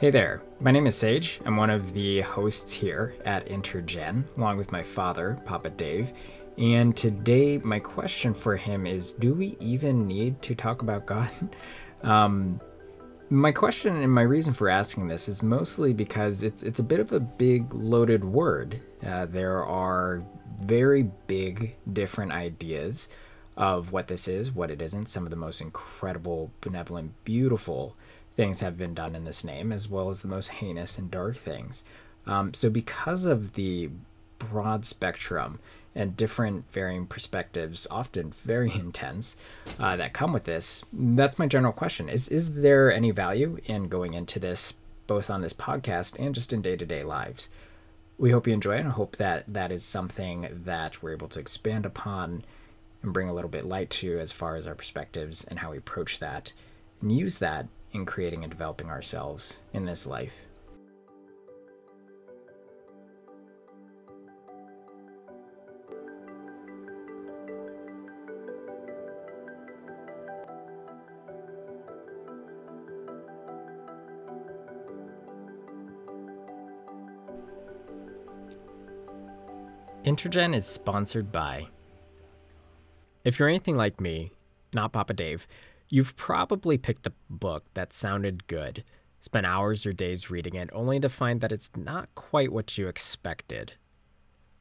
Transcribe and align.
Hey 0.00 0.08
there, 0.08 0.40
my 0.60 0.70
name 0.70 0.86
is 0.86 0.96
Sage. 0.96 1.42
I'm 1.44 1.58
one 1.58 1.68
of 1.68 1.92
the 1.92 2.22
hosts 2.22 2.72
here 2.72 3.14
at 3.26 3.44
Intergen, 3.48 4.24
along 4.38 4.56
with 4.56 4.72
my 4.72 4.82
father, 4.82 5.38
Papa 5.44 5.68
Dave. 5.68 6.14
And 6.56 6.96
today, 6.96 7.58
my 7.58 7.80
question 7.80 8.32
for 8.32 8.56
him 8.56 8.86
is 8.86 9.12
Do 9.12 9.34
we 9.34 9.58
even 9.60 10.06
need 10.06 10.40
to 10.40 10.54
talk 10.54 10.80
about 10.80 11.04
God? 11.04 11.30
Um, 12.02 12.62
my 13.28 13.52
question 13.52 13.94
and 13.94 14.10
my 14.10 14.22
reason 14.22 14.54
for 14.54 14.70
asking 14.70 15.08
this 15.08 15.28
is 15.28 15.42
mostly 15.42 15.92
because 15.92 16.42
it's, 16.42 16.62
it's 16.62 16.80
a 16.80 16.82
bit 16.82 16.98
of 16.98 17.12
a 17.12 17.20
big 17.20 17.74
loaded 17.74 18.24
word. 18.24 18.80
Uh, 19.06 19.26
there 19.26 19.62
are 19.66 20.24
very 20.62 21.10
big, 21.26 21.76
different 21.92 22.32
ideas 22.32 23.10
of 23.54 23.92
what 23.92 24.08
this 24.08 24.28
is, 24.28 24.50
what 24.50 24.70
it 24.70 24.80
isn't, 24.80 25.10
some 25.10 25.24
of 25.24 25.30
the 25.30 25.36
most 25.36 25.60
incredible, 25.60 26.50
benevolent, 26.62 27.12
beautiful 27.26 27.98
things 28.36 28.60
have 28.60 28.78
been 28.78 28.94
done 28.94 29.14
in 29.14 29.24
this 29.24 29.44
name, 29.44 29.72
as 29.72 29.88
well 29.88 30.08
as 30.08 30.22
the 30.22 30.28
most 30.28 30.48
heinous 30.48 30.98
and 30.98 31.10
dark 31.10 31.36
things. 31.36 31.84
Um, 32.26 32.54
so, 32.54 32.70
because 32.70 33.24
of 33.24 33.54
the 33.54 33.90
broad 34.38 34.84
spectrum 34.84 35.58
and 35.94 36.16
different 36.16 36.70
varying 36.72 37.06
perspectives, 37.06 37.86
often 37.90 38.30
very 38.30 38.72
intense, 38.74 39.36
uh, 39.78 39.96
that 39.96 40.12
come 40.12 40.32
with 40.32 40.44
this, 40.44 40.84
that's 40.92 41.38
my 41.38 41.46
general 41.46 41.72
question: 41.72 42.08
is 42.08 42.28
is 42.28 42.54
there 42.54 42.92
any 42.92 43.10
value 43.10 43.58
in 43.66 43.88
going 43.88 44.14
into 44.14 44.38
this, 44.38 44.74
both 45.06 45.30
on 45.30 45.42
this 45.42 45.52
podcast 45.52 46.18
and 46.18 46.34
just 46.34 46.52
in 46.52 46.62
day 46.62 46.76
to 46.76 46.86
day 46.86 47.02
lives? 47.02 47.48
We 48.18 48.30
hope 48.32 48.46
you 48.46 48.52
enjoy 48.52 48.76
it, 48.76 48.80
and 48.80 48.92
hope 48.92 49.16
that 49.16 49.44
that 49.48 49.72
is 49.72 49.82
something 49.82 50.48
that 50.64 51.02
we're 51.02 51.12
able 51.12 51.28
to 51.28 51.40
expand 51.40 51.86
upon 51.86 52.42
and 53.02 53.14
bring 53.14 53.28
a 53.28 53.34
little 53.34 53.50
bit 53.50 53.64
light 53.64 53.88
to 53.88 54.18
as 54.18 54.30
far 54.30 54.56
as 54.56 54.66
our 54.66 54.74
perspectives 54.74 55.42
and 55.44 55.58
how 55.58 55.70
we 55.70 55.78
approach 55.78 56.18
that, 56.18 56.52
and 57.00 57.10
use 57.10 57.38
that 57.38 57.66
in 57.92 58.06
creating 58.06 58.42
and 58.44 58.50
developing 58.50 58.88
ourselves 58.88 59.60
in 59.72 59.84
this 59.84 60.06
life. 60.06 60.34
Intergen 80.04 80.54
is 80.54 80.66
sponsored 80.66 81.30
by. 81.30 81.66
If 83.22 83.38
you're 83.38 83.48
anything 83.48 83.76
like 83.76 84.00
me, 84.00 84.32
not 84.72 84.92
Papa 84.92 85.12
Dave, 85.12 85.46
You've 85.92 86.14
probably 86.14 86.78
picked 86.78 87.08
a 87.08 87.12
book 87.28 87.64
that 87.74 87.92
sounded 87.92 88.46
good, 88.46 88.84
spent 89.18 89.44
hours 89.44 89.84
or 89.84 89.92
days 89.92 90.30
reading 90.30 90.54
it, 90.54 90.70
only 90.72 91.00
to 91.00 91.08
find 91.08 91.40
that 91.40 91.50
it's 91.50 91.72
not 91.76 92.08
quite 92.14 92.52
what 92.52 92.78
you 92.78 92.86
expected. 92.86 93.72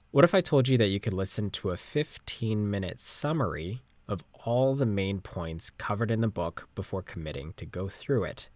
What 0.09 0.23
if 0.23 0.33
I 0.33 0.41
told 0.41 0.67
you 0.67 0.75
that 0.80 0.88
you 0.88 0.99
could 0.99 1.13
listen 1.13 1.52
to 1.52 1.69
a 1.69 1.77
15 1.77 2.67
minute 2.67 2.99
summary 2.99 3.83
of 4.08 4.23
all 4.44 4.73
the 4.73 4.88
main 4.88 5.21
points 5.21 5.69
covered 5.69 6.09
in 6.09 6.21
the 6.21 6.27
book 6.27 6.67
before 6.73 7.03
committing 7.03 7.53
to 7.58 7.66
go 7.67 7.88
through 7.88 8.23
it? 8.23 8.49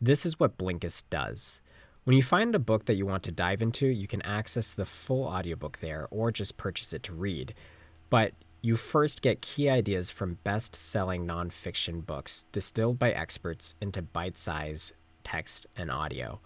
This 0.00 0.24
is 0.24 0.40
what 0.40 0.56
Blinkist 0.56 1.04
does. 1.10 1.60
When 2.04 2.16
you 2.16 2.22
find 2.22 2.54
a 2.54 2.58
book 2.58 2.86
that 2.86 2.94
you 2.94 3.04
want 3.04 3.22
to 3.24 3.32
dive 3.32 3.60
into, 3.60 3.86
you 3.86 4.08
can 4.08 4.22
access 4.22 4.72
the 4.72 4.86
full 4.86 5.24
audiobook 5.24 5.80
there 5.80 6.08
or 6.10 6.32
just 6.32 6.56
purchase 6.56 6.94
it 6.94 7.02
to 7.02 7.12
read. 7.12 7.52
But 8.08 8.32
you 8.64 8.76
first 8.76 9.22
get 9.22 9.42
key 9.42 9.68
ideas 9.68 10.10
from 10.10 10.38
best 10.44 10.74
selling 10.76 11.26
nonfiction 11.26 12.06
books 12.06 12.46
distilled 12.52 12.96
by 12.96 13.10
experts 13.10 13.74
into 13.80 14.00
bite 14.00 14.38
sized 14.38 14.92
text 15.24 15.66
and 15.76 15.90
audio. 15.90 16.40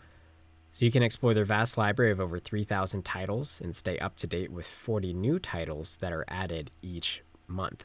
So 0.73 0.87
you 0.87 0.91
can 0.91 1.03
explore 1.03 1.35
their 1.35 1.45
vast 1.45 1.77
library 1.77 2.13
of 2.13 2.21
over 2.21 2.39
3,000 2.39 3.05
titles 3.05 3.61
and 3.63 3.77
stay 3.77 3.99
up 3.99 4.17
to 4.17 4.27
date 4.27 4.51
with 4.51 4.67
40 4.67 5.13
new 5.13 5.39
titles 5.39 5.97
that 6.01 6.13
are 6.13 6.25
added 6.29 6.71
each 6.83 7.23
month. 7.49 7.85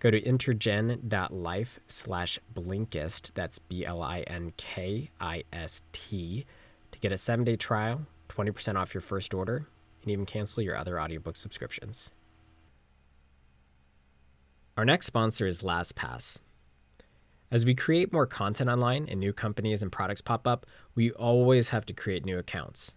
Go 0.00 0.10
to 0.10 0.20
intergen.life 0.20 1.78
slash 1.86 2.38
Blinkist, 2.54 3.30
that's 3.34 3.60
B 3.60 3.86
L 3.86 4.02
I 4.02 4.20
N 4.22 4.52
K 4.56 5.10
I 5.20 5.44
S 5.52 5.82
T, 5.92 6.44
to 6.90 6.98
get 6.98 7.12
a 7.12 7.16
seven 7.16 7.44
day 7.44 7.54
trial, 7.54 8.02
20% 8.28 8.74
off 8.74 8.92
your 8.92 9.00
first 9.00 9.32
order, 9.32 9.68
and 10.02 10.10
even 10.10 10.26
cancel 10.26 10.64
your 10.64 10.76
other 10.76 11.00
audiobook 11.00 11.36
subscriptions. 11.36 12.10
Our 14.78 14.86
next 14.86 15.04
sponsor 15.04 15.46
is 15.46 15.60
LastPass. 15.60 16.38
As 17.50 17.66
we 17.66 17.74
create 17.74 18.10
more 18.10 18.26
content 18.26 18.70
online 18.70 19.06
and 19.06 19.20
new 19.20 19.34
companies 19.34 19.82
and 19.82 19.92
products 19.92 20.22
pop 20.22 20.46
up, 20.46 20.64
we 20.94 21.10
always 21.12 21.68
have 21.68 21.84
to 21.86 21.92
create 21.92 22.24
new 22.24 22.38
accounts. 22.38 22.92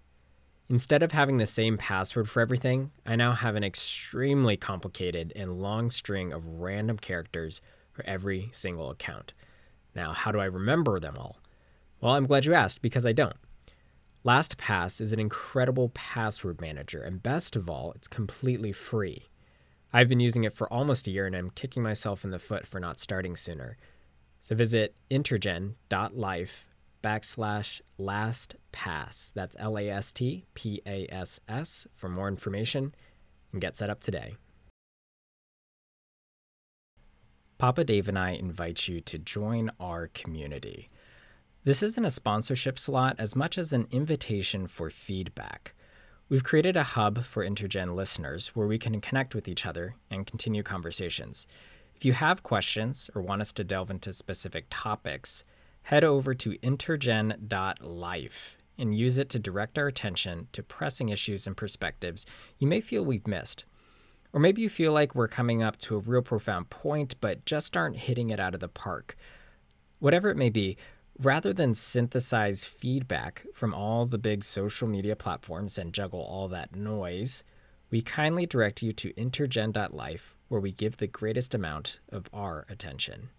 Instead 0.69 1.03
of 1.03 1.11
having 1.11 1.35
the 1.35 1.45
same 1.45 1.77
password 1.77 2.29
for 2.29 2.39
everything, 2.39 2.91
I 3.05 3.17
now 3.17 3.33
have 3.33 3.57
an 3.57 3.65
extremely 3.65 4.55
complicated 4.55 5.33
and 5.35 5.61
long 5.61 5.91
string 5.91 6.31
of 6.31 6.47
random 6.47 6.97
characters 6.97 7.59
for 7.91 8.05
every 8.05 8.49
single 8.53 8.89
account. 8.89 9.33
Now, 9.93 10.13
how 10.13 10.31
do 10.31 10.39
I 10.39 10.45
remember 10.45 11.01
them 11.01 11.17
all? 11.17 11.41
Well, 11.99 12.13
I'm 12.13 12.25
glad 12.25 12.45
you 12.45 12.53
asked 12.53 12.81
because 12.81 13.05
I 13.05 13.11
don't. 13.11 13.35
LastPass 14.23 15.01
is 15.01 15.11
an 15.11 15.19
incredible 15.19 15.89
password 15.89 16.61
manager, 16.61 17.01
and 17.01 17.21
best 17.21 17.57
of 17.57 17.69
all, 17.69 17.91
it's 17.97 18.07
completely 18.07 18.71
free. 18.71 19.25
I've 19.95 20.09
been 20.09 20.19
using 20.19 20.43
it 20.43 20.51
for 20.51 20.71
almost 20.73 21.07
a 21.07 21.11
year 21.11 21.25
and 21.25 21.33
I'm 21.33 21.51
kicking 21.51 21.81
myself 21.81 22.25
in 22.25 22.31
the 22.31 22.37
foot 22.37 22.67
for 22.67 22.81
not 22.81 22.99
starting 22.99 23.37
sooner. 23.37 23.77
So 24.41 24.53
visit 24.53 24.93
intergen.life 25.09 26.65
backslash 27.01 27.79
last 27.97 28.55
pass. 28.73 29.31
That's 29.33 29.55
L 29.57 29.77
A 29.77 29.89
S 29.89 30.11
T 30.11 30.43
P 30.53 30.81
A 30.85 31.07
S 31.09 31.39
S 31.47 31.87
for 31.95 32.09
more 32.09 32.27
information 32.27 32.93
and 33.53 33.61
get 33.61 33.77
set 33.77 33.89
up 33.89 34.01
today. 34.01 34.35
Papa 37.57 37.85
Dave 37.85 38.09
and 38.09 38.19
I 38.19 38.31
invite 38.31 38.89
you 38.89 38.99
to 38.99 39.17
join 39.17 39.71
our 39.79 40.09
community. 40.09 40.89
This 41.63 41.81
isn't 41.81 42.03
a 42.03 42.11
sponsorship 42.11 42.77
slot 42.77 43.15
as 43.17 43.33
much 43.33 43.57
as 43.57 43.71
an 43.71 43.87
invitation 43.91 44.67
for 44.67 44.89
feedback. 44.89 45.73
We've 46.27 46.43
created 46.43 46.75
a 46.75 46.81
hub 46.81 47.23
for 47.23 47.45
Intergen 47.45 47.93
listeners 47.93 48.55
where 48.55 48.65
we 48.65 48.79
can 48.79 48.99
connect 48.99 49.35
with 49.35 49.47
each 49.47 49.63
other 49.63 49.93
and 50.09 50.25
continue 50.25 50.63
conversations. 50.63 51.45
If 51.95 52.03
you 52.03 52.13
have 52.13 52.41
questions 52.41 53.11
or 53.13 53.21
want 53.21 53.41
us 53.41 53.53
to 53.53 53.63
delve 53.63 53.91
into 53.91 54.11
specific 54.11 54.65
topics, 54.71 55.43
head 55.83 56.03
over 56.03 56.33
to 56.33 56.57
intergen.life 56.63 57.37
and 58.75 58.97
use 58.97 59.19
it 59.19 59.29
to 59.29 59.37
direct 59.37 59.77
our 59.77 59.85
attention 59.85 60.47
to 60.51 60.63
pressing 60.63 61.09
issues 61.09 61.45
and 61.45 61.55
perspectives 61.55 62.25
you 62.57 62.65
may 62.65 62.81
feel 62.81 63.05
we've 63.05 63.27
missed. 63.27 63.63
Or 64.33 64.39
maybe 64.39 64.63
you 64.63 64.69
feel 64.69 64.93
like 64.93 65.13
we're 65.13 65.27
coming 65.27 65.61
up 65.61 65.77
to 65.81 65.95
a 65.95 65.99
real 65.99 66.23
profound 66.23 66.71
point 66.71 67.21
but 67.21 67.45
just 67.45 67.77
aren't 67.77 67.97
hitting 67.97 68.31
it 68.31 68.39
out 68.39 68.55
of 68.55 68.61
the 68.61 68.67
park. 68.67 69.15
Whatever 69.99 70.31
it 70.31 70.37
may 70.37 70.49
be, 70.49 70.75
Rather 71.19 71.53
than 71.53 71.73
synthesize 71.73 72.65
feedback 72.65 73.45
from 73.53 73.73
all 73.73 74.05
the 74.05 74.17
big 74.17 74.43
social 74.43 74.87
media 74.87 75.15
platforms 75.15 75.77
and 75.77 75.93
juggle 75.93 76.19
all 76.19 76.49
that 76.49 76.75
noise, 76.75 77.43
we 77.89 78.01
kindly 78.01 78.45
direct 78.45 78.83
you 78.83 78.91
to 78.91 79.13
intergen.life, 79.13 80.35
where 80.49 80.59
we 80.59 80.73
give 80.73 80.97
the 80.97 81.07
greatest 81.07 81.53
amount 81.53 82.01
of 82.09 82.25
our 82.33 82.65
attention. 82.67 83.29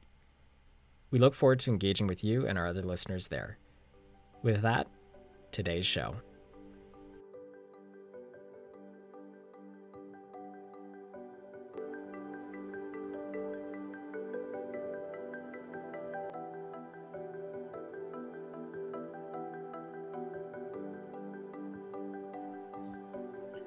We 1.11 1.19
look 1.19 1.35
forward 1.35 1.59
to 1.61 1.71
engaging 1.71 2.07
with 2.07 2.25
you 2.25 2.47
and 2.47 2.57
our 2.57 2.67
other 2.67 2.83
listeners 2.83 3.29
there. 3.29 3.59
With 4.43 4.63
that, 4.63 4.87
today's 5.53 5.87
show. 5.87 6.17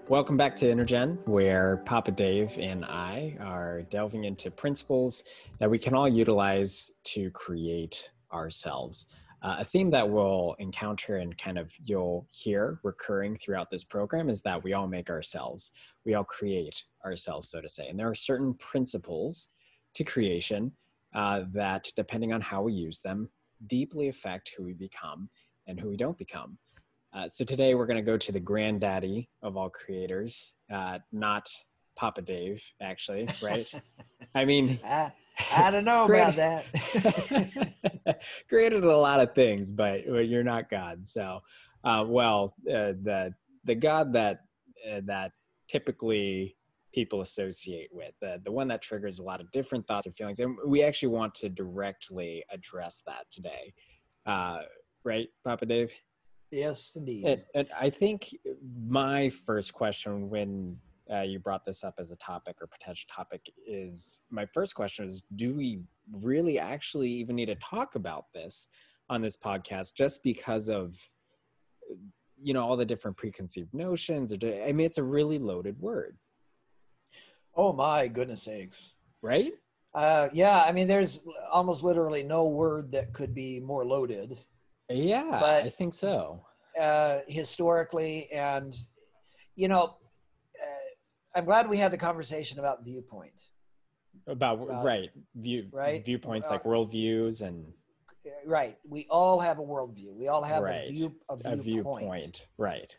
Welcome 0.10 0.38
back 0.38 0.56
to 0.56 0.66
Intergen, 0.66 1.20
where 1.28 1.84
Papa 1.86 2.10
Dave 2.10 2.58
and 2.58 2.84
I 2.84 3.38
are 3.40 3.84
delving 3.92 4.24
into 4.24 4.50
principles 4.50 5.22
that 5.60 5.70
we 5.70 5.78
can 5.78 5.94
all 5.94 6.10
utilize 6.10 6.92
to 7.10 7.30
create 7.30 8.10
ourselves. 8.34 9.16
Uh, 9.44 9.58
a 9.60 9.64
theme 9.64 9.92
that 9.92 10.10
we'll 10.10 10.56
encounter 10.58 11.18
and 11.18 11.38
kind 11.38 11.60
of 11.60 11.72
you'll 11.84 12.28
hear 12.32 12.80
recurring 12.82 13.36
throughout 13.36 13.70
this 13.70 13.84
program 13.84 14.32
is 14.32 14.42
that 14.42 14.64
we 14.64 14.74
all 14.74 14.88
make 14.88 15.12
ourselves. 15.12 15.74
We 16.08 16.16
all 16.16 16.24
create 16.24 16.84
ourselves, 17.06 17.52
so 17.52 17.62
to 17.62 17.70
say. 17.70 17.88
And 17.88 18.00
there 18.00 18.10
are 18.10 18.16
certain 18.16 18.56
principles 18.56 19.52
to 19.94 20.04
creation 20.04 20.72
uh, 21.14 21.42
that, 21.54 21.88
depending 21.96 22.34
on 22.34 22.42
how 22.42 22.64
we 22.64 22.74
use 22.74 23.00
them, 23.02 23.30
deeply 23.68 24.08
affect 24.08 24.54
who 24.58 24.64
we 24.64 24.74
become 24.74 25.30
and 25.68 25.80
who 25.80 25.88
we 25.88 25.98
don't 25.98 26.18
become. 26.18 26.58
Uh, 27.14 27.28
so 27.28 27.44
today 27.44 27.74
we're 27.74 27.88
going 27.88 27.98
to 27.98 28.04
go 28.04 28.18
to 28.18 28.32
the 28.32 28.40
granddaddy 28.40 29.30
of 29.42 29.58
all 29.58 29.70
creators, 29.70 30.56
uh, 30.72 31.00
not 31.12 31.50
Papa 31.96 32.22
Dave, 32.22 32.64
actually, 32.82 33.28
right? 33.42 33.72
I 34.36 34.46
mean, 34.46 34.80
I, 34.86 35.12
I 35.56 35.72
don't 35.72 35.86
know 35.86 36.06
about 36.06 36.36
that. 36.36 36.66
created 38.50 38.84
a 38.84 38.98
lot 38.98 39.20
of 39.20 39.34
things, 39.34 39.72
but 39.72 40.02
but 40.08 40.28
you're 40.28 40.44
not 40.44 40.70
God. 40.70 41.08
So, 41.08 41.40
uh, 41.84 42.06
well, 42.08 42.54
uh, 42.70 42.94
the 43.02 43.34
the 43.66 43.76
God 43.76 44.14
that 44.14 44.42
uh, 44.90 45.02
that 45.06 45.32
typically 45.68 46.56
people 46.94 47.22
associate 47.22 47.90
with 47.92 48.14
the 48.22 48.40
the 48.44 48.52
one 48.52 48.68
that 48.68 48.84
triggers 48.84 49.18
a 49.18 49.24
lot 49.24 49.42
of 49.42 49.52
different 49.52 49.88
thoughts 49.88 50.06
or 50.06 50.12
feelings, 50.12 50.40
and 50.40 50.56
we 50.66 50.84
actually 50.84 51.10
want 51.10 51.34
to 51.36 51.50
directly 51.50 52.44
address 52.52 53.02
that 53.08 53.26
today, 53.32 53.74
uh, 54.28 54.60
right, 55.04 55.28
Papa 55.44 55.66
Dave? 55.66 55.92
Yes, 56.52 56.94
indeed. 56.96 57.26
And, 57.26 57.44
and 57.54 57.68
I 57.80 57.90
think 57.90 58.36
my 58.88 59.30
first 59.30 59.74
question 59.74 60.30
when 60.30 60.78
uh, 61.12 61.22
you 61.22 61.40
brought 61.40 61.66
this 61.66 61.84
up 61.84 61.96
as 61.98 62.12
a 62.12 62.16
topic 62.18 62.58
or 62.62 62.68
potential 62.68 63.08
topic 63.14 63.42
is 63.68 64.22
my 64.30 64.46
first 64.46 64.76
question 64.76 65.08
is 65.08 65.24
do 65.36 65.56
we 65.56 65.80
really 66.12 66.60
actually 66.60 67.10
even 67.10 67.36
need 67.36 67.48
to 67.48 67.56
talk 67.56 67.96
about 67.96 68.26
this 68.34 68.68
on 69.10 69.22
this 69.22 69.36
podcast 69.36 69.96
just 69.96 70.22
because 70.24 70.70
of 70.70 70.96
you 72.42 72.54
know 72.54 72.64
all 72.64 72.78
the 72.78 72.86
different 72.86 73.18
preconceived 73.18 73.74
notions 73.74 74.32
or 74.32 74.38
i 74.66 74.72
mean 74.72 74.86
it's 74.86 74.98
a 74.98 75.04
really 75.04 75.40
loaded 75.40 75.80
word. 75.80 76.18
Oh 77.56 77.74
my 77.74 78.08
goodness 78.08 78.44
sakes. 78.44 78.94
Right? 79.22 79.54
Uh, 79.94 80.30
yeah 80.32 80.62
i 80.62 80.72
mean 80.72 80.88
there's 80.88 81.26
almost 81.52 81.84
literally 81.84 82.22
no 82.22 82.48
word 82.48 82.92
that 82.92 83.12
could 83.14 83.34
be 83.34 83.60
more 83.60 83.84
loaded 83.84 84.38
yeah 84.90 85.38
but 85.40 85.64
i 85.64 85.70
think 85.70 85.94
so 85.94 86.42
uh, 86.80 87.20
historically 87.28 88.32
and 88.32 88.76
you 89.56 89.68
know 89.68 89.98
I'm 91.36 91.46
glad 91.46 91.70
we 91.70 91.78
had 91.78 91.92
the 91.92 91.98
conversation 91.98 92.60
about 92.60 92.84
viewpoint. 92.84 93.44
About, 94.28 94.62
about 94.62 94.84
right 94.84 95.10
view 95.36 95.68
right 95.72 96.04
viewpoints 96.06 96.50
uh, 96.50 96.54
like 96.54 96.64
worldviews 96.64 97.42
and 97.42 97.66
right. 98.46 98.78
We 98.88 99.08
all 99.10 99.40
have 99.40 99.60
a 99.60 99.64
worldview. 99.64 100.14
We 100.14 100.28
all 100.28 100.44
have 100.44 100.64
right. 100.64 100.90
a 100.90 100.92
view 100.92 101.16
a 101.30 101.36
viewpoint. 101.36 101.60
A 101.60 101.64
viewpoint. 101.64 102.48
Right. 102.58 102.96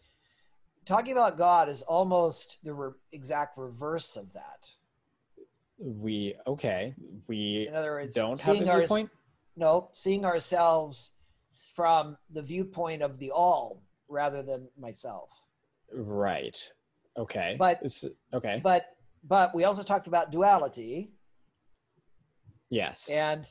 Talking 0.86 1.12
about 1.12 1.36
God 1.36 1.68
is 1.68 1.82
almost 1.82 2.58
the 2.64 2.72
re- 2.72 2.92
exact 3.12 3.58
reverse 3.58 4.16
of 4.16 4.32
that. 4.32 4.70
We 5.78 6.34
okay. 6.46 6.94
We 7.28 7.66
in 7.68 7.74
other 7.74 7.92
words 7.92 8.14
don't 8.14 8.40
have 8.40 8.60
a 8.60 8.64
viewpoint. 8.64 9.10
Our, 9.10 9.16
no, 9.56 9.88
seeing 9.92 10.24
ourselves 10.24 11.10
from 11.74 12.16
the 12.30 12.42
viewpoint 12.42 13.02
of 13.02 13.18
the 13.18 13.30
all 13.30 13.82
rather 14.08 14.42
than 14.42 14.68
myself. 14.78 15.30
Right. 15.92 16.56
Okay. 17.16 17.56
But 17.58 17.80
it's, 17.82 18.04
okay. 18.32 18.60
But 18.62 18.86
but 19.24 19.54
we 19.54 19.64
also 19.64 19.82
talked 19.82 20.06
about 20.06 20.30
duality. 20.30 21.12
Yes. 22.70 23.10
And 23.10 23.44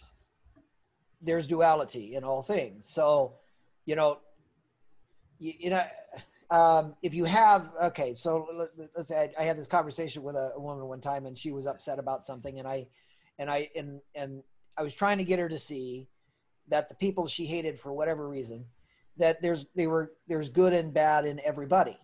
there's 1.22 1.48
duality 1.48 2.16
in 2.16 2.24
all 2.24 2.42
things. 2.42 2.88
So, 2.88 3.36
you 3.86 3.96
know, 3.96 4.20
you, 5.40 5.54
you 5.60 5.70
know, 5.70 5.84
um, 6.50 6.96
if 7.04 7.14
you 7.14 7.26
have 7.26 7.72
okay, 7.84 8.16
so 8.16 8.70
let's 8.96 9.10
say 9.10 9.32
I, 9.38 9.44
I 9.44 9.46
had 9.46 9.58
this 9.58 9.68
conversation 9.68 10.24
with 10.24 10.36
a, 10.36 10.54
a, 10.56 10.60
woman 10.60 10.86
one 10.88 11.02
time, 11.02 11.26
and 11.26 11.38
she 11.38 11.52
was 11.52 11.68
upset 11.68 12.00
about 12.00 12.26
something, 12.26 12.58
and 12.58 12.68
I, 12.68 12.88
and 13.38 13.52
I, 13.52 13.70
and 13.76 14.02
and 14.16 14.42
I 14.76 14.82
was 14.82 14.96
trying 14.96 15.20
to 15.20 15.24
get 15.24 15.38
her 15.38 15.48
to 15.48 15.60
see 15.60 16.08
that 16.70 16.90
the 16.90 16.96
people 16.96 17.28
she 17.28 17.46
hated 17.46 17.80
for 17.80 17.92
whatever 17.94 18.28
reason, 18.28 18.66
that 19.18 19.42
there's 19.42 19.66
they 19.76 19.88
were 19.88 20.14
there's 20.28 20.50
good 20.50 20.74
and 20.74 20.94
bad 20.94 21.26
in 21.26 21.40
everybody. 21.44 21.98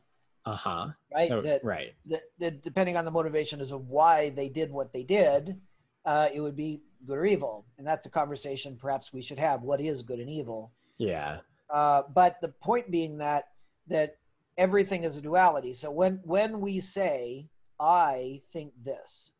Uh-huh. 0.45 0.89
Right? 1.11 1.31
Oh, 1.31 1.41
that, 1.41 1.63
right. 1.63 1.95
that, 2.05 2.21
that, 2.37 2.63
depending 2.63 2.97
on 2.97 3.05
the 3.05 3.09
motivation 3.09 3.61
as 3.61 3.71
of 3.71 3.87
why 3.87 4.29
they 4.29 4.47
did 4.47 4.69
what 4.69 4.93
they 4.93 5.01
did 5.01 5.59
uh, 6.05 6.29
it 6.33 6.39
would 6.39 6.55
be 6.55 6.81
good 7.05 7.17
or 7.17 7.25
evil. 7.25 7.65
And 7.77 7.85
that's 7.85 8.05
a 8.05 8.09
conversation 8.09 8.77
perhaps 8.79 9.11
we 9.11 9.21
should 9.21 9.39
have. 9.39 9.63
What 9.63 9.81
is 9.81 10.01
good 10.01 10.19
and 10.19 10.29
evil? 10.29 10.71
Yeah. 10.97 11.39
Uh, 11.69 12.03
but 12.13 12.39
the 12.41 12.49
point 12.49 12.91
being 12.91 13.17
that 13.17 13.45
that 13.87 14.17
everything 14.57 15.03
is 15.03 15.17
a 15.17 15.21
duality. 15.21 15.73
So 15.73 15.91
when 15.91 16.21
when 16.23 16.61
we 16.61 16.79
say 16.79 17.49
i 17.77 18.41
think 18.53 18.71
this 18.81 19.31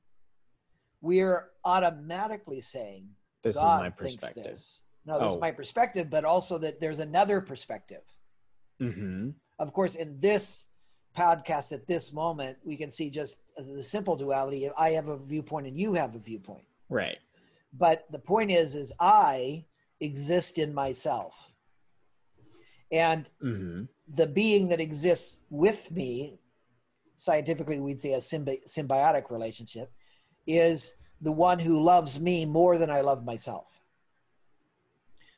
we're 1.00 1.46
automatically 1.64 2.60
saying 2.60 3.08
this 3.44 3.56
God 3.56 3.78
is 3.78 3.82
my 3.82 3.90
perspective. 3.92 4.44
this. 4.44 4.82
No 5.06 5.20
this 5.20 5.32
oh. 5.32 5.36
is 5.36 5.42
my 5.42 5.52
perspective 5.52 6.10
but 6.10 6.26
also 6.26 6.58
that 6.58 6.80
there's 6.80 7.00
another 7.00 7.42
perspective 7.42 8.04
mm-hmm. 8.82 9.30
of 9.60 9.74
course 9.74 9.96
in 9.96 10.20
this 10.20 10.68
podcast 11.16 11.72
at 11.72 11.88
this 11.88 12.14
moment, 12.14 12.58
we 12.64 12.76
can 12.76 12.92
see 12.92 13.10
just 13.10 13.38
the 13.58 13.82
simple 13.82 14.16
duality. 14.16 14.70
I 14.78 14.92
have 14.92 15.08
a 15.08 15.18
viewpoint 15.18 15.68
and 15.68 15.78
you 15.80 15.94
have 15.94 16.16
a 16.16 16.20
viewpoint. 16.20 16.66
Right. 16.90 17.18
But 17.74 18.06
the 18.12 18.20
point 18.20 18.52
is, 18.52 18.76
is 18.76 18.94
I 19.00 19.66
exist 20.00 20.58
in 20.58 20.74
myself. 20.74 21.54
And 22.92 23.26
mm-hmm. 23.44 23.84
the 24.08 24.28
being 24.28 24.70
that 24.70 24.80
exists 24.80 25.44
with 25.50 25.92
me, 25.92 26.40
scientifically, 27.18 27.80
we'd 27.80 28.02
say 28.02 28.14
a 28.14 28.18
symbi- 28.18 28.68
symbiotic 28.68 29.32
relationship, 29.32 29.92
is 30.46 30.98
the 31.22 31.32
one 31.32 31.60
who 31.60 31.82
loves 31.82 32.20
me 32.20 32.46
more 32.46 32.78
than 32.78 32.90
I 32.90 33.02
love 33.02 33.26
myself. 33.26 33.82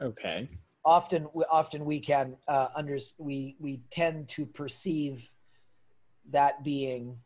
Okay. 0.02 0.48
Often, 0.86 1.28
often 1.52 1.86
we 1.86 2.00
can 2.00 2.38
uh, 2.48 2.70
under 2.76 2.98
we 3.18 3.58
we 3.60 3.82
tend 3.92 4.30
to 4.30 4.46
perceive 4.46 5.30
that 6.30 6.64
being 6.64 7.18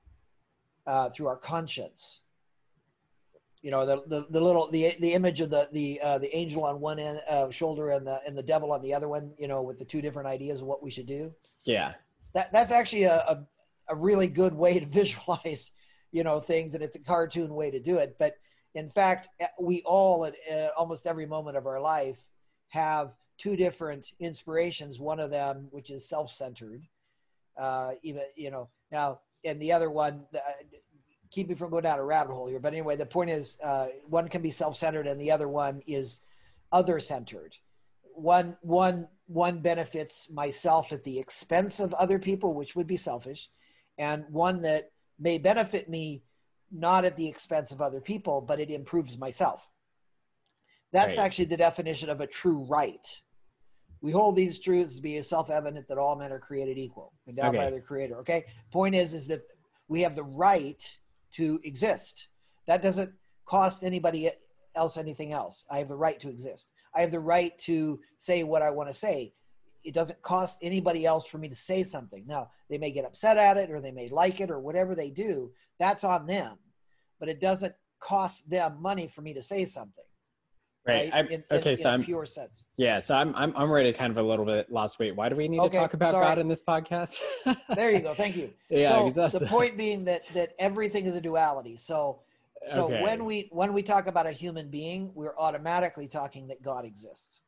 uh, 0.87 1.09
through 1.09 1.27
our 1.27 1.37
conscience. 1.37 2.21
You 3.61 3.69
know, 3.69 3.85
the, 3.85 4.01
the, 4.07 4.25
the 4.31 4.41
little 4.41 4.71
the 4.71 4.95
the 4.99 5.13
image 5.13 5.41
of 5.41 5.51
the 5.51 5.69
the 5.71 6.01
uh, 6.01 6.17
the 6.17 6.35
angel 6.35 6.63
on 6.63 6.79
one 6.79 6.97
end 6.97 7.21
uh, 7.29 7.51
shoulder 7.51 7.91
and 7.91 8.07
the 8.07 8.19
and 8.25 8.35
the 8.35 8.41
devil 8.41 8.71
on 8.71 8.81
the 8.81 8.93
other 8.95 9.07
one. 9.07 9.33
You 9.37 9.47
know, 9.47 9.61
with 9.61 9.77
the 9.77 9.85
two 9.85 10.01
different 10.01 10.27
ideas 10.27 10.61
of 10.61 10.67
what 10.67 10.81
we 10.81 10.89
should 10.89 11.05
do. 11.05 11.31
Yeah, 11.63 11.93
that 12.33 12.51
that's 12.51 12.71
actually 12.71 13.03
a, 13.03 13.17
a, 13.17 13.45
a 13.89 13.95
really 13.95 14.27
good 14.27 14.55
way 14.55 14.79
to 14.79 14.85
visualize 14.87 15.71
you 16.11 16.23
know 16.23 16.39
things, 16.39 16.73
and 16.73 16.83
it's 16.83 16.95
a 16.95 17.03
cartoon 17.03 17.53
way 17.53 17.69
to 17.69 17.79
do 17.79 17.97
it. 17.97 18.15
But 18.17 18.37
in 18.73 18.89
fact, 18.89 19.29
eh, 19.39 19.47
we 19.59 19.83
all 19.85 20.25
at 20.25 20.33
uh, 20.51 20.69
almost 20.75 21.05
every 21.05 21.27
moment 21.27 21.57
of 21.57 21.67
our 21.67 21.79
life 21.79 22.21
have 22.71 23.15
two 23.37 23.55
different 23.55 24.11
inspirations. 24.19 24.99
One 24.99 25.19
of 25.19 25.31
them, 25.31 25.67
which 25.71 25.89
is 25.89 26.07
self-centered, 26.07 26.83
uh, 27.57 27.91
even 28.03 28.23
you 28.35 28.51
know 28.51 28.69
now, 28.91 29.19
and 29.45 29.61
the 29.61 29.71
other 29.71 29.89
one, 29.89 30.25
uh, 30.35 30.39
keep 31.31 31.47
me 31.47 31.55
from 31.55 31.71
going 31.71 31.83
down 31.83 31.99
a 31.99 32.03
rabbit 32.03 32.33
hole 32.33 32.47
here. 32.47 32.59
But 32.59 32.73
anyway, 32.73 32.95
the 32.95 33.05
point 33.05 33.29
is, 33.29 33.57
uh, 33.63 33.87
one 34.07 34.27
can 34.27 34.41
be 34.41 34.51
self-centered, 34.51 35.07
and 35.07 35.19
the 35.19 35.31
other 35.31 35.47
one 35.47 35.81
is 35.87 36.21
other-centered. 36.71 37.57
One, 38.13 38.57
one, 38.61 39.07
one 39.27 39.59
benefits 39.59 40.29
myself 40.29 40.91
at 40.91 41.03
the 41.03 41.19
expense 41.19 41.79
of 41.79 41.93
other 41.93 42.19
people, 42.19 42.53
which 42.53 42.75
would 42.75 42.87
be 42.87 42.97
selfish, 42.97 43.49
and 43.97 44.25
one 44.29 44.61
that 44.61 44.91
may 45.17 45.37
benefit 45.37 45.89
me 45.89 46.23
not 46.71 47.05
at 47.05 47.17
the 47.17 47.27
expense 47.27 47.71
of 47.71 47.81
other 47.81 48.01
people, 48.01 48.41
but 48.41 48.59
it 48.59 48.69
improves 48.69 49.17
myself. 49.17 49.67
That's 50.91 51.17
right. 51.17 51.25
actually 51.25 51.45
the 51.45 51.57
definition 51.57 52.09
of 52.09 52.21
a 52.21 52.27
true 52.27 52.65
right. 52.69 53.07
We 54.01 54.11
hold 54.11 54.35
these 54.35 54.59
truths 54.59 54.95
to 54.95 55.01
be 55.01 55.21
self-evident 55.21 55.87
that 55.87 55.97
all 55.97 56.15
men 56.15 56.31
are 56.31 56.39
created 56.39 56.77
equal, 56.77 57.13
endowed 57.27 57.55
okay. 57.55 57.57
by 57.57 57.69
their 57.69 57.81
creator. 57.81 58.17
Okay. 58.19 58.45
Point 58.71 58.95
is, 58.95 59.13
is 59.13 59.27
that 59.27 59.43
we 59.87 60.01
have 60.01 60.15
the 60.15 60.23
right 60.23 60.83
to 61.33 61.59
exist. 61.63 62.27
That 62.67 62.81
doesn't 62.81 63.11
cost 63.45 63.83
anybody 63.83 64.31
else 64.75 64.97
anything 64.97 65.33
else. 65.33 65.65
I 65.69 65.77
have 65.77 65.87
the 65.87 65.95
right 65.95 66.19
to 66.21 66.29
exist. 66.29 66.69
I 66.95 67.01
have 67.01 67.11
the 67.11 67.19
right 67.19 67.57
to 67.59 67.99
say 68.17 68.43
what 68.43 68.61
I 68.61 68.71
want 68.71 68.89
to 68.89 68.93
say. 68.93 69.33
It 69.83 69.93
doesn't 69.93 70.21
cost 70.21 70.59
anybody 70.61 71.05
else 71.05 71.25
for 71.25 71.37
me 71.37 71.49
to 71.49 71.55
say 71.55 71.83
something. 71.83 72.25
Now, 72.27 72.49
they 72.69 72.77
may 72.77 72.91
get 72.91 73.05
upset 73.05 73.37
at 73.37 73.57
it 73.57 73.71
or 73.71 73.81
they 73.81 73.91
may 73.91 74.09
like 74.09 74.39
it 74.39 74.51
or 74.51 74.59
whatever 74.59 74.95
they 74.95 75.09
do. 75.09 75.51
That's 75.79 76.03
on 76.03 76.27
them. 76.27 76.57
But 77.19 77.29
it 77.29 77.39
doesn't 77.39 77.75
cost 77.99 78.49
them 78.49 78.81
money 78.81 79.07
for 79.07 79.21
me 79.21 79.33
to 79.33 79.41
say 79.41 79.65
something. 79.65 80.03
Right. 80.87 81.11
right? 81.13 81.31
In, 81.31 81.43
okay, 81.51 81.71
in, 81.71 81.77
so 81.77 81.89
in 81.89 81.95
I'm 81.95 82.03
pure 82.03 82.25
sense. 82.25 82.65
Yeah, 82.77 82.99
so 82.99 83.15
I'm 83.15 83.35
I'm 83.35 83.53
I'm 83.55 83.69
already 83.69 83.93
kind 83.93 84.11
of 84.11 84.17
a 84.17 84.27
little 84.27 84.45
bit 84.45 84.71
lost. 84.71 84.97
Wait, 84.97 85.15
why 85.15 85.29
do 85.29 85.35
we 85.35 85.47
need 85.47 85.59
okay, 85.59 85.77
to 85.77 85.77
talk 85.77 85.93
about 85.93 86.11
sorry. 86.11 86.25
God 86.25 86.39
in 86.39 86.47
this 86.47 86.63
podcast? 86.63 87.17
there 87.75 87.91
you 87.91 87.99
go. 87.99 88.13
Thank 88.15 88.35
you. 88.35 88.51
Yeah, 88.69 89.09
so 89.09 89.27
the 89.27 89.45
point 89.45 89.77
being 89.77 90.05
that 90.05 90.23
that 90.33 90.53
everything 90.57 91.05
is 91.05 91.15
a 91.15 91.21
duality. 91.21 91.77
So 91.77 92.21
so 92.67 92.85
okay. 92.85 93.03
when 93.03 93.25
we 93.25 93.47
when 93.51 93.73
we 93.73 93.83
talk 93.83 94.07
about 94.07 94.25
a 94.25 94.31
human 94.31 94.69
being, 94.69 95.11
we're 95.13 95.37
automatically 95.37 96.07
talking 96.07 96.47
that 96.47 96.61
God 96.61 96.85
exists. 96.85 97.41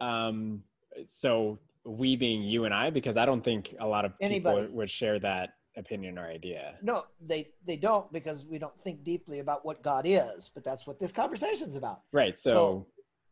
Um. 0.00 0.62
So 1.08 1.58
we 1.84 2.16
being 2.16 2.42
you 2.42 2.64
and 2.64 2.74
I, 2.74 2.90
because 2.90 3.16
I 3.16 3.24
don't 3.24 3.42
think 3.42 3.74
a 3.80 3.86
lot 3.86 4.04
of 4.04 4.12
Anybody. 4.20 4.62
people 4.62 4.76
would 4.76 4.90
share 4.90 5.18
that 5.20 5.54
opinion 5.78 6.18
or 6.18 6.26
idea. 6.26 6.74
No, 6.82 7.04
they 7.20 7.50
they 7.64 7.76
don't 7.76 8.12
because 8.12 8.44
we 8.44 8.58
don't 8.58 8.78
think 8.82 9.04
deeply 9.04 9.38
about 9.38 9.64
what 9.64 9.82
God 9.82 10.04
is, 10.06 10.50
but 10.54 10.64
that's 10.64 10.86
what 10.86 10.98
this 10.98 11.12
conversation's 11.12 11.76
about. 11.76 12.02
Right. 12.12 12.36
So 12.36 12.50
so, 12.50 12.86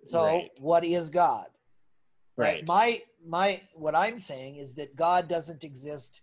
so 0.06 0.24
right. 0.24 0.50
what 0.58 0.84
is 0.84 1.10
God? 1.10 1.46
Right. 2.36 2.56
right. 2.56 2.66
My 2.66 3.02
my 3.26 3.60
what 3.74 3.94
I'm 3.94 4.18
saying 4.18 4.56
is 4.56 4.74
that 4.76 4.96
God 4.96 5.28
doesn't 5.28 5.64
exist 5.64 6.22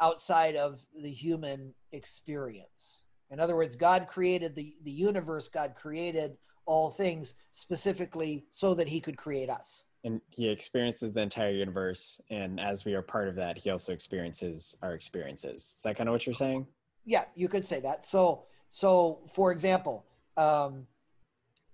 outside 0.00 0.56
of 0.56 0.84
the 1.00 1.10
human 1.10 1.74
experience. 1.92 3.02
In 3.30 3.40
other 3.40 3.56
words, 3.56 3.76
God 3.76 4.06
created 4.08 4.54
the 4.54 4.74
the 4.84 4.92
universe, 4.92 5.48
God 5.48 5.74
created 5.74 6.36
all 6.66 6.90
things 6.90 7.34
specifically 7.50 8.44
so 8.50 8.74
that 8.74 8.88
he 8.88 9.00
could 9.00 9.16
create 9.16 9.50
us. 9.50 9.84
And 10.04 10.20
he 10.30 10.48
experiences 10.48 11.12
the 11.12 11.20
entire 11.20 11.52
universe. 11.52 12.20
And 12.30 12.58
as 12.58 12.84
we 12.84 12.94
are 12.94 13.02
part 13.02 13.28
of 13.28 13.36
that, 13.36 13.56
he 13.56 13.70
also 13.70 13.92
experiences 13.92 14.76
our 14.82 14.94
experiences. 14.94 15.74
Is 15.76 15.82
that 15.82 15.96
kind 15.96 16.08
of 16.08 16.12
what 16.12 16.26
you're 16.26 16.34
saying? 16.34 16.66
Yeah, 17.04 17.24
you 17.34 17.48
could 17.48 17.64
say 17.64 17.80
that. 17.80 18.04
So, 18.04 18.44
so 18.70 19.20
for 19.28 19.52
example, 19.52 20.04
um, 20.36 20.86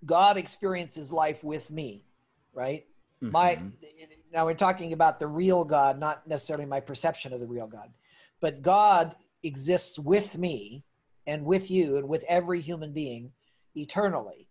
God 0.05 0.37
experiences 0.37 1.11
life 1.11 1.43
with 1.43 1.71
me, 1.71 2.05
right? 2.53 2.85
Mm-hmm. 3.21 3.31
My 3.31 3.59
now 4.31 4.45
we're 4.45 4.53
talking 4.53 4.93
about 4.93 5.19
the 5.19 5.27
real 5.27 5.63
God, 5.63 5.99
not 5.99 6.27
necessarily 6.27 6.65
my 6.65 6.79
perception 6.79 7.33
of 7.33 7.39
the 7.39 7.47
real 7.47 7.67
God, 7.67 7.89
but 8.41 8.61
God 8.61 9.15
exists 9.43 9.97
with 9.97 10.37
me 10.37 10.83
and 11.25 11.45
with 11.45 11.71
you 11.71 11.97
and 11.97 12.07
with 12.07 12.23
every 12.27 12.61
human 12.61 12.93
being 12.93 13.31
eternally. 13.75 14.47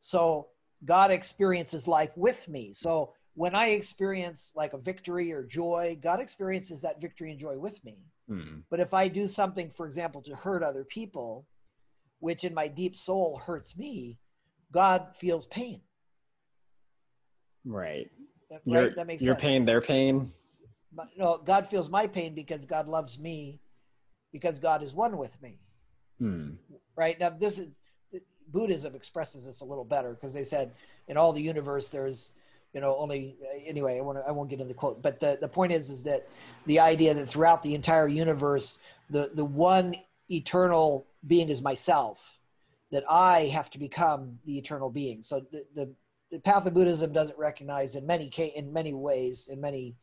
So 0.00 0.48
God 0.84 1.10
experiences 1.10 1.88
life 1.88 2.16
with 2.16 2.48
me. 2.48 2.72
So 2.72 3.14
when 3.34 3.54
I 3.54 3.68
experience 3.68 4.52
like 4.54 4.72
a 4.72 4.78
victory 4.78 5.32
or 5.32 5.42
joy, 5.42 5.98
God 6.00 6.20
experiences 6.20 6.82
that 6.82 7.00
victory 7.00 7.30
and 7.30 7.40
joy 7.40 7.58
with 7.58 7.82
me. 7.84 7.98
Mm-hmm. 8.30 8.60
But 8.70 8.80
if 8.80 8.94
I 8.94 9.08
do 9.08 9.26
something, 9.26 9.70
for 9.70 9.86
example, 9.86 10.22
to 10.22 10.34
hurt 10.34 10.62
other 10.62 10.84
people, 10.84 11.46
which 12.20 12.44
in 12.44 12.54
my 12.54 12.68
deep 12.68 12.96
soul 12.96 13.40
hurts 13.44 13.76
me, 13.76 14.18
God 14.70 15.08
feels 15.16 15.46
pain. 15.46 15.80
Right. 17.64 18.10
Right. 18.50 18.60
Your, 18.64 18.90
that 18.90 19.06
makes 19.06 19.22
your 19.22 19.34
sense. 19.34 19.42
pain, 19.42 19.64
their 19.64 19.80
pain. 19.80 20.30
But, 20.94 21.08
no, 21.16 21.38
God 21.38 21.66
feels 21.66 21.88
my 21.88 22.06
pain 22.06 22.34
because 22.34 22.66
God 22.66 22.86
loves 22.86 23.18
me, 23.18 23.60
because 24.30 24.58
God 24.58 24.82
is 24.82 24.92
one 24.92 25.16
with 25.16 25.40
me. 25.40 25.58
Hmm. 26.18 26.50
Right 26.96 27.18
now, 27.18 27.30
this 27.30 27.58
is 27.58 27.68
Buddhism 28.48 28.94
expresses 28.94 29.46
this 29.46 29.60
a 29.62 29.64
little 29.64 29.84
better 29.84 30.12
because 30.12 30.34
they 30.34 30.44
said 30.44 30.72
in 31.08 31.16
all 31.16 31.32
the 31.32 31.40
universe 31.40 31.88
there's 31.88 32.34
you 32.72 32.80
know 32.80 32.96
only 32.96 33.36
anyway 33.66 33.98
I 33.98 34.00
want 34.00 34.18
I 34.26 34.30
won't 34.30 34.48
get 34.48 34.60
into 34.60 34.68
the 34.68 34.74
quote 34.74 35.02
but 35.02 35.20
the 35.20 35.38
the 35.40 35.48
point 35.48 35.72
is 35.72 35.90
is 35.90 36.02
that 36.04 36.28
the 36.66 36.80
idea 36.80 37.14
that 37.14 37.26
throughout 37.26 37.62
the 37.62 37.74
entire 37.74 38.08
universe 38.08 38.78
the 39.10 39.30
the 39.34 39.44
one 39.44 39.94
eternal 40.30 41.06
being 41.26 41.48
is 41.48 41.62
myself 41.62 42.38
that 42.90 43.04
I 43.10 43.46
have 43.46 43.70
to 43.70 43.78
become 43.78 44.38
the 44.44 44.58
eternal 44.58 44.90
being 44.90 45.22
so 45.22 45.40
the, 45.50 45.64
the 45.74 45.90
the 46.32 46.40
path 46.40 46.66
of 46.66 46.74
Buddhism 46.74 47.12
doesn't 47.12 47.38
recognize 47.38 47.94
in 47.94 48.06
many 48.06 48.26
in 48.56 48.72
many 48.72 48.94
ways, 48.94 49.48
in 49.48 49.60
many 49.60 49.94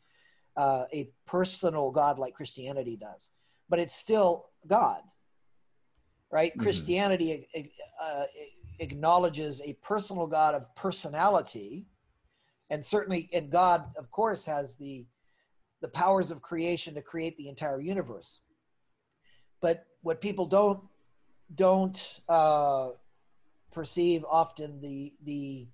uh, 0.55 0.83
a 0.93 1.09
personal 1.25 1.91
God 1.91 2.19
like 2.19 2.35
Christianity 2.35 2.95
does, 2.95 3.31
but 3.67 3.79
it's 3.79 3.95
still 3.95 4.45
God, 4.67 5.01
right? 6.31 6.51
Mm-hmm. 6.51 6.61
Christianity 6.61 7.47
uh, 8.01 8.23
acknowledges 8.77 9.61
a 9.65 9.73
personal 9.81 10.27
God 10.27 10.53
of 10.53 10.73
personality, 10.75 11.87
and 12.69 12.83
certainly, 12.83 13.29
and 13.33 13.49
God, 13.49 13.85
of 13.97 14.11
course, 14.11 14.45
has 14.45 14.75
the 14.77 15.05
the 15.81 15.87
powers 15.87 16.29
of 16.29 16.41
creation 16.41 16.93
to 16.95 17.01
create 17.01 17.37
the 17.37 17.47
entire 17.47 17.79
universe. 17.79 18.41
But 19.61 19.85
what 20.01 20.21
people 20.21 20.45
don't 20.45 20.81
don't 21.53 22.19
uh, 22.27 22.89
perceive 23.71 24.25
often 24.29 24.81
the 24.81 25.13
the 25.23 25.67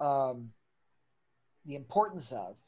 um, 0.00 0.50
the 1.64 1.76
importance 1.76 2.32
of 2.32 2.58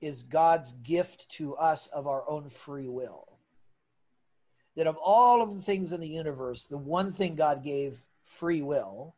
is 0.00 0.22
God's 0.22 0.72
gift 0.82 1.28
to 1.30 1.54
us 1.56 1.86
of 1.88 2.06
our 2.06 2.28
own 2.28 2.48
free 2.48 2.88
will. 2.88 3.38
That 4.76 4.86
of 4.86 4.98
all 5.02 5.40
of 5.40 5.54
the 5.54 5.62
things 5.62 5.92
in 5.92 6.00
the 6.00 6.08
universe, 6.08 6.64
the 6.64 6.76
one 6.76 7.12
thing 7.12 7.34
God 7.34 7.64
gave 7.64 8.02
free 8.22 8.60
will 8.60 9.14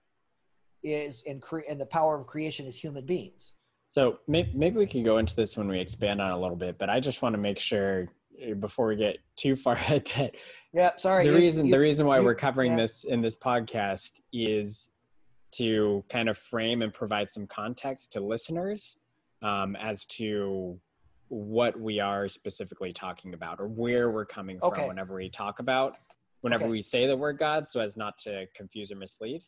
is 0.85 1.23
in 1.23 1.40
cre- 1.40 1.66
and 1.68 1.80
the 1.80 1.87
power 1.87 2.16
of 2.18 2.26
creation 2.28 2.66
is 2.66 2.76
human 2.76 3.04
beings. 3.04 3.54
So 3.88 4.18
maybe, 4.28 4.52
maybe 4.54 4.76
we 4.76 4.87
can 4.87 5.02
go 5.02 5.18
into 5.18 5.35
this 5.35 5.57
when 5.57 5.68
we 5.68 5.80
expand 5.80 6.21
on 6.21 6.30
a 6.30 6.38
little 6.38 6.57
bit, 6.57 6.78
but 6.78 6.90
I 6.90 7.00
just 7.00 7.23
want 7.23 7.35
to 7.35 7.38
make 7.38 7.59
sure 7.59 8.09
eh, 8.40 8.52
before 8.54 8.88
we 8.88 8.97
get 8.97 9.18
too 9.37 9.57
far 9.57 9.73
ahead 9.75 10.07
that 10.16 10.37
yeah, 10.73 10.90
sorry. 10.97 11.26
The 11.26 11.33
you, 11.33 11.38
reason 11.38 11.66
you, 11.66 11.73
the 11.73 11.78
reason 11.78 12.07
why 12.07 12.18
you, 12.18 12.25
we're 12.25 12.35
covering 12.35 12.73
yeah. 12.73 12.78
this 12.78 13.04
in 13.04 13.23
this 13.23 13.35
podcast 13.35 14.21
is 14.33 14.90
to 15.52 16.04
kind 16.09 16.28
of 16.28 16.37
frame 16.37 16.83
and 16.83 16.92
provide 16.92 17.30
some 17.30 17.47
context 17.47 18.12
to 18.12 18.21
listeners 18.21 18.99
um, 19.42 19.76
as 19.76 20.04
to 20.04 20.78
what 21.28 21.78
we 21.78 22.00
are 22.00 22.28
specifically 22.28 22.92
talking 22.92 23.35
about 23.35 23.61
or 23.61 23.68
where 23.68 24.11
we're 24.11 24.25
coming 24.25 24.59
okay. 24.62 24.80
from 24.80 24.88
whenever 24.88 25.14
we 25.14 25.28
talk 25.28 25.59
about 25.59 25.97
whenever 26.40 26.64
okay. 26.64 26.71
we 26.71 26.80
say 26.80 27.07
the 27.07 27.16
word 27.16 27.37
god 27.38 27.66
so 27.66 27.80
as 27.80 27.97
not 27.97 28.16
to 28.16 28.47
confuse 28.54 28.90
or 28.90 28.97
mislead 28.97 29.42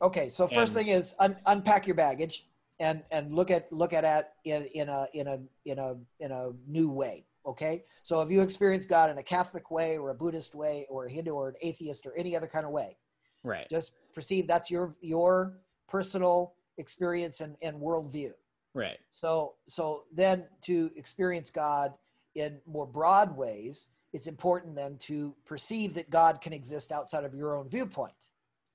okay 0.00 0.28
so 0.28 0.46
first 0.46 0.76
and, 0.76 0.86
thing 0.86 0.94
is 0.94 1.14
un- 1.18 1.36
unpack 1.46 1.86
your 1.88 1.96
baggage 1.96 2.46
and 2.80 3.02
and 3.10 3.34
look 3.34 3.50
at 3.50 3.72
look 3.72 3.92
at 3.92 4.04
it 4.04 4.26
in, 4.44 4.66
in 4.74 4.88
a 4.88 5.06
in 5.14 5.26
a 5.26 5.38
in 5.64 5.78
a 5.78 5.94
in 6.20 6.32
a 6.32 6.50
new 6.66 6.90
way 6.90 7.24
okay? 7.46 7.84
So 8.02 8.22
if 8.22 8.30
you 8.30 8.40
experience 8.40 8.86
god 8.86 9.10
in 9.10 9.18
a 9.18 9.22
catholic 9.22 9.70
way 9.70 9.98
or 9.98 10.10
a 10.10 10.14
buddhist 10.14 10.54
way 10.54 10.86
or 10.88 11.06
a 11.06 11.10
hindu 11.10 11.32
or 11.32 11.48
an 11.48 11.54
atheist 11.62 12.06
or 12.06 12.14
any 12.16 12.36
other 12.36 12.46
kind 12.46 12.64
of 12.64 12.72
way 12.72 12.96
right. 13.42 13.68
just 13.70 13.94
perceive 14.12 14.46
that's 14.46 14.70
your 14.70 14.96
your 15.00 15.54
personal 15.88 16.54
experience 16.78 17.40
and, 17.40 17.56
and 17.62 17.80
worldview. 17.80 18.32
Right. 18.72 18.98
So 19.10 19.54
so 19.66 20.04
then 20.12 20.46
to 20.62 20.90
experience 20.96 21.50
god 21.50 21.92
in 22.34 22.58
more 22.66 22.86
broad 22.86 23.36
ways 23.36 23.88
it's 24.12 24.26
important 24.26 24.74
then 24.74 24.96
to 24.98 25.34
perceive 25.44 25.94
that 25.94 26.10
god 26.10 26.40
can 26.40 26.52
exist 26.52 26.90
outside 26.90 27.24
of 27.24 27.34
your 27.34 27.56
own 27.56 27.68
viewpoint 27.68 28.14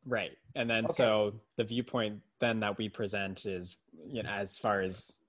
right 0.10 0.32
and 0.56 0.70
then 0.70 0.86
okay. 0.86 0.94
so 0.94 1.34
the 1.58 1.64
viewpoint 1.64 2.20
then 2.40 2.60
that 2.60 2.78
we 2.78 2.90
present 2.90 3.46
is 3.46 3.78
you 4.06 4.24
know 4.24 4.30
as 4.30 4.58
far 4.58 4.82
as 4.82 5.20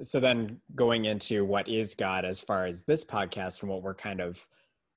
so 0.00 0.18
then 0.18 0.60
going 0.74 1.04
into 1.04 1.44
what 1.44 1.68
is 1.68 1.94
god 1.94 2.24
as 2.24 2.40
far 2.40 2.66
as 2.66 2.82
this 2.82 3.04
podcast 3.04 3.62
and 3.62 3.70
what 3.70 3.82
we're 3.82 3.94
kind 3.94 4.20
of 4.20 4.46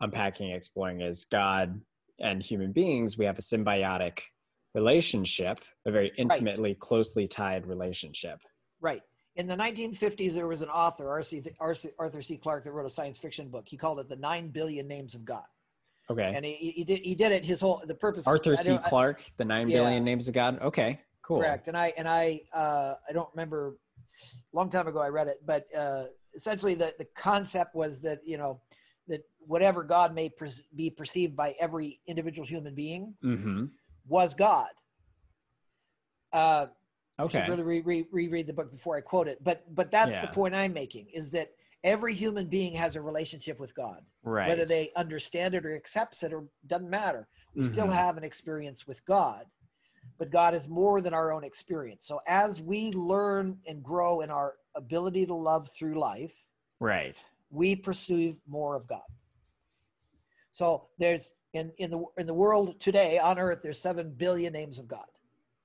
unpacking 0.01 0.51
exploring 0.51 1.01
is 1.01 1.25
god 1.25 1.79
and 2.19 2.41
human 2.41 2.71
beings, 2.71 3.17
we 3.17 3.25
have 3.25 3.37
a 3.37 3.41
symbiotic 3.41 4.19
relationship, 4.73 5.59
a 5.85 5.91
very 5.91 6.11
intimately, 6.17 6.71
right. 6.71 6.79
closely 6.79 7.27
tied 7.27 7.65
relationship. 7.65 8.39
Right. 8.81 9.01
In 9.35 9.47
the 9.47 9.55
1950s, 9.55 10.33
there 10.33 10.47
was 10.47 10.61
an 10.61 10.69
author, 10.69 11.09
Arthur 11.09 12.21
C. 12.21 12.37
Clarke, 12.37 12.63
that 12.63 12.71
wrote 12.71 12.85
a 12.85 12.89
science 12.89 13.17
fiction 13.17 13.49
book. 13.49 13.65
He 13.67 13.77
called 13.77 13.99
it 13.99 14.07
The 14.07 14.15
Nine 14.15 14.49
Billion 14.49 14.87
Names 14.87 15.13
of 15.13 15.25
God. 15.25 15.43
Okay. 16.09 16.31
And 16.35 16.45
he, 16.45 16.53
he, 16.53 16.83
did, 16.83 16.99
he 16.99 17.15
did 17.15 17.31
it 17.31 17.43
his 17.43 17.61
whole, 17.61 17.81
the 17.85 17.95
purpose. 17.95 18.27
Arthur 18.27 18.55
C. 18.55 18.77
Clarke, 18.77 19.23
The 19.37 19.45
Nine 19.45 19.67
yeah, 19.67 19.77
Billion 19.77 20.03
Names 20.03 20.27
of 20.27 20.33
God. 20.33 20.61
Okay, 20.61 20.99
cool. 21.21 21.39
Correct. 21.39 21.67
And 21.67 21.75
I, 21.75 21.93
and 21.97 22.07
I, 22.07 22.41
uh, 22.53 22.93
I 23.09 23.13
don't 23.13 23.29
remember, 23.33 23.77
a 24.53 24.55
long 24.55 24.69
time 24.69 24.87
ago 24.87 24.99
I 24.99 25.09
read 25.09 25.27
it, 25.27 25.41
but 25.45 25.65
uh, 25.75 26.05
essentially 26.35 26.75
the, 26.75 26.93
the 26.97 27.07
concept 27.15 27.75
was 27.75 28.01
that, 28.01 28.19
you 28.25 28.37
know, 28.37 28.61
that 29.07 29.23
whatever 29.39 29.83
God 29.83 30.13
may 30.13 30.29
per- 30.29 30.49
be 30.75 30.89
perceived 30.89 31.35
by 31.35 31.53
every 31.59 31.99
individual 32.07 32.47
human 32.47 32.73
being 32.73 33.15
mm-hmm. 33.23 33.65
was 34.07 34.33
God. 34.33 34.69
Uh, 36.33 36.67
okay. 37.19 37.39
I 37.39 37.45
should 37.45 37.51
really 37.51 37.63
re- 37.63 37.81
re- 37.81 38.07
reread 38.11 38.47
the 38.47 38.53
book 38.53 38.71
before 38.71 38.97
I 38.97 39.01
quote 39.01 39.27
it, 39.27 39.43
but 39.43 39.63
but 39.73 39.91
that's 39.91 40.15
yeah. 40.15 40.21
the 40.21 40.27
point 40.27 40.55
I'm 40.55 40.73
making 40.73 41.07
is 41.13 41.31
that 41.31 41.51
every 41.85 42.13
human 42.13 42.47
being 42.47 42.73
has 42.73 42.97
a 42.97 43.01
relationship 43.01 43.59
with 43.59 43.73
God. 43.73 44.01
Right. 44.23 44.49
Whether 44.49 44.65
they 44.65 44.91
understand 44.97 45.53
it 45.53 45.65
or 45.65 45.75
accepts 45.75 46.23
it 46.23 46.33
or 46.33 46.43
doesn't 46.67 46.89
matter, 46.89 47.27
we 47.55 47.61
mm-hmm. 47.61 47.71
still 47.71 47.87
have 47.87 48.17
an 48.17 48.25
experience 48.25 48.85
with 48.85 49.05
God. 49.05 49.45
But 50.17 50.31
God 50.31 50.53
is 50.53 50.67
more 50.67 50.99
than 51.01 51.13
our 51.13 51.31
own 51.31 51.43
experience. 51.43 52.05
So 52.05 52.19
as 52.27 52.61
we 52.61 52.91
learn 52.91 53.57
and 53.67 53.81
grow 53.83 54.21
in 54.21 54.29
our 54.29 54.55
ability 54.75 55.25
to 55.27 55.33
love 55.33 55.69
through 55.77 55.97
life, 55.99 56.45
right 56.79 57.17
we 57.55 57.75
perceive 57.75 58.37
more 58.47 58.75
of 58.75 58.87
God. 58.87 59.01
So 60.51 60.87
there's 60.99 61.33
in 61.53 61.71
in 61.77 61.91
the 61.91 62.03
in 62.17 62.27
the 62.27 62.33
world 62.33 62.79
today 62.79 63.17
on 63.19 63.39
Earth, 63.39 63.59
there's 63.61 63.79
seven 63.79 64.13
billion 64.15 64.53
names 64.53 64.79
of 64.79 64.87
God. 64.87 65.05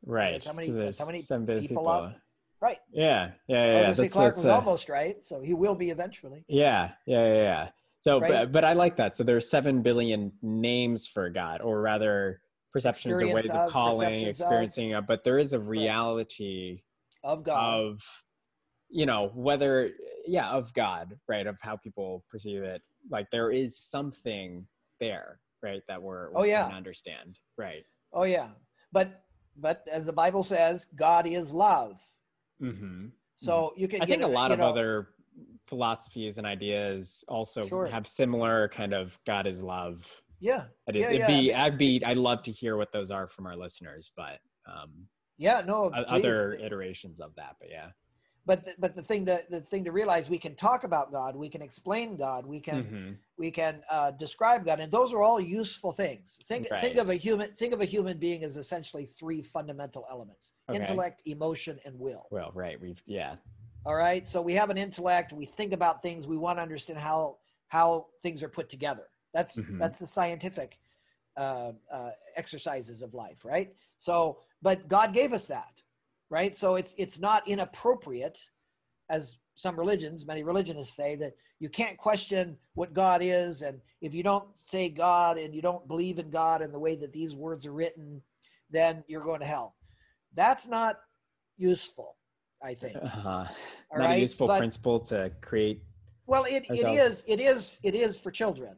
Right. 0.05 0.33
That's 0.33 0.47
how 0.47 0.53
many? 0.53 0.69
How 0.99 1.07
many 1.07 1.23
seven 1.23 1.45
billion 1.45 1.69
people? 1.69 1.83
people 1.83 2.15
right. 2.61 2.79
Yeah, 2.93 3.31
yeah, 3.49 3.67
yeah. 3.67 3.81
yeah. 3.81 3.93
That's, 3.93 4.13
Clarke 4.13 4.35
that's, 4.35 4.45
was 4.45 4.47
uh, 4.47 4.55
almost 4.55 4.89
right, 4.89 5.23
so 5.25 5.41
he 5.41 5.55
will 5.55 5.75
be 5.75 5.91
eventually. 5.91 6.45
Yeah, 6.49 6.93
yeah, 7.07 7.27
yeah. 7.27 7.35
yeah. 7.35 7.69
So, 8.01 8.19
right? 8.19 8.31
but, 8.31 8.53
but 8.53 8.65
I 8.65 8.73
like 8.73 8.97
that. 8.97 9.15
So 9.15 9.25
there's 9.25 9.51
seven 9.51 9.83
billion 9.83 10.33
names 10.43 11.07
for 11.07 11.29
God, 11.29 11.61
or 11.61 11.83
rather 11.83 12.41
perceptions 12.73 13.23
or 13.23 13.35
ways 13.35 13.51
of, 13.51 13.57
of 13.57 13.71
calling, 13.71 14.27
experiencing. 14.27 14.95
Of, 14.95 15.07
but 15.07 15.25
there 15.25 15.39
is 15.39 15.53
a 15.53 15.59
reality 15.59 16.83
of 17.23 17.45
God 17.45 17.81
of 17.81 18.01
you 18.91 19.07
know 19.07 19.31
whether 19.35 19.91
yeah 20.27 20.51
of 20.51 20.73
god 20.75 21.19
right 21.29 21.47
of 21.47 21.59
how 21.63 21.77
people 21.77 22.25
perceive 22.29 22.63
it 22.63 22.83
like 23.11 23.31
there 23.31 23.51
is 23.51 23.79
something 23.79 24.67
there 24.99 25.39
right 25.63 25.83
that 25.89 26.03
we're, 26.03 26.31
we're 26.31 26.41
oh 26.41 26.45
yeah 26.45 26.67
understand 26.67 27.39
right 27.57 27.85
oh 28.13 28.25
yeah 28.25 28.49
but 28.93 29.25
but 29.57 29.87
as 29.91 30.07
the 30.07 30.13
bible 30.13 30.43
says 30.43 30.87
god 30.97 31.27
is 31.27 31.53
love 31.53 32.01
mm-hmm. 32.61 33.07
so 33.35 33.53
mm-hmm. 33.53 33.81
you 33.81 33.89
can 33.89 34.03
i 34.03 34.07
think 34.07 34.23
a 34.23 34.27
lot 34.27 34.53
of 34.53 34.59
know, 34.59 34.69
other 34.69 35.09
philosophies 35.67 36.39
and 36.39 36.47
ideas 36.47 37.25
also 37.29 37.67
sure. 37.67 37.87
have 37.87 38.07
similar 38.07 38.69
kind 38.69 38.93
of 38.93 39.19
god 39.27 39.47
is 39.47 39.63
love 39.63 40.23
yeah 40.41 40.65
it 40.87 40.97
is 40.97 41.03
yeah, 41.03 41.09
it'd 41.09 41.21
yeah. 41.21 41.27
be 41.27 41.55
i'd 41.55 41.79
be 41.79 42.05
i'd 42.05 42.17
love 42.17 42.43
to 42.43 42.51
hear 42.51 42.77
what 42.77 42.91
those 42.93 43.11
are 43.11 43.27
from 43.29 43.47
our 43.47 43.57
listeners 43.57 44.11
but 44.17 44.39
um 44.67 45.07
Yeah, 45.39 45.63
no, 45.65 45.85
O- 45.85 45.91
please. 45.91 46.05
other 46.07 46.53
iterations 46.53 47.19
of 47.19 47.35
that, 47.37 47.57
but 47.59 47.71
yeah. 47.71 47.93
But 48.47 48.65
the, 48.65 48.75
but 48.79 48.95
the 48.97 49.03
thing 49.03 49.27
to 49.27 49.43
the 49.51 49.61
thing 49.61 49.85
to 49.85 49.93
realize 49.93 50.29
we 50.31 50.39
can 50.39 50.55
talk 50.55 50.85
about 50.85 51.13
god 51.13 51.37
we 51.37 51.49
can 51.49 51.63
explain 51.63 52.17
god 52.17 52.47
we 52.47 52.61
can 52.61 52.85
Mhm. 52.85 53.17
we 53.39 53.51
can 53.51 53.83
uh, 53.91 54.11
describe 54.13 54.65
god 54.65 54.81
and 54.81 54.91
those 54.93 55.13
are 55.13 55.23
all 55.23 55.41
useful 55.41 55.93
things 55.93 56.39
think 56.45 56.69
think 56.81 56.97
of 56.97 57.11
a 57.11 57.15
human 57.15 57.53
think 57.55 57.73
of 57.73 57.81
a 57.81 57.85
human 57.85 58.19
being 58.19 58.45
as 58.45 58.57
essentially 58.57 59.05
three 59.07 59.43
fundamental 59.43 60.07
elements 60.11 60.53
Okay. 60.69 60.79
intellect 60.79 61.23
emotion 61.27 61.79
and 61.85 61.99
will 61.99 62.27
Well, 62.31 62.51
right. 62.55 62.81
We've 62.81 63.03
yeah. 63.07 63.37
all 63.85 63.95
right 63.95 64.27
so 64.27 64.43
we 64.43 64.55
have 64.55 64.71
an 64.71 64.79
intellect 64.79 65.33
we 65.33 65.47
think 65.47 65.73
about 65.73 66.03
things 66.03 66.27
we 66.27 66.37
want 66.37 66.59
to 66.59 66.63
understand 66.63 66.99
how 66.99 67.37
how 67.69 68.07
things 68.23 68.43
are 68.43 68.49
put 68.49 68.69
together 68.69 69.07
that's 69.33 69.61
Mhm. 69.61 69.79
that's 69.79 69.99
the 69.99 70.07
scientific 70.07 70.79
uh, 71.37 71.73
uh, 71.91 72.11
exercises 72.37 73.01
of 73.03 73.15
life 73.15 73.45
right 73.45 73.75
so 73.99 74.39
but 74.61 74.89
god 74.89 75.15
gave 75.15 75.33
us 75.33 75.47
that 75.47 75.81
right 76.31 76.55
so 76.57 76.77
it's 76.77 76.95
it's 76.97 77.19
not 77.19 77.47
inappropriate 77.49 78.39
as 79.11 79.39
some 79.57 79.79
religions 79.79 80.25
many 80.27 80.43
religionists 80.43 80.97
say 80.97 81.17
that 81.17 81.33
you 81.59 81.69
can't 81.69 81.99
question 81.99 82.57
what 82.75 82.95
god 82.95 83.21
is 83.23 83.63
and 83.63 83.81
if 84.01 84.15
you 84.15 84.23
don't 84.23 84.57
say 84.57 84.89
god 84.89 85.37
and 85.37 85.55
you 85.55 85.61
don't 85.61 85.87
believe 85.89 86.19
in 86.19 86.31
god 86.31 86.63
in 86.63 86.73
the 86.73 86.79
way 86.79 86.95
that 86.97 87.13
these 87.13 87.35
words 87.35 87.67
are 87.67 87.73
written 87.73 88.23
then 88.71 89.05
you're 89.09 89.25
going 89.25 89.41
to 89.41 89.47
hell 89.47 89.75
that's 90.35 90.67
not 90.69 90.97
useful 91.59 92.17
i 92.63 92.73
think 92.75 92.97
Uh-huh. 93.03 93.45
Not 93.95 94.13
a 94.13 94.19
useful 94.19 94.47
but- 94.47 94.59
principle 94.59 95.01
to 95.01 95.31
create. 95.41 95.83
well, 96.27 96.45
it, 96.45 96.65
it 96.71 96.87
is 96.87 97.25
it 97.27 97.41
is 97.41 97.77
it 97.83 97.95
is 97.97 98.17
for 98.17 98.31
children. 98.31 98.77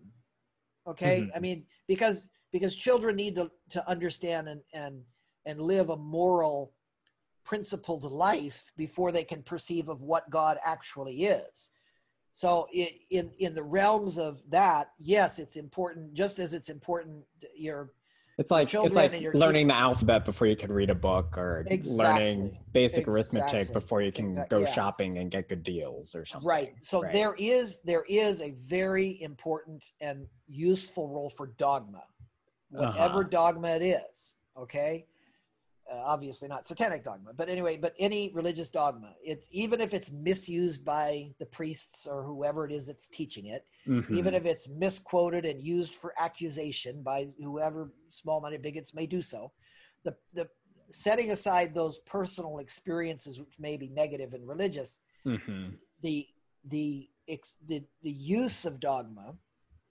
Okay, 0.88 1.20
Mhm. 1.20 1.30
I 1.36 1.38
mean 1.38 1.66
because 1.86 2.28
because 2.50 2.74
children 2.74 3.14
need 3.14 3.34
to 3.36 3.50
to 3.70 3.86
understand 3.88 4.48
and 4.48 4.62
and 4.72 5.02
and 5.44 5.60
live 5.60 5.90
a 5.90 5.96
moral 5.98 6.72
principled 7.44 8.04
life 8.04 8.70
before 8.76 9.12
they 9.12 9.24
can 9.24 9.42
perceive 9.42 9.88
of 9.88 10.02
what 10.02 10.28
God 10.30 10.58
actually 10.64 11.24
is. 11.24 11.70
So 12.34 12.66
in 12.72 13.30
in 13.38 13.54
the 13.54 13.62
realms 13.62 14.16
of 14.18 14.42
that, 14.50 14.92
yes, 14.98 15.38
it's 15.38 15.56
important. 15.56 16.14
Just 16.14 16.38
as 16.38 16.54
it's 16.54 16.70
important, 16.70 17.24
your 17.54 17.92
It's 18.38 18.50
like 18.50 18.68
children 18.68 19.12
it's 19.12 19.14
like 19.14 19.34
learning 19.34 19.68
the 19.68 19.76
alphabet 19.76 20.24
before 20.24 20.46
you 20.48 20.56
can 20.56 20.72
read 20.72 20.88
a 20.88 20.94
book, 20.94 21.36
or 21.36 21.64
Exactly. 21.68 22.04
learning 22.04 22.58
basic 22.72 23.06
arithmetic 23.06 23.72
before 23.72 24.00
you 24.00 24.10
can 24.12 24.30
Exact- 24.30 24.50
go 24.50 24.60
yeah. 24.60 24.64
shopping 24.66 25.18
and 25.18 25.30
get 25.30 25.48
good 25.50 25.62
deals 25.62 26.14
or 26.14 26.24
something. 26.24 26.48
right. 26.48 26.72
So 26.80 27.02
Right. 27.02 27.12
there 27.12 27.34
is 27.38 27.82
there 27.82 28.04
is 28.08 28.40
a 28.40 28.52
very 28.52 29.20
important 29.20 29.90
and 30.00 30.26
useful 30.48 31.08
role 31.08 31.28
for 31.30 31.48
dogma. 31.48 32.04
whatever 32.70 33.20
Uh-huh. 33.20 33.28
dogma 33.28 33.68
it 33.68 33.82
is 33.82 34.32
okay 34.56 35.06
uh, 35.92 35.96
obviously 36.04 36.48
not 36.48 36.66
satanic 36.66 37.04
dogma 37.04 37.32
but 37.36 37.48
anyway 37.48 37.76
but 37.76 37.94
any 37.98 38.30
religious 38.34 38.70
dogma 38.70 39.12
it's 39.22 39.46
even 39.50 39.80
if 39.80 39.92
it's 39.92 40.10
misused 40.10 40.84
by 40.84 41.30
the 41.38 41.46
priests 41.46 42.06
or 42.06 42.22
whoever 42.22 42.64
it 42.64 42.72
is 42.72 42.86
that's 42.86 43.08
teaching 43.08 43.46
it 43.46 43.66
Mhm. 43.86 44.14
even 44.14 44.34
if 44.34 44.44
it's 44.46 44.68
misquoted 44.68 45.44
and 45.44 45.60
used 45.60 45.94
for 45.96 46.14
accusation 46.18 47.02
by 47.02 47.26
whoever 47.38 47.92
small-minded 48.10 48.62
bigots 48.62 48.94
may 48.94 49.06
do 49.06 49.20
so 49.20 49.52
the 50.04 50.16
the 50.32 50.48
setting 50.88 51.30
aside 51.30 51.74
those 51.74 51.98
personal 52.00 52.58
experiences 52.58 53.38
which 53.38 53.58
may 53.58 53.76
be 53.76 53.88
negative 53.88 54.34
and 54.34 54.46
religious 54.48 55.00
Mhm. 55.26 55.78
the 56.00 56.28
the 56.64 57.08
ex, 57.28 57.56
the 57.66 57.84
the 58.02 58.10
use 58.10 58.64
of 58.64 58.80
dogma 58.80 59.36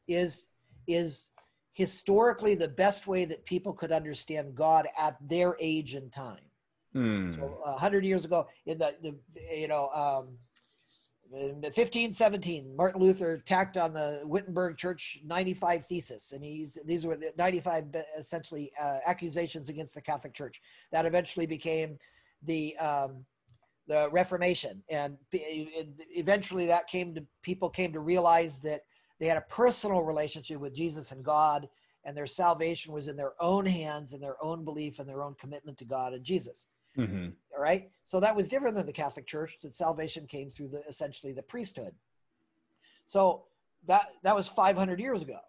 is 0.08 0.48
is 0.88 1.32
historically 1.74 2.56
the 2.56 2.68
best 2.68 3.08
way 3.08 3.26
that 3.26 3.46
people 3.46 3.74
could 3.74 3.92
understand 3.92 4.56
God 4.56 4.88
at 4.98 5.18
their 5.22 5.56
age 5.60 5.94
and 5.94 6.12
time. 6.12 6.40
Mm. 6.96 7.34
So 7.34 7.62
a 7.66 7.74
hundred 7.74 8.06
years 8.06 8.26
ago, 8.26 8.48
in 8.66 8.78
the, 8.78 8.96
the 9.02 9.16
you 9.56 9.68
know 9.68 9.90
um, 9.90 10.38
in 11.34 11.62
1517, 11.62 12.76
Martin 12.76 13.00
Luther 13.00 13.38
tacked 13.38 13.78
on 13.78 13.94
the 13.94 14.22
Wittenberg 14.26 14.78
Church 14.78 15.20
95 15.24 15.86
thesis, 15.86 16.34
and 16.34 16.44
he's 16.44 16.78
these 16.86 17.06
were 17.06 17.16
the 17.16 17.32
95 17.38 17.96
essentially 18.18 18.72
uh, 18.82 18.98
accusations 19.06 19.70
against 19.70 19.96
the 19.96 20.02
Catholic 20.02 20.34
Church 20.34 20.60
that 20.92 21.06
eventually 21.06 21.46
became 21.46 21.98
the 22.44 22.76
um, 22.78 23.26
the 23.88 24.10
Reformation, 24.12 24.84
and 24.90 25.18
eventually 25.32 26.66
that 26.68 26.88
came 26.88 27.16
to 27.16 27.26
people 27.42 27.70
came 27.70 27.94
to 27.94 28.02
realize 28.02 28.60
that 28.60 28.82
they 29.22 29.28
had 29.28 29.38
a 29.38 29.42
personal 29.42 30.02
relationship 30.02 30.60
with 30.60 30.74
Jesus 30.74 31.12
and 31.12 31.24
God, 31.24 31.70
and 32.04 32.18
their 32.18 32.26
salvation 32.26 32.92
was 32.92 33.08
in 33.08 33.16
their 33.16 33.34
own 33.40 33.68
hands 33.68 34.14
and 34.14 34.22
their 34.22 34.44
own 34.44 34.66
belief 34.66 34.98
and 34.98 35.08
their 35.08 35.22
own 35.22 35.36
commitment 35.36 35.78
to 35.78 35.86
God 35.86 36.14
and 36.14 36.24
Jesus. 36.24 36.66
Mhm. 36.98 37.34
all 37.56 37.62
right? 37.62 37.90
So 38.04 38.20
that 38.20 38.36
was 38.36 38.50
different 38.50 38.76
than 38.76 38.86
the 38.86 38.92
catholic 38.92 39.26
church 39.26 39.60
that 39.62 39.74
salvation 39.74 40.28
came 40.28 40.50
through 40.50 40.70
the 40.70 40.86
essentially 40.88 41.32
the 41.32 41.44
priesthood. 41.44 41.96
So 43.06 43.46
that 43.86 44.08
that 44.24 44.36
was 44.36 44.50
500 44.50 45.00
years 45.00 45.22
ago. 45.22 45.40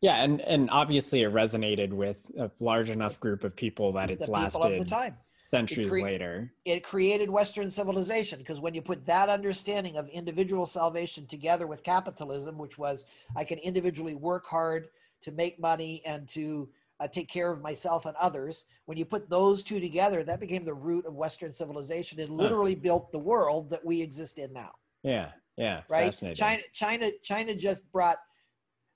Yeah, 0.00 0.22
and 0.22 0.40
and 0.40 0.70
obviously 0.70 1.20
it 1.20 1.32
resonated 1.32 1.92
with 1.92 2.30
a 2.38 2.50
large 2.60 2.88
enough 2.88 3.20
group 3.20 3.44
of 3.44 3.54
people 3.56 3.92
that 3.92 4.06
the 4.06 4.14
it's 4.14 4.26
people 4.26 4.36
of 4.36 4.52
the 4.52 4.68
lasted 4.68 4.88
time 4.88 5.18
centuries 5.50 5.90
cre- 5.90 6.00
later. 6.00 6.52
it 6.64 6.82
created 6.82 7.28
western 7.28 7.68
civilization 7.68 8.38
because 8.38 8.60
when 8.60 8.74
you 8.74 8.80
put 8.80 9.04
that 9.04 9.28
understanding 9.28 9.96
of 9.96 10.08
individual 10.08 10.64
salvation 10.64 11.26
together 11.26 11.66
with 11.66 11.82
capitalism 11.82 12.56
which 12.56 12.78
was 12.78 13.06
i 13.36 13.42
can 13.42 13.58
individually 13.58 14.14
work 14.14 14.46
hard 14.46 14.88
to 15.22 15.32
make 15.32 15.58
money 15.60 16.02
and 16.06 16.28
to 16.28 16.68
uh, 17.00 17.08
take 17.08 17.28
care 17.28 17.50
of 17.50 17.62
myself 17.62 18.04
and 18.06 18.14
others 18.16 18.64
when 18.84 18.98
you 18.98 19.04
put 19.04 19.28
those 19.30 19.62
two 19.62 19.80
together 19.80 20.22
that 20.22 20.38
became 20.38 20.64
the 20.64 20.74
root 20.74 21.06
of 21.06 21.14
western 21.14 21.50
civilization. 21.50 22.20
And 22.20 22.30
literally 22.30 22.74
built 22.74 23.10
the 23.10 23.18
world 23.18 23.70
that 23.70 23.84
we 23.84 24.02
exist 24.02 24.38
in 24.38 24.52
now. 24.52 24.72
Yeah, 25.02 25.32
yeah, 25.56 25.82
right? 25.88 26.14
China, 26.34 26.62
China, 26.74 27.10
China 27.22 27.54
just 27.54 27.90
brought 27.90 28.18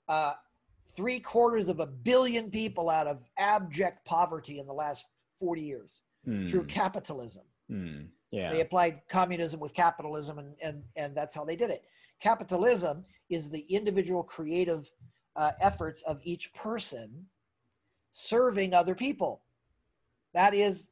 uh, 0.07 0.33
three 0.95 1.19
quarters 1.19 1.67
of 1.67 1.79
a 1.79 1.87
billion 1.87 2.51
people 2.51 2.89
out 2.89 3.07
of 3.07 3.21
abject 3.39 4.05
poverty 4.05 4.59
in 4.59 4.67
the 4.67 4.73
last 4.73 5.07
40 5.39 5.61
years 5.61 6.01
through 6.25 6.63
Mm, 6.63 6.67
capitalism. 6.69 7.43
mm, 7.69 8.07
yeah, 8.31 8.49
They 8.51 8.61
applied 8.61 9.01
communism 9.09 9.59
with 9.59 9.73
capitalism, 9.73 10.39
and, 10.39 10.55
and, 10.61 10.83
and 10.95 11.15
that's 11.15 11.35
how 11.35 11.45
they 11.45 11.55
did 11.55 11.69
it. 11.69 11.83
Capitalism 12.19 13.05
is 13.29 13.49
the 13.49 13.61
individual 13.69 14.23
creative 14.23 14.91
uh, 15.35 15.51
efforts 15.61 16.01
of 16.03 16.19
each 16.23 16.53
person 16.53 17.27
serving 18.11 18.73
other 18.73 18.95
people. 18.95 19.41
That 20.33 20.53
is 20.53 20.89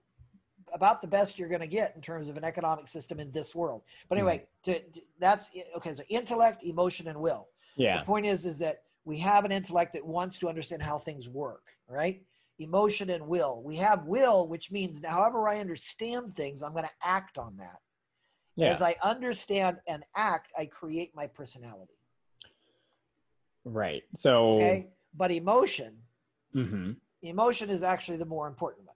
about 0.74 1.02
the 1.02 1.08
best 1.08 1.38
you're 1.38 1.50
going 1.50 1.62
to 1.62 1.67
get 1.67 1.96
in 1.96 2.02
terms 2.02 2.30
of 2.30 2.38
an 2.38 2.43
economic 2.43 2.88
system 2.89 3.19
in 3.19 3.32
this 3.32 3.54
world. 3.56 3.84
But 4.10 4.17
anyway, 4.17 4.46
to, 4.63 4.80
to- 4.80 5.02
that's 5.19 5.52
okay. 5.78 5.93
So 5.93 6.04
intellect, 6.10 6.63
emotion, 6.63 7.08
and 7.08 7.19
will. 7.19 7.48
yeah, 7.76 8.00
The 8.00 8.06
point 8.06 8.26
is, 8.26 8.46
is 8.46 8.60
that 8.60 8.84
we 9.06 9.17
have 9.19 9.46
an 9.46 9.52
intellect 9.52 9.93
that 9.93 10.06
wants 10.06 10.38
to 10.39 10.50
understand 10.50 10.82
how 10.82 10.98
things 10.98 11.28
work, 11.30 11.76
right? 11.88 12.22
Emotion 12.60 13.10
and 13.10 13.28
will. 13.28 13.62
We 13.63 13.76
have 13.78 14.06
will, 14.06 14.48
which 14.48 14.72
means 14.72 15.02
however 15.06 15.48
I 15.50 15.60
understand 15.60 16.34
things, 16.36 16.62
I'm 16.62 16.72
going 16.74 16.86
to 16.86 16.92
act 17.02 17.38
on 17.38 17.58
that. 17.58 17.80
yeah. 18.56 18.68
As 18.70 18.82
I 18.82 18.96
understand 19.04 19.78
and 19.88 20.04
act, 20.16 20.52
I 20.58 20.66
create 20.68 21.12
my 21.16 21.28
personality. 21.28 21.94
right. 23.66 24.04
So, 24.16 24.56
Okay. 24.56 24.88
But 25.16 25.32
emotion, 25.32 25.98
mhm. 26.56 26.96
emotion 27.22 27.70
is 27.70 27.84
actually 27.84 28.18
the 28.18 28.26
more 28.26 28.48
important 28.48 28.86
one. 28.88 28.96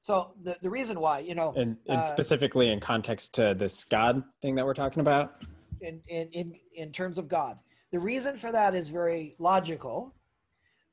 So 0.00 0.34
the, 0.42 0.56
the 0.62 0.70
reason 0.70 1.00
why, 1.00 1.20
you 1.20 1.34
know, 1.34 1.52
and, 1.56 1.76
and 1.88 2.00
Uh, 2.00 2.02
specifically 2.02 2.70
in 2.70 2.80
context 2.80 3.34
to 3.34 3.54
this 3.54 3.84
God 3.84 4.22
thing 4.42 4.54
that 4.56 4.64
we're 4.66 4.74
talking 4.74 5.00
about. 5.00 5.42
in, 5.80 6.00
in, 6.08 6.28
in, 6.32 6.54
in 6.74 6.92
terms 6.92 7.18
of 7.18 7.28
God. 7.28 7.58
The 7.92 7.98
reason 7.98 8.36
for 8.36 8.52
that 8.52 8.74
is 8.74 8.88
very 8.90 9.36
logical 9.38 10.14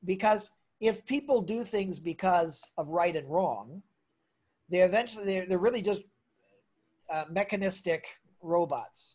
because 0.04 0.50
if 0.80 1.04
people 1.06 1.40
do 1.40 1.64
things 1.64 1.98
because 1.98 2.62
of 2.76 2.88
right 2.88 3.16
and 3.16 3.28
wrong, 3.30 3.82
they 4.68 4.80
eventually, 4.80 5.24
they're, 5.24 5.46
they're 5.46 5.58
really 5.58 5.82
just 5.82 6.02
uh, 7.12 7.24
mechanistic 7.30 8.06
robots 8.42 9.14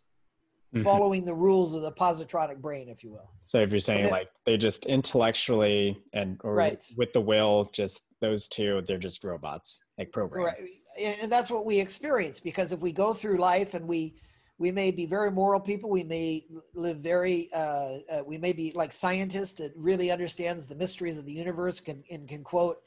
Mhm. 0.74 0.84
following 0.84 1.26
the 1.26 1.34
rules 1.34 1.76
of 1.76 1.82
the 1.82 1.92
positronic 1.92 2.60
brain, 2.62 2.88
if 2.88 3.04
you 3.04 3.12
will. 3.12 3.30
So 3.44 3.60
if 3.60 3.72
you're 3.72 3.80
saying 3.82 4.06
it- 4.06 4.12
like 4.12 4.30
they 4.46 4.56
just 4.56 4.86
intellectually 4.86 6.02
and 6.14 6.40
or 6.46 6.56
Right. 6.56 6.82
with 6.96 7.12
the 7.12 7.20
will, 7.20 7.66
just 7.74 8.04
those 8.22 8.48
two, 8.48 8.82
they're 8.84 8.98
just 8.98 9.22
robots, 9.26 9.80
like 9.98 10.14
programs. 10.14 10.62
Right. 10.62 11.20
And 11.22 11.30
that's 11.30 11.52
what 11.52 11.66
we 11.66 11.78
experience 11.78 12.40
because 12.40 12.72
if 12.72 12.80
we 12.80 12.94
go 12.94 13.14
through 13.14 13.38
life 13.38 13.74
and 13.74 13.86
we, 13.86 14.16
we 14.62 14.72
may 14.72 14.92
be 14.92 15.08
very 15.08 15.32
moral 15.32 15.60
people. 15.60 15.90
We 15.90 16.04
may 16.04 16.46
live 16.76 16.98
very. 16.98 17.50
Uh, 17.52 17.98
uh, 18.14 18.24
we 18.24 18.38
may 18.38 18.54
be 18.54 18.72
like 18.76 18.94
scientists 18.94 19.54
that 19.54 19.74
really 19.76 20.12
understands 20.12 20.68
the 20.68 20.76
mysteries 20.76 21.18
of 21.18 21.26
the 21.26 21.34
universe 21.34 21.80
can 21.80 22.04
and 22.12 22.28
can 22.28 22.44
quote, 22.44 22.78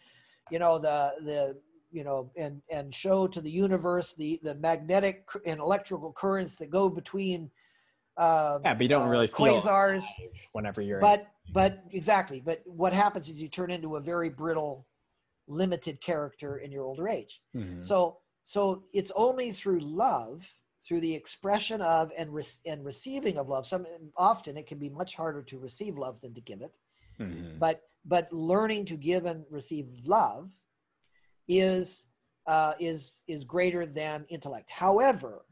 you 0.53 0.61
know, 0.61 0.79
the 0.79 1.15
the 1.25 1.61
you 1.91 2.05
know 2.05 2.31
and 2.37 2.63
and 2.71 2.95
show 2.95 3.27
to 3.27 3.41
the 3.41 3.51
universe 3.51 4.15
the 4.15 4.39
the 4.45 4.55
magnetic 4.55 5.27
and 5.45 5.59
electrical 5.59 6.13
currents 6.13 6.55
that 6.57 6.71
go 6.71 6.89
between. 6.89 7.51
Um, 8.17 8.61
Yeah, 8.65 8.75
but 8.75 8.83
you 8.83 8.89
don't 8.89 9.09
uh, 9.09 9.15
really 9.17 9.27
feel 9.27 9.61
quasars. 9.61 10.05
whenever 10.53 10.81
you're 10.81 11.01
But 11.01 11.27
but 11.53 11.83
exactly. 11.91 12.41
But 12.41 12.63
what 12.67 12.93
happens 12.93 13.29
is 13.29 13.43
you 13.43 13.49
turn 13.49 13.73
into 13.73 13.97
a 13.97 14.01
very 14.01 14.31
brittle 14.31 14.87
limited 15.49 16.01
character 16.01 16.59
in 16.59 16.71
your 16.71 16.85
older 16.85 17.09
age. 17.09 17.43
Mhm. 17.53 17.83
So 17.83 18.19
so 18.45 18.83
it's 18.93 19.11
only 19.17 19.51
through 19.51 19.81
love, 19.81 20.47
through 20.87 21.01
the 21.01 21.15
expression 21.15 21.81
of 21.81 22.13
and 22.17 22.35
re- 22.35 22.45
and 22.67 22.85
receiving 22.85 23.39
of 23.39 23.49
love. 23.49 23.67
Some 23.67 23.87
often 24.17 24.57
it 24.57 24.67
can 24.67 24.79
be 24.79 24.89
much 24.91 25.15
harder 25.15 25.43
to 25.43 25.59
receive 25.59 25.97
love 25.97 26.21
than 26.21 26.35
to 26.35 26.41
give 26.41 26.61
it. 26.61 26.75
Mhm. 27.19 27.59
But 27.59 27.83
but 28.05 28.33
learning 28.33 28.87
to 28.87 28.97
give 28.97 29.25
and 29.25 29.45
receive 29.51 29.89
love 30.05 30.51
is 31.49 32.07
uh, 32.47 32.75
is 32.79 33.23
is 33.27 33.45
greater 33.45 33.87
than 33.87 34.27
intellect. 34.29 34.71
However, 34.71 35.47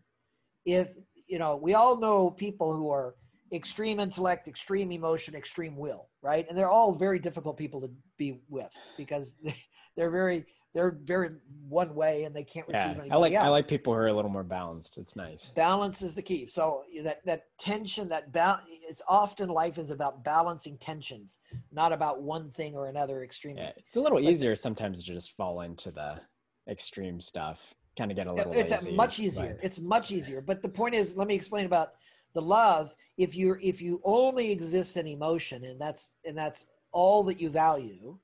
if 0.66 0.94
you 1.26 1.38
know, 1.38 1.56
we 1.56 1.74
all 1.74 1.96
know 1.96 2.30
people 2.30 2.74
who 2.74 2.90
are 2.90 3.14
extreme 3.52 4.00
intellect, 4.00 4.48
extreme 4.48 4.92
emotion, 4.92 5.34
extreme 5.34 5.76
will, 5.76 6.08
right? 6.22 6.46
And 6.48 6.56
they're 6.56 6.70
all 6.70 6.94
very 6.94 7.18
difficult 7.18 7.56
people 7.56 7.80
to 7.80 7.90
be 8.18 8.40
with 8.48 8.70
because 8.96 9.34
they're 9.96 10.10
very 10.10 10.44
they're 10.74 10.96
very 11.04 11.30
one 11.68 11.94
way 11.94 12.24
and 12.24 12.34
they 12.34 12.44
can't 12.44 12.66
receive 12.68 12.96
Yeah, 13.06 13.14
I 13.14 13.16
like 13.16 13.32
else. 13.32 13.44
I 13.44 13.48
like 13.48 13.68
people 13.68 13.92
who 13.92 13.98
are 14.00 14.08
a 14.08 14.12
little 14.12 14.30
more 14.30 14.42
balanced. 14.42 14.98
It's 14.98 15.16
nice. 15.16 15.50
balance 15.50 16.02
is 16.02 16.14
the 16.14 16.22
key. 16.22 16.46
So 16.46 16.82
that 17.02 17.24
that 17.26 17.44
tension, 17.58 18.08
that 18.08 18.32
ba- 18.32 18.60
it's 18.68 19.02
often 19.08 19.48
life 19.48 19.78
is 19.78 19.90
about 19.90 20.24
balancing 20.24 20.78
tensions, 20.78 21.38
not 21.70 21.92
about 21.92 22.22
one 22.22 22.50
thing 22.50 22.74
or 22.74 22.86
another 22.86 23.22
extreme. 23.22 23.56
Yeah, 23.58 23.72
it's 23.76 23.96
a 23.96 24.00
little 24.00 24.18
But- 24.18 24.30
easier 24.30 24.56
sometimes 24.56 24.98
to 24.98 25.04
just 25.04 25.36
fall 25.36 25.60
into 25.62 25.90
the 25.90 26.20
extreme 26.68 27.20
stuff. 27.20 27.74
Kind 27.96 28.10
of 28.10 28.16
get 28.16 28.26
a 28.26 28.32
little 28.32 28.52
it's 28.54 28.72
a 28.72 28.76
lazy. 28.76 28.92
much 28.92 29.20
easier 29.20 29.54
but- 29.56 29.64
it's 29.64 29.78
much 29.78 30.10
easier 30.10 30.40
but 30.40 30.62
the 30.62 30.68
point 30.68 30.94
is 30.94 31.14
let 31.14 31.28
me 31.28 31.34
explain 31.34 31.66
about 31.66 31.92
the 32.32 32.40
love 32.40 32.94
if 33.18 33.36
you're 33.36 33.60
if 33.62 33.82
you 33.82 34.00
only 34.02 34.50
exist 34.50 34.96
in 34.96 35.06
emotion 35.06 35.62
and 35.66 35.78
that's 35.78 36.14
and 36.24 36.36
that's 36.38 36.68
all 36.92 37.22
that 37.24 37.38
you 37.38 37.50
value 37.50 38.18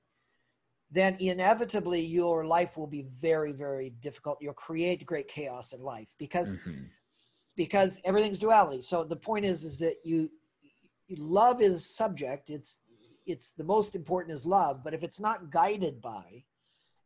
then 0.90 1.16
inevitably 1.20 2.00
your 2.00 2.46
life 2.46 2.76
will 2.76 2.86
be 2.86 3.02
very 3.02 3.52
very 3.52 3.90
difficult. 3.90 4.38
You'll 4.40 4.54
create 4.54 5.04
great 5.04 5.28
chaos 5.28 5.72
in 5.72 5.82
life 5.82 6.14
because 6.18 6.56
Mhm. 6.56 6.90
because 7.56 8.00
everything's 8.04 8.38
duality. 8.38 8.82
So 8.82 9.04
the 9.04 9.16
point 9.16 9.44
is 9.44 9.64
is 9.64 9.78
that 9.78 9.96
you 10.04 10.30
love 11.10 11.60
is 11.60 11.84
subject. 11.94 12.50
It's 12.50 12.82
it's 13.26 13.52
the 13.52 13.64
most 13.64 13.94
important 13.94 14.32
is 14.32 14.46
love. 14.46 14.82
But 14.82 14.94
if 14.94 15.02
it's 15.02 15.20
not 15.20 15.50
guided 15.50 16.00
by 16.00 16.44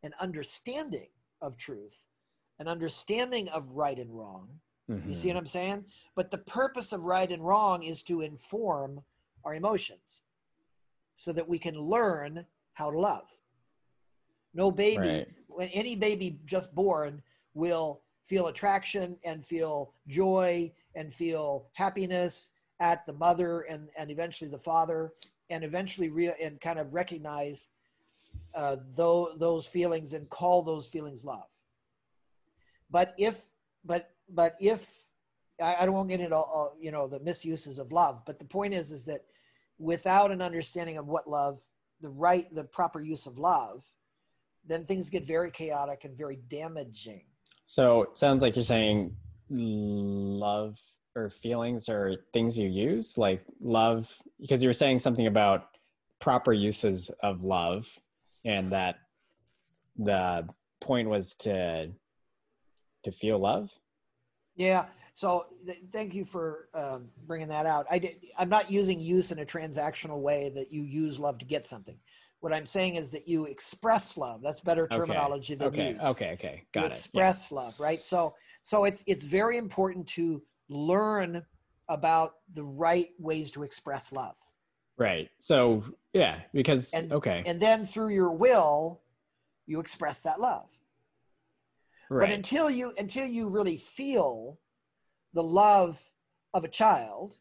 an 0.02 0.12
understanding 0.20 1.10
of 1.40 1.56
truth 1.56 2.04
an 2.58 2.68
understanding 2.68 3.48
of 3.48 3.68
right 3.70 3.98
and 3.98 4.16
wrong 4.16 4.60
you 4.88 5.14
see 5.14 5.28
Mhm. 5.28 5.34
what 5.34 5.36
i'm 5.38 5.46
saying? 5.46 5.84
But 6.14 6.30
the 6.30 6.38
purpose 6.38 6.92
of 6.92 7.02
right 7.02 7.30
and 7.32 7.44
wrong 7.44 7.82
is 7.82 8.02
to 8.04 8.20
inform 8.20 9.04
our 9.44 9.54
emotions 9.54 10.22
so 11.16 11.32
that 11.32 11.48
we 11.48 11.58
can 11.58 11.76
learn 11.80 12.46
how 12.74 12.90
to 12.90 12.98
love 13.00 13.28
no 14.54 14.70
baby 14.70 14.98
Right. 14.98 15.28
when 15.48 15.68
any 15.68 15.96
baby 15.96 16.38
just 16.44 16.74
born 16.74 17.22
will 17.54 18.02
feel 18.22 18.46
attraction 18.46 19.16
and 19.24 19.44
feel 19.44 19.92
joy 20.08 20.72
and 20.94 21.12
feel 21.12 21.68
happiness 21.72 22.50
at 22.80 23.04
the 23.06 23.12
mother 23.12 23.62
and 23.62 23.88
and 23.96 24.10
eventually 24.10 24.50
the 24.50 24.58
father 24.58 25.12
and 25.50 25.64
eventually 25.64 26.08
real 26.08 26.34
and 26.42 26.60
kind 26.60 26.78
of 26.78 26.92
recognize 26.94 27.68
uh, 28.54 28.76
those 28.94 29.38
those 29.38 29.66
feelings 29.66 30.12
and 30.12 30.28
call 30.30 30.62
those 30.62 30.86
feelings 30.86 31.24
love 31.24 31.50
but 32.90 33.14
if 33.18 33.50
but 33.84 34.10
but 34.28 34.56
if 34.60 35.04
I, 35.60 35.76
I 35.80 35.86
don't 35.86 35.94
want 35.94 36.08
to 36.10 36.16
get 36.16 36.24
into 36.24 36.36
all, 36.36 36.76
you 36.80 36.90
know 36.90 37.06
the 37.06 37.20
misuses 37.20 37.78
of 37.78 37.92
love 37.92 38.22
but 38.24 38.38
the 38.38 38.44
point 38.44 38.74
is 38.74 38.92
is 38.92 39.04
that 39.06 39.24
without 39.78 40.30
an 40.30 40.40
understanding 40.42 40.96
of 40.96 41.06
what 41.08 41.28
love 41.28 41.60
the 42.00 42.08
right 42.10 42.52
the 42.54 42.64
proper 42.64 43.00
use 43.00 43.26
of 43.26 43.38
love 43.38 43.84
then 44.66 44.84
things 44.84 45.10
get 45.10 45.26
very 45.26 45.50
chaotic 45.50 46.04
and 46.04 46.16
very 46.16 46.36
damaging. 46.48 47.24
So 47.66 48.02
it 48.02 48.18
sounds 48.18 48.42
like 48.42 48.56
you're 48.56 48.62
saying 48.62 49.16
love 49.50 50.78
or 51.14 51.28
feelings 51.30 51.88
or 51.88 52.16
things 52.32 52.58
you 52.58 52.68
use, 52.68 53.18
like 53.18 53.44
love, 53.60 54.10
because 54.40 54.62
you 54.62 54.68
were 54.68 54.74
saying 54.74 54.98
something 54.98 55.26
about 55.26 55.66
proper 56.20 56.52
uses 56.52 57.10
of 57.22 57.42
love, 57.42 57.88
and 58.44 58.70
that 58.70 58.96
the 59.96 60.48
point 60.80 61.08
was 61.08 61.34
to 61.36 61.90
to 63.04 63.12
feel 63.12 63.38
love. 63.38 63.70
yeah. 64.54 64.86
So 65.14 65.46
th- 65.66 65.78
thank 65.92 66.14
you 66.14 66.24
for 66.24 66.68
um, 66.72 67.08
bringing 67.26 67.48
that 67.48 67.66
out. 67.66 67.86
I 67.90 67.98
did 67.98 68.16
i'm 68.38 68.48
not 68.48 68.70
using 68.70 69.00
use 69.00 69.32
in 69.32 69.40
a 69.40 69.44
transactional 69.44 70.20
way 70.20 70.50
that 70.54 70.72
you 70.72 70.82
use 70.82 71.18
love 71.18 71.38
to 71.38 71.44
get 71.44 71.66
something 71.66 71.98
what 72.42 72.52
i'm 72.52 72.66
saying 72.66 72.96
is 72.96 73.10
that 73.10 73.26
you 73.26 73.46
express 73.46 74.16
love 74.16 74.42
that's 74.42 74.60
better 74.60 74.84
Okay. 74.84 74.96
terminology 74.96 75.54
than 75.54 75.68
Okay, 75.68 75.92
use 75.92 76.02
okay, 76.02 76.32
okay, 76.32 76.54
you 76.56 76.66
got 76.72 76.84
it. 76.86 76.88
Yeah. 76.90 76.92
express 76.96 77.50
love 77.52 77.78
right 77.80 78.02
so 78.02 78.34
so 78.62 78.84
it's 78.84 79.02
it's 79.06 79.24
very 79.24 79.56
important 79.56 80.06
to 80.08 80.42
learn 80.68 81.44
about 81.88 82.34
the 82.54 82.64
right 82.64 83.10
ways 83.18 83.50
to 83.52 83.62
express 83.62 84.12
love 84.12 84.36
Right. 84.98 85.30
So 85.38 85.82
yeah, 86.12 86.40
because 86.52 86.92
And- 86.92 87.10
okay, 87.12 87.42
and 87.46 87.58
then 87.60 87.86
through 87.86 88.10
your 88.10 88.30
will 88.30 89.00
you 89.66 89.80
express 89.80 90.22
that 90.22 90.38
love 90.38 90.68
right. 92.10 92.28
but 92.28 92.34
until 92.36 92.68
you 92.70 92.92
until 92.98 93.26
you 93.26 93.48
really 93.48 93.76
feel 93.78 94.58
the 95.32 95.42
love 95.42 96.10
of 96.54 96.62
a 96.64 96.68
child 96.68 97.36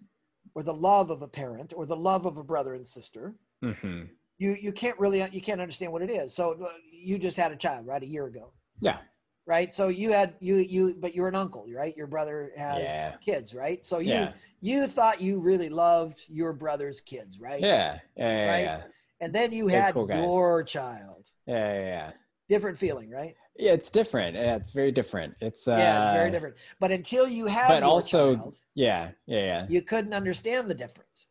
or 0.55 0.63
the 0.63 0.73
love 0.73 1.09
of 1.09 1.21
a 1.21 1.27
parent 1.27 1.73
or 1.75 1.85
the 1.85 1.95
love 1.95 2.25
of 2.25 2.37
a 2.37 2.43
brother 2.43 2.73
and 2.73 2.87
sister 2.87 3.35
hmm 3.61 4.03
you 4.41 4.57
you 4.59 4.71
can't 4.71 4.99
really 4.99 5.19
you 5.31 5.39
can't 5.41 5.61
understand 5.61 5.91
what 5.93 6.01
it 6.01 6.09
is 6.09 6.33
so 6.33 6.43
uh, 6.65 6.69
you 6.91 7.17
just 7.19 7.37
had 7.37 7.51
a 7.51 7.55
child 7.55 7.85
right 7.85 8.01
a 8.01 8.07
year 8.15 8.25
ago 8.25 8.51
Yeah. 8.79 8.97
right 9.45 9.71
so 9.71 9.87
you 9.89 10.11
had 10.11 10.33
you 10.39 10.55
you 10.57 10.95
but 10.99 11.13
you're 11.15 11.27
an 11.27 11.35
uncle 11.35 11.65
right 11.81 11.95
your 11.95 12.07
brother 12.07 12.51
has 12.57 12.81
Yeah. 12.81 13.15
kids 13.21 13.53
right 13.53 13.85
so 13.85 13.99
you 13.99 14.09
Yeah. 14.13 14.33
you 14.61 14.87
thought 14.87 15.21
you 15.21 15.39
really 15.39 15.69
loved 15.69 16.19
your 16.27 16.53
brother's 16.53 16.99
kids 17.01 17.39
right 17.39 17.61
Yeah. 17.61 17.99
Yeah. 18.17 18.35
Yeah. 18.45 18.51
Right? 18.77 18.83
And 19.23 19.31
then 19.37 19.51
you 19.51 19.69
They're 19.69 19.81
had 19.83 19.93
cool 19.93 20.07
your 20.09 20.63
child 20.63 21.23
Yeah. 21.45 21.73
Yeah. 21.73 21.79
yeah. 21.95 22.11
different 22.49 22.77
feeling 22.77 23.09
right 23.11 23.35
Yeah, 23.57 23.73
it's 23.77 23.91
different. 23.91 24.33
Yeah, 24.35 24.55
it's 24.55 24.71
very 24.71 24.91
different. 24.99 25.31
It's 25.47 25.67
uh, 25.67 25.77
yeah 25.83 25.95
it's 26.03 26.17
very 26.21 26.31
different 26.35 26.55
but 26.83 26.89
until 26.99 27.25
you 27.37 27.45
have, 27.57 27.67
but 27.73 27.83
also- 27.83 28.35
child, 28.35 28.57
Yeah, 28.73 29.11
yeah, 29.27 29.45
yeah. 29.51 29.63
you 29.75 29.81
couldn't 29.91 30.15
understand 30.21 30.63
the 30.67 30.77
difference 30.83 31.27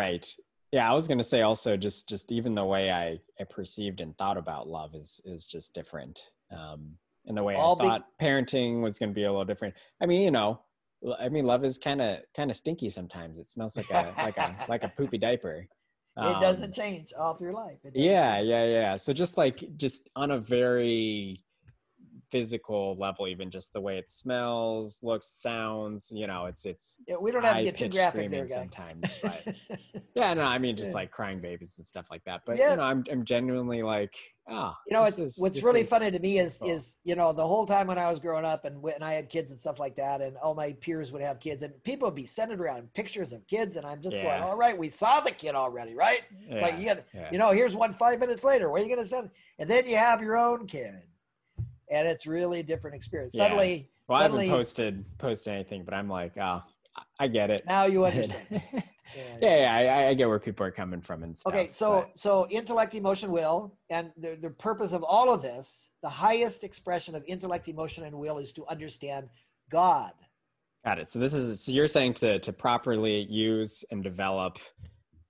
Right. 0.00 0.26
Yeah, 0.72 0.90
I 0.90 0.94
was 0.94 1.06
gonna 1.08 1.22
say 1.22 1.42
also 1.42 1.76
just 1.76 2.08
just 2.08 2.32
even 2.32 2.54
the 2.54 2.64
way 2.64 2.90
I, 2.90 3.18
I 3.40 3.44
perceived 3.44 4.00
and 4.00 4.16
thought 4.18 4.36
about 4.36 4.68
love 4.68 4.94
is 4.94 5.20
is 5.24 5.46
just 5.46 5.74
different. 5.74 6.20
Um, 6.50 6.96
and 7.26 7.36
the 7.36 7.42
way 7.42 7.54
All 7.56 7.80
I 7.80 7.84
thought 7.84 8.06
parenting 8.20 8.82
was 8.82 8.98
gonna 8.98 9.12
be 9.12 9.24
a 9.24 9.30
little 9.30 9.44
different. 9.44 9.74
I 10.00 10.06
mean, 10.06 10.22
you 10.22 10.30
know, 10.30 10.60
i 11.20 11.28
mean, 11.28 11.44
love 11.46 11.64
is 11.64 11.78
kind 11.78 12.00
of 12.02 12.20
kind 12.36 12.50
of 12.50 12.56
stinky 12.56 12.88
sometimes. 12.88 13.38
It 13.38 13.50
smells 13.50 13.76
like 13.76 13.90
a 13.90 14.12
like 14.16 14.36
a 14.38 14.56
like 14.68 14.84
a 14.84 14.88
poopy 14.88 15.18
diaper. 15.18 15.66
it 16.18 16.40
doesn't 16.40 16.70
Um, 16.70 16.72
change 16.72 17.12
all 17.18 17.34
through 17.34 17.54
life 17.54 17.78
yeah 17.92 18.40
yeah 18.40 18.64
yeah 18.64 18.96
so 18.96 19.12
just 19.12 19.36
like 19.36 19.62
just 19.76 20.08
on 20.16 20.30
a 20.30 20.38
very 20.38 21.44
physical 22.30 22.96
level 22.98 23.28
even 23.28 23.50
just 23.50 23.72
the 23.72 23.80
way 23.80 23.98
it 23.98 24.08
smells 24.08 25.00
looks 25.02 25.26
sounds 25.28 26.10
you 26.12 26.26
know 26.26 26.46
it's 26.46 26.64
it's 26.66 26.98
Yeah, 27.06 27.16
we 27.20 27.30
don't 27.30 27.44
have 27.44 27.56
to 27.56 27.64
get 27.64 27.78
too 27.78 27.88
graphic 27.88 28.30
there, 28.30 28.46
screaming 28.46 28.46
guy. 28.48 28.54
sometimes 28.54 29.14
but 29.22 29.56
yeah 30.14 30.34
no 30.34 30.42
i 30.42 30.58
mean 30.58 30.76
just 30.76 30.90
Yeah. 30.90 30.96
like 30.96 31.10
crying 31.10 31.40
babies 31.40 31.74
and 31.78 31.86
stuff 31.86 32.08
like 32.10 32.24
that 32.24 32.42
but 32.44 32.58
Yeah. 32.58 32.70
you 32.70 32.76
know 32.76 32.82
i'm, 32.82 33.04
I'm 33.10 33.24
genuinely 33.24 33.82
like 33.82 34.14
oh 34.48 34.72
you 34.86 34.94
know, 34.94 35.04
it's 35.04 35.18
is- 35.18 35.38
what's 35.38 35.62
really 35.62 35.82
funny 35.84 36.10
to 36.10 36.18
me 36.20 36.38
is 36.38 36.58
cool. 36.58 36.70
is 36.70 36.98
you 37.04 37.16
know 37.16 37.32
the 37.32 37.46
whole 37.46 37.66
time 37.66 37.88
when 37.88 37.98
I 37.98 38.08
was 38.08 38.20
growing 38.20 38.44
up 38.44 38.64
and 38.64 38.80
when 38.80 39.02
I 39.02 39.12
had 39.14 39.28
kids 39.28 39.50
and 39.50 39.58
stuff 39.58 39.80
like 39.80 39.96
that, 39.96 40.20
and 40.20 40.36
all 40.36 40.54
my 40.54 40.72
peers 40.74 41.10
would 41.10 41.20
have 41.22 41.40
kids, 41.40 41.64
and 41.64 41.72
people 41.82 42.06
would 42.06 42.14
be 42.14 42.26
sending 42.26 42.60
around 42.60 42.94
pictures 42.94 43.32
of 43.32 43.44
kids, 43.48 43.76
and 43.76 43.84
I'm 43.84 44.00
just 44.00 44.14
going, 44.14 44.40
all 44.42 44.56
right, 44.56 44.78
we 44.78 44.88
saw 44.88 45.18
the 45.18 45.32
kid 45.32 45.56
already, 45.56 45.96
right? 45.96 46.22
It's 46.48 46.62
like 46.62 46.78
you 46.78 46.84
got, 46.84 46.98
yeah. 47.12 47.28
you 47.32 47.38
know, 47.38 47.50
here's 47.50 47.74
one 47.74 47.92
five 47.92 48.20
minutes 48.20 48.44
later. 48.44 48.70
Where 48.70 48.80
are 48.80 48.84
you 48.86 48.94
gonna 48.94 49.04
send? 49.06 49.30
And 49.58 49.68
then 49.68 49.84
you 49.88 49.96
have 49.96 50.22
your 50.22 50.36
own 50.36 50.68
kid, 50.68 50.94
and 51.90 52.06
it's 52.06 52.26
really 52.26 52.60
a 52.60 52.62
different 52.62 52.96
experience. 52.96 53.32
Yeah. 53.34 53.44
Suddenly, 53.44 53.90
well 54.08 54.18
i 54.20 54.22
haven't 54.22 54.48
posted 54.48 55.04
posted 55.18 55.52
anything 55.52 55.82
but 55.84 55.92
i'm 55.92 56.08
like 56.08 56.32
oh 56.38 56.62
I- 57.18 57.26
get 57.26 57.50
it 57.50 57.64
now 57.66 57.86
you 57.86 58.04
understand. 58.10 58.46
yeah, 58.50 58.80
Yeah. 59.40 59.56
yeah, 59.80 59.94
I, 59.96 60.08
I 60.08 60.14
get 60.14 60.28
where 60.28 60.38
people 60.38 60.64
are 60.64 60.70
coming 60.70 61.00
from 61.00 61.22
and 61.24 61.36
stuff 61.36 61.52
Okay, 61.52 61.68
so 61.68 62.02
but- 62.02 62.16
so 62.16 62.46
intellect, 62.48 62.94
emotion, 62.94 63.30
will, 63.32 63.76
and 63.90 64.12
the 64.16 64.36
the 64.40 64.50
purpose 64.50 64.92
of 64.92 65.02
all 65.02 65.32
of 65.32 65.42
this, 65.42 65.90
the 66.02 66.08
highest 66.08 66.64
expression 66.64 67.14
of 67.14 67.22
intellect, 67.26 67.68
emotion, 67.68 68.04
and 68.04 68.16
will 68.16 68.38
is 68.38 68.52
to 68.54 68.64
understand 68.68 69.28
God. 69.70 70.12
Got 70.84 70.98
it. 71.00 71.08
So 71.08 71.18
this 71.18 71.34
is 71.34 71.62
so 71.64 71.72
you're 71.72 71.86
saying 71.88 72.14
to 72.14 72.38
to 72.38 72.52
properly 72.52 73.26
use 73.28 73.84
and 73.90 74.02
develop 74.02 74.58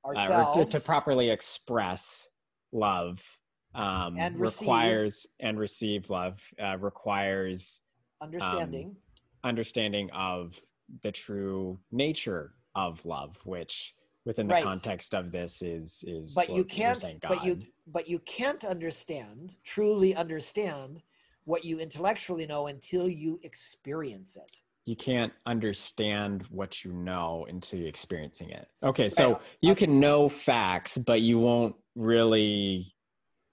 uh, 0.04 0.08
Ourselves 0.08 0.56
or 0.58 0.64
to, 0.64 0.70
to 0.78 0.80
properly 0.84 1.30
express 1.30 2.28
love 2.72 3.35
um, 3.76 4.16
And 4.18 4.38
receive. 4.38 4.66
requires 4.66 5.26
and 5.40 5.58
receive 5.58 6.10
love 6.10 6.42
uh, 6.62 6.78
requires 6.78 7.80
understanding. 8.22 8.96
understanding 9.44 10.10
of 10.12 10.58
the 11.02 11.12
true 11.12 11.78
nature 11.92 12.52
of 12.74 13.04
love, 13.04 13.38
which 13.44 13.94
within 14.24 14.48
the 14.48 14.54
Right. 14.54 14.64
context 14.64 15.14
of 15.14 15.30
this 15.30 15.62
is 15.62 16.02
is 16.06 16.34
but 16.34 16.50
you 16.50 16.64
can't 16.64 17.02
but 17.28 17.44
you 17.44 17.62
but 17.86 18.08
you 18.08 18.18
can't 18.20 18.64
understand 18.64 19.52
truly 19.62 20.14
understand 20.16 21.00
what 21.44 21.64
you 21.64 21.78
intellectually 21.78 22.44
know 22.46 22.66
until 22.66 23.08
you 23.08 23.38
experience 23.44 24.36
it 24.36 24.60
you 24.86 24.94
can't 24.96 25.32
understand 25.46 26.44
what 26.48 26.84
you 26.84 26.92
know 26.92 27.44
until 27.48 27.80
you're 27.80 27.88
experiencing 27.88 28.50
it. 28.50 28.68
Okay, 28.84 29.08
so 29.08 29.32
Right. 29.32 29.42
you 29.60 29.74
can 29.74 29.98
know 29.98 30.28
facts, 30.28 30.96
but 30.96 31.20
you 31.22 31.38
won't 31.40 31.74
really. 31.96 32.86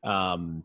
Um, 0.04 0.64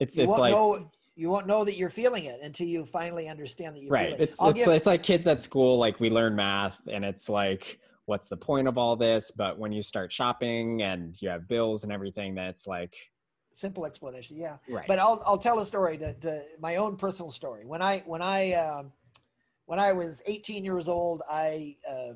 it's 0.00 0.16
you 0.16 0.24
it's 0.24 0.30
won't 0.30 0.40
like 0.40 0.52
know 0.52 0.90
you 1.16 1.30
won't 1.30 1.46
know 1.46 1.64
that 1.64 1.76
you're 1.76 1.90
feeling 1.90 2.24
it 2.24 2.40
until 2.42 2.66
you 2.66 2.84
finally 2.84 3.28
understand 3.28 3.76
that 3.76 3.82
you 3.82 3.88
right. 3.88 4.10
feel 4.10 4.14
it. 4.14 4.20
It's 4.20 4.42
I'll 4.42 4.50
it's 4.50 4.64
give- 4.64 4.74
it's 4.74 4.86
like 4.86 5.02
kids 5.02 5.28
at 5.28 5.40
school. 5.40 5.78
Like 5.78 6.00
we 6.00 6.10
learn 6.10 6.34
math, 6.34 6.80
and 6.88 7.04
it's 7.04 7.28
like, 7.28 7.78
what's 8.06 8.26
the 8.26 8.36
point 8.36 8.68
of 8.68 8.78
all 8.78 8.96
this? 8.96 9.30
But 9.30 9.58
when 9.58 9.72
you 9.72 9.82
start 9.82 10.12
shopping 10.12 10.82
and 10.82 11.20
you 11.22 11.28
have 11.28 11.48
bills 11.48 11.84
and 11.84 11.92
everything, 11.92 12.34
that's 12.34 12.66
like 12.66 12.96
simple 13.54 13.86
explanation 13.86 14.36
yeah 14.36 14.56
right. 14.68 14.86
but 14.88 14.98
I'll 14.98 15.22
I'll 15.24 15.38
tell 15.38 15.60
a 15.60 15.64
story 15.64 15.96
to, 15.98 16.12
to 16.12 16.42
my 16.60 16.76
own 16.76 16.96
personal 16.96 17.30
story. 17.30 17.64
When 17.64 17.80
I 17.80 18.02
when 18.04 18.20
I 18.20 18.52
um, 18.54 18.92
when 19.66 19.78
I 19.78 19.92
was 19.92 20.20
18 20.26 20.64
years 20.64 20.88
old, 20.88 21.22
I 21.30 21.76
uh, 21.88 22.14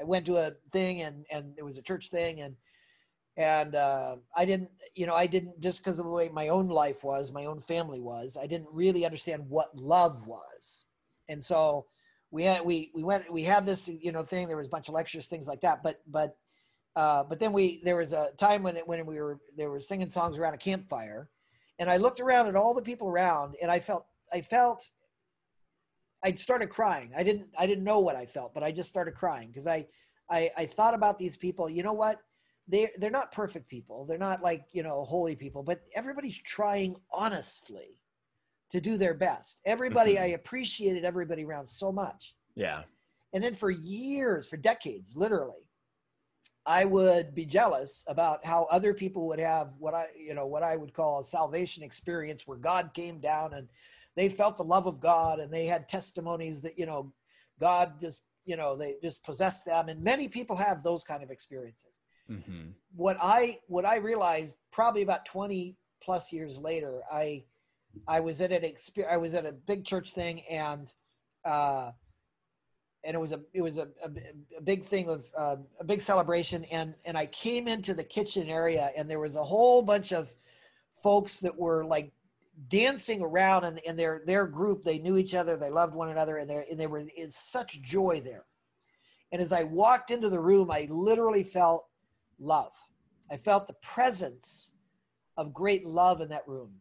I 0.00 0.04
went 0.04 0.26
to 0.26 0.36
a 0.38 0.52
thing 0.72 1.02
and 1.02 1.24
and 1.30 1.54
it 1.56 1.64
was 1.64 1.78
a 1.78 1.82
church 1.82 2.10
thing 2.10 2.40
and 2.40 2.56
and 3.36 3.74
uh, 3.74 4.16
I 4.34 4.44
didn't 4.44 4.70
you 4.94 5.06
know 5.06 5.14
I 5.14 5.26
didn't 5.26 5.60
just 5.60 5.78
because 5.78 5.98
of 5.98 6.06
the 6.06 6.12
way 6.12 6.28
my 6.28 6.48
own 6.48 6.68
life 6.68 7.04
was, 7.04 7.32
my 7.32 7.44
own 7.44 7.60
family 7.60 8.00
was, 8.00 8.36
I 8.40 8.46
didn't 8.46 8.68
really 8.72 9.04
understand 9.04 9.44
what 9.48 9.76
love 9.76 10.26
was, 10.26 10.84
and 11.28 11.42
so 11.42 11.86
we 12.30 12.44
had 12.44 12.64
we 12.64 12.90
we 12.94 13.02
went 13.04 13.32
we 13.32 13.44
had 13.44 13.66
this 13.66 13.88
you 13.88 14.12
know 14.12 14.22
thing. 14.22 14.48
There 14.48 14.56
was 14.56 14.66
a 14.68 14.70
bunch 14.70 14.88
of 14.88 14.94
lectures, 14.94 15.26
things 15.26 15.48
like 15.48 15.60
that, 15.60 15.82
but 15.82 16.00
but. 16.06 16.36
Uh, 16.94 17.22
but 17.22 17.38
then 17.38 17.52
we 17.52 17.82
there 17.84 17.98
was 17.98 18.14
a 18.14 18.30
time 18.38 18.62
when 18.62 18.74
it, 18.74 18.88
when 18.88 19.04
we 19.04 19.20
were 19.20 19.38
they 19.54 19.66
were 19.66 19.78
singing 19.78 20.08
songs 20.08 20.38
around 20.38 20.54
a 20.54 20.56
campfire, 20.56 21.28
and 21.78 21.90
I 21.90 21.98
looked 21.98 22.20
around 22.20 22.46
at 22.46 22.56
all 22.56 22.72
the 22.72 22.80
people 22.80 23.06
around, 23.06 23.54
and 23.60 23.70
I 23.70 23.80
felt 23.80 24.06
I 24.32 24.40
felt 24.40 24.88
I 26.22 26.34
started 26.34 26.70
crying. 26.70 27.12
I 27.16 27.22
didn't 27.22 27.46
I 27.58 27.66
didn't 27.66 27.84
know 27.84 28.00
what 28.00 28.16
I 28.16 28.26
felt, 28.26 28.54
but 28.54 28.62
I 28.62 28.72
just 28.72 28.88
started 28.88 29.14
crying 29.14 29.48
because 29.48 29.66
I, 29.66 29.86
I 30.30 30.50
I 30.56 30.66
thought 30.66 30.94
about 30.94 31.18
these 31.18 31.36
people. 31.36 31.68
You 31.68 31.82
know 31.82 31.92
what? 31.92 32.20
They 32.68 32.90
they're 32.98 33.10
not 33.10 33.32
perfect 33.32 33.68
people. 33.68 34.04
They're 34.06 34.18
not 34.18 34.42
like 34.42 34.64
you 34.72 34.82
know 34.82 35.04
holy 35.04 35.36
people, 35.36 35.62
but 35.62 35.82
everybody's 35.94 36.40
trying 36.42 36.96
honestly 37.12 37.98
to 38.70 38.80
do 38.80 38.96
their 38.96 39.14
best. 39.14 39.60
Everybody 39.64 40.14
Mhm. 40.16 40.22
I 40.22 40.26
appreciated 40.26 41.04
everybody 41.04 41.44
around 41.44 41.66
so 41.66 41.92
much. 41.92 42.34
yeah. 42.54 42.84
And 43.32 43.44
then 43.44 43.54
for 43.54 43.70
years, 43.70 44.48
for 44.48 44.56
decades, 44.56 45.14
literally, 45.14 45.68
I 46.64 46.84
would 46.84 47.34
be 47.34 47.44
jealous 47.44 48.02
about 48.08 48.44
how 48.44 48.64
other 48.70 48.94
people 48.94 49.26
would 49.28 49.38
have 49.38 49.76
what 49.78 49.94
I, 49.94 50.08
you 50.16 50.34
know, 50.34 50.46
what 50.46 50.62
I 50.62 50.76
would 50.76 50.92
call 50.94 51.20
a 51.20 51.24
salvation 51.24 51.82
experience 51.84 52.46
where 52.46 52.56
God 52.58 52.92
came 52.94 53.20
down 53.20 53.54
and 53.54 53.68
they 54.16 54.28
felt 54.28 54.56
the 54.56 54.64
love 54.64 54.86
of 54.86 55.00
God 55.00 55.38
and 55.38 55.52
they 55.52 55.66
had 55.66 55.88
testimonies 55.88 56.62
that, 56.62 56.78
you 56.78 56.86
know, 56.86 57.12
God 57.60 58.00
just, 58.00 58.24
you 58.44 58.56
know, 58.56 58.74
they 58.76 58.96
just 59.02 59.22
possessed 59.22 59.64
them. 59.66 59.88
And 59.88 60.02
many 60.02 60.28
people 60.28 60.56
have 60.56 60.82
those 60.82 61.04
kind 61.04 61.22
of 61.22 61.30
experiences. 61.30 62.00
Hmm 62.28 62.70
What 62.94 63.16
I, 63.20 63.58
what 63.66 63.84
I 63.84 63.96
realized 63.96 64.56
probably 64.72 65.02
about 65.02 65.24
20 65.26 65.76
plus 66.02 66.32
years 66.32 66.58
later, 66.58 67.02
I, 67.10 67.44
I 68.06 68.20
was 68.20 68.40
at 68.40 68.52
an 68.52 68.64
experience, 68.64 69.12
I 69.12 69.16
was 69.16 69.34
at 69.34 69.46
a 69.46 69.52
big 69.52 69.84
church 69.84 70.12
thing 70.12 70.42
and, 70.50 70.92
uh, 71.44 71.92
and 73.06 73.14
it 73.14 73.18
was 73.20 73.32
a 73.32 73.40
it 73.54 73.62
was 73.62 73.78
a, 73.78 73.88
a, 74.02 74.10
a 74.58 74.60
big 74.60 74.84
thing 74.84 75.08
of 75.08 75.24
uh, 75.38 75.56
a 75.80 75.84
big 75.84 76.00
celebration 76.00 76.64
and 76.64 76.94
and 77.04 77.16
I 77.16 77.26
came 77.26 77.68
into 77.68 77.94
the 77.94 78.04
kitchen 78.04 78.48
area 78.48 78.90
and 78.96 79.08
there 79.08 79.20
was 79.20 79.36
a 79.36 79.44
whole 79.44 79.80
bunch 79.80 80.12
of 80.12 80.28
folks 80.92 81.38
that 81.40 81.56
were 81.56 81.84
like 81.84 82.12
dancing 82.68 83.22
around 83.22 83.64
and 83.64 83.78
in 83.78 83.96
their 83.96 84.22
their 84.26 84.46
group 84.46 84.82
they 84.82 84.98
knew 84.98 85.16
each 85.16 85.34
other 85.34 85.56
they 85.56 85.70
loved 85.70 85.94
one 85.94 86.08
another 86.08 86.38
and 86.38 86.50
and 86.50 86.80
they 86.80 86.86
were 86.86 87.04
in 87.16 87.30
such 87.30 87.80
joy 87.80 88.20
there. 88.22 88.44
And 89.32 89.40
as 89.40 89.52
I 89.52 89.64
walked 89.64 90.10
into 90.10 90.28
the 90.28 90.40
room 90.40 90.70
I 90.70 90.88
literally 90.90 91.44
felt 91.44 91.85
love. 92.38 92.72
I 93.30 93.36
felt 93.36 93.66
the 93.66 93.74
presence 93.74 94.72
of 95.36 95.54
great 95.54 95.86
love 95.86 96.20
in 96.20 96.28
that 96.28 96.46
room. 96.46 96.80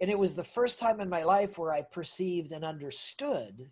And 0.00 0.10
it 0.10 0.18
was 0.18 0.36
the 0.36 0.44
first 0.44 0.80
time 0.80 1.00
in 1.00 1.08
my 1.08 1.22
life 1.22 1.58
where 1.58 1.72
I 1.72 1.82
perceived 1.82 2.52
and 2.52 2.64
understood 2.64 3.70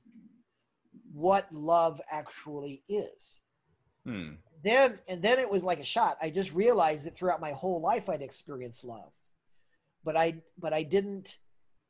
what 1.13 1.53
love 1.53 2.01
actually 2.11 2.83
is. 2.89 3.41
Hmm. 4.07 4.31
then 4.63 4.99
and 5.09 5.21
then 5.21 5.39
it 5.39 5.51
was 5.51 5.63
like 5.63 5.79
a 5.79 5.85
shot. 5.85 6.17
I 6.23 6.31
just 6.31 6.55
realized 6.55 7.07
that 7.07 7.15
throughout 7.15 7.41
my 7.41 7.53
whole 7.53 7.83
life 7.83 8.09
i'd 8.09 8.23
experienced 8.23 8.83
love 8.83 9.13
but 10.05 10.17
i 10.17 10.37
but 10.59 10.73
i 10.73 10.83
didn't 10.83 11.37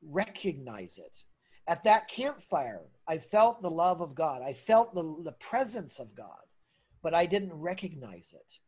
recognize 0.03 0.99
it. 0.99 1.23
At 1.69 1.85
that 1.85 2.09
campfire 2.09 2.87
i 3.07 3.19
felt 3.19 3.63
the 3.63 3.71
love 3.71 4.01
of 4.01 4.15
god. 4.17 4.43
I 4.43 4.55
felt 4.55 4.95
the, 4.95 5.23
the 5.23 5.37
presence 5.39 6.01
of 6.01 6.17
god 6.17 6.47
but 7.03 7.15
i 7.15 7.27
didn't 7.27 7.53
recognize 7.53 8.35
it 8.35 8.59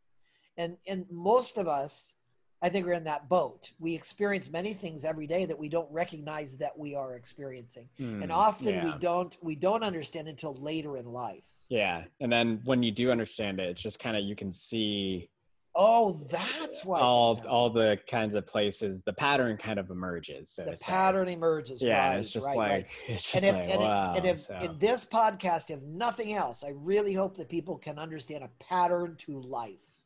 and 0.57 0.77
and 0.87 1.05
most 1.11 1.57
of 1.57 1.67
us 1.67 2.15
i 2.61 2.69
think 2.69 2.87
are 2.87 2.93
in 2.93 3.03
that 3.03 3.27
boat 3.29 3.71
we 3.79 3.93
experience 3.95 4.49
many 4.49 4.73
things 4.73 5.03
every 5.05 5.27
day 5.27 5.45
that 5.45 5.57
we 5.57 5.69
don't 5.69 5.91
recognize 5.91 6.57
that 6.57 6.77
we 6.77 6.95
are 6.95 7.15
experiencing 7.15 7.87
and 7.97 8.23
Hmm. 8.25 8.31
often 8.31 8.83
we 8.83 8.93
don't 8.99 9.37
we 9.41 9.55
don't 9.55 9.83
understand 9.83 10.27
until 10.27 10.53
later 10.55 10.97
in 10.97 11.05
life 11.05 11.47
Yeah, 11.69 12.05
and 12.19 12.31
then 12.31 12.61
when 12.65 12.83
you 12.83 12.91
do 12.91 13.09
understand 13.11 13.59
it, 13.59 13.67
it's 13.69 13.81
just 13.81 13.99
kind 13.99 14.15
of 14.17 14.23
you 14.23 14.35
can 14.35 14.51
see 14.51 15.29
oh 15.75 16.13
that's 16.29 16.85
why 16.85 16.99
all 16.99 17.41
all 17.49 17.69
the 17.71 17.97
kinds 18.07 18.35
of 18.35 18.45
places 18.45 19.01
the 19.05 19.13
pattern 19.13 19.57
kind 19.57 19.79
of 19.79 19.89
emerges. 19.89 20.51
So 20.51 20.65
the 20.65 20.71
to 20.71 20.77
say. 20.77 20.91
pattern 20.91 21.27
emerges 21.29 21.81
Yeah, 21.81 22.09
right, 22.09 22.19
it's 22.19 22.29
just 22.29 22.45
right, 22.45 22.57
like 22.57 22.71
right. 22.71 22.87
it's 23.07 23.23
just 23.31 23.43
and 23.43 23.45
if, 23.45 23.55
like 23.55 23.69
and, 23.69 23.81
wow. 23.81 24.13
and 24.15 24.25
if 24.25 24.37
so- 24.39 24.57
in 24.61 24.77
this 24.77 25.03
podcast 25.03 25.71
if 25.71 25.81
nothing 25.81 26.33
else 26.33 26.63
i 26.63 26.69
really 26.91 27.13
hope 27.15 27.37
that 27.37 27.49
people 27.49 27.77
can 27.77 27.97
understand 27.97 28.43
a 28.43 28.49
pattern 28.63 29.15
to 29.25 29.41
life 29.41 29.97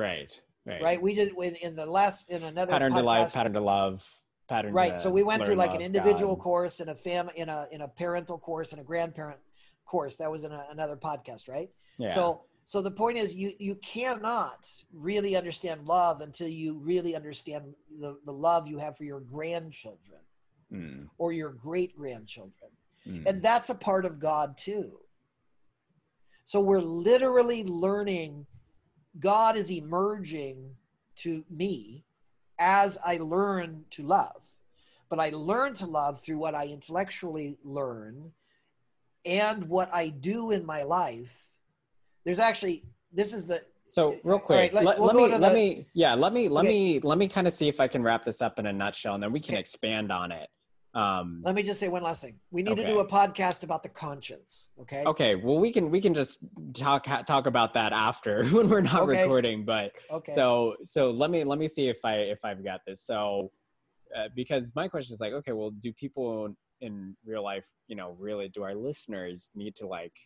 right, 0.00 0.40
right, 0.66 0.82
right 0.82 1.02
we 1.02 1.14
did 1.14 1.32
in, 1.42 1.54
in 1.56 1.76
the 1.76 1.86
last 1.86 2.30
in 2.30 2.42
another 2.42 2.72
Pattern 2.72 2.92
to 2.92 3.00
podcast, 3.00 3.04
life, 3.04 3.34
pattern 3.34 3.52
to 3.54 3.60
love, 3.60 4.20
pattern. 4.48 4.72
right 4.72 4.96
to 4.96 5.00
so 5.02 5.10
we 5.10 5.22
went 5.22 5.44
through 5.44 5.54
like 5.56 5.74
an 5.74 5.80
individual 5.80 6.34
God. 6.36 6.42
course 6.42 6.80
and 6.80 6.90
a 6.90 6.94
fam 6.94 7.30
in 7.36 7.48
a 7.48 7.66
in 7.70 7.80
a 7.82 7.88
parental 7.88 8.38
course 8.38 8.72
and 8.72 8.80
a 8.80 8.84
grandparent 8.84 9.38
course 9.86 10.16
that 10.16 10.30
was 10.30 10.44
in 10.44 10.52
a, 10.52 10.64
another 10.70 10.96
podcast 10.96 11.48
right 11.48 11.70
Yeah. 11.98 12.14
so 12.14 12.42
so 12.64 12.82
the 12.82 12.90
point 12.90 13.18
is 13.18 13.34
you 13.34 13.52
you 13.58 13.74
cannot 13.76 14.68
really 14.92 15.34
understand 15.36 15.82
love 15.82 16.20
until 16.20 16.48
you 16.48 16.78
really 16.78 17.16
understand 17.16 17.74
the, 17.98 18.18
the 18.24 18.32
love 18.32 18.66
you 18.68 18.78
have 18.78 18.96
for 18.96 19.04
your 19.04 19.20
grandchildren 19.20 20.20
Mm, 20.72 21.08
or 21.18 21.32
your 21.32 21.50
great 21.50 21.96
grandchildren 21.96 22.70
mm. 23.04 23.26
and 23.26 23.42
that's 23.42 23.70
a 23.70 23.74
part 23.74 24.04
of 24.04 24.20
god 24.20 24.56
too 24.56 25.00
so 26.44 26.60
we're 26.60 26.80
literally 26.80 27.64
learning 27.64 28.46
god 29.18 29.56
is 29.56 29.70
emerging 29.70 30.70
to 31.16 31.44
me 31.50 32.04
as 32.58 32.96
i 33.04 33.16
learn 33.16 33.84
to 33.90 34.02
love 34.02 34.44
but 35.08 35.18
i 35.18 35.30
learn 35.30 35.72
to 35.74 35.86
love 35.86 36.20
through 36.20 36.38
what 36.38 36.54
i 36.54 36.66
intellectually 36.66 37.56
learn 37.64 38.30
and 39.24 39.64
what 39.68 39.92
i 39.92 40.08
do 40.08 40.50
in 40.50 40.64
my 40.64 40.82
life 40.82 41.50
there's 42.24 42.38
actually 42.38 42.84
this 43.12 43.34
is 43.34 43.46
the 43.46 43.60
So 43.88 44.18
real 44.22 44.38
quick, 44.38 44.56
right, 44.56 44.72
let- 44.72 44.84
let, 44.84 44.98
we'll 44.98 45.06
let 45.08 45.16
me 45.16 45.28
let 45.36 45.48
the- 45.48 45.54
me 45.54 45.86
yeah 45.94 46.14
let 46.14 46.32
me 46.32 46.48
let 46.48 46.64
Okay. 46.64 46.68
me 46.68 47.00
let 47.00 47.18
me 47.18 47.26
kind 47.26 47.46
of 47.48 47.52
see 47.52 47.66
if 47.66 47.80
I 47.80 47.88
can 47.88 48.04
wrap 48.04 48.22
this 48.24 48.40
up 48.40 48.60
in 48.60 48.66
a 48.66 48.72
nutshell, 48.72 49.14
and 49.14 49.22
then 49.22 49.32
we 49.32 49.40
can 49.40 49.54
Okay. 49.54 49.60
expand 49.60 50.12
on 50.12 50.30
it. 50.30 50.48
Um, 50.92 51.42
let 51.44 51.54
me 51.54 51.62
just 51.62 51.78
say 51.78 51.88
one 51.88 52.02
last 52.02 52.22
thing 52.22 52.40
we 52.50 52.62
need 52.62 52.76
to 52.76 52.84
do 52.84 52.98
a 52.98 53.06
podcast 53.06 53.62
about 53.62 53.84
the 53.84 53.88
conscience 53.88 54.70
okay 54.80 55.04
okay, 55.06 55.34
well 55.36 55.58
we 55.58 55.72
can 55.72 55.88
we 55.88 56.00
can 56.00 56.12
just 56.12 56.44
talk 56.74 57.04
talk 57.26 57.46
about 57.46 57.72
that 57.74 57.92
after 57.92 58.44
when 58.54 58.68
we're 58.68 58.80
not 58.80 59.02
Okay. 59.02 59.22
recording, 59.22 59.64
but 59.64 59.92
okay 60.10 60.32
so 60.32 60.74
so 60.82 61.10
let 61.10 61.30
me 61.30 61.44
let 61.44 61.58
me 61.60 61.68
see 61.68 61.88
if 61.88 62.04
I 62.04 62.14
if 62.16 62.44
I've 62.44 62.64
got 62.64 62.80
this. 62.86 63.04
So 63.06 63.52
uh, 64.16 64.28
because 64.34 64.72
my 64.74 64.88
question 64.88 65.14
is 65.14 65.20
like, 65.20 65.32
okay, 65.32 65.52
well, 65.52 65.70
do 65.70 65.92
people 65.92 66.52
in 66.80 67.16
real 67.24 67.42
life, 67.42 67.66
you 67.86 67.96
know, 67.96 68.16
really 68.18 68.48
do 68.48 68.62
our 68.62 68.74
listeners 68.74 69.50
need 69.54 69.74
to 69.76 69.86
like 69.86 70.16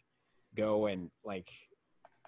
go 0.57 0.87
and 0.87 1.11
like 1.25 1.51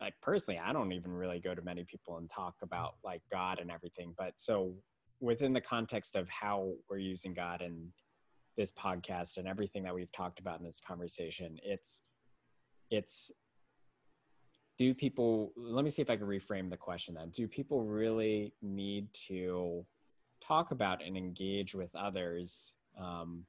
like 0.00 0.14
personally, 0.20 0.60
I 0.62 0.74
don't 0.74 0.92
even 0.92 1.10
really 1.10 1.40
go 1.40 1.54
to 1.54 1.62
many 1.62 1.84
people 1.84 2.18
and 2.18 2.28
talk 2.28 2.54
about 2.62 2.96
like 3.02 3.22
God 3.32 3.60
and 3.60 3.70
everything. 3.70 4.14
But 4.18 4.32
so 4.36 4.74
within 5.20 5.54
the 5.54 5.60
context 5.60 6.16
of 6.16 6.28
how 6.28 6.72
we're 6.90 6.98
using 6.98 7.32
God 7.32 7.62
in 7.62 7.90
this 8.56 8.72
podcast 8.72 9.38
and 9.38 9.46
everything 9.46 9.82
that 9.84 9.94
we've 9.94 10.12
talked 10.12 10.38
about 10.38 10.58
in 10.58 10.64
this 10.64 10.80
conversation, 10.80 11.58
it's 11.62 12.02
it's 12.90 13.30
do 14.78 14.94
people 14.94 15.52
let 15.56 15.84
me 15.84 15.90
see 15.90 16.02
if 16.02 16.10
I 16.10 16.16
can 16.16 16.26
reframe 16.26 16.70
the 16.70 16.76
question 16.76 17.14
then. 17.14 17.30
Do 17.30 17.48
people 17.48 17.82
really 17.82 18.52
need 18.62 19.08
to 19.28 19.84
talk 20.46 20.70
about 20.70 21.02
and 21.04 21.16
engage 21.16 21.74
with 21.74 21.94
others 21.94 22.74
um, 23.00 23.44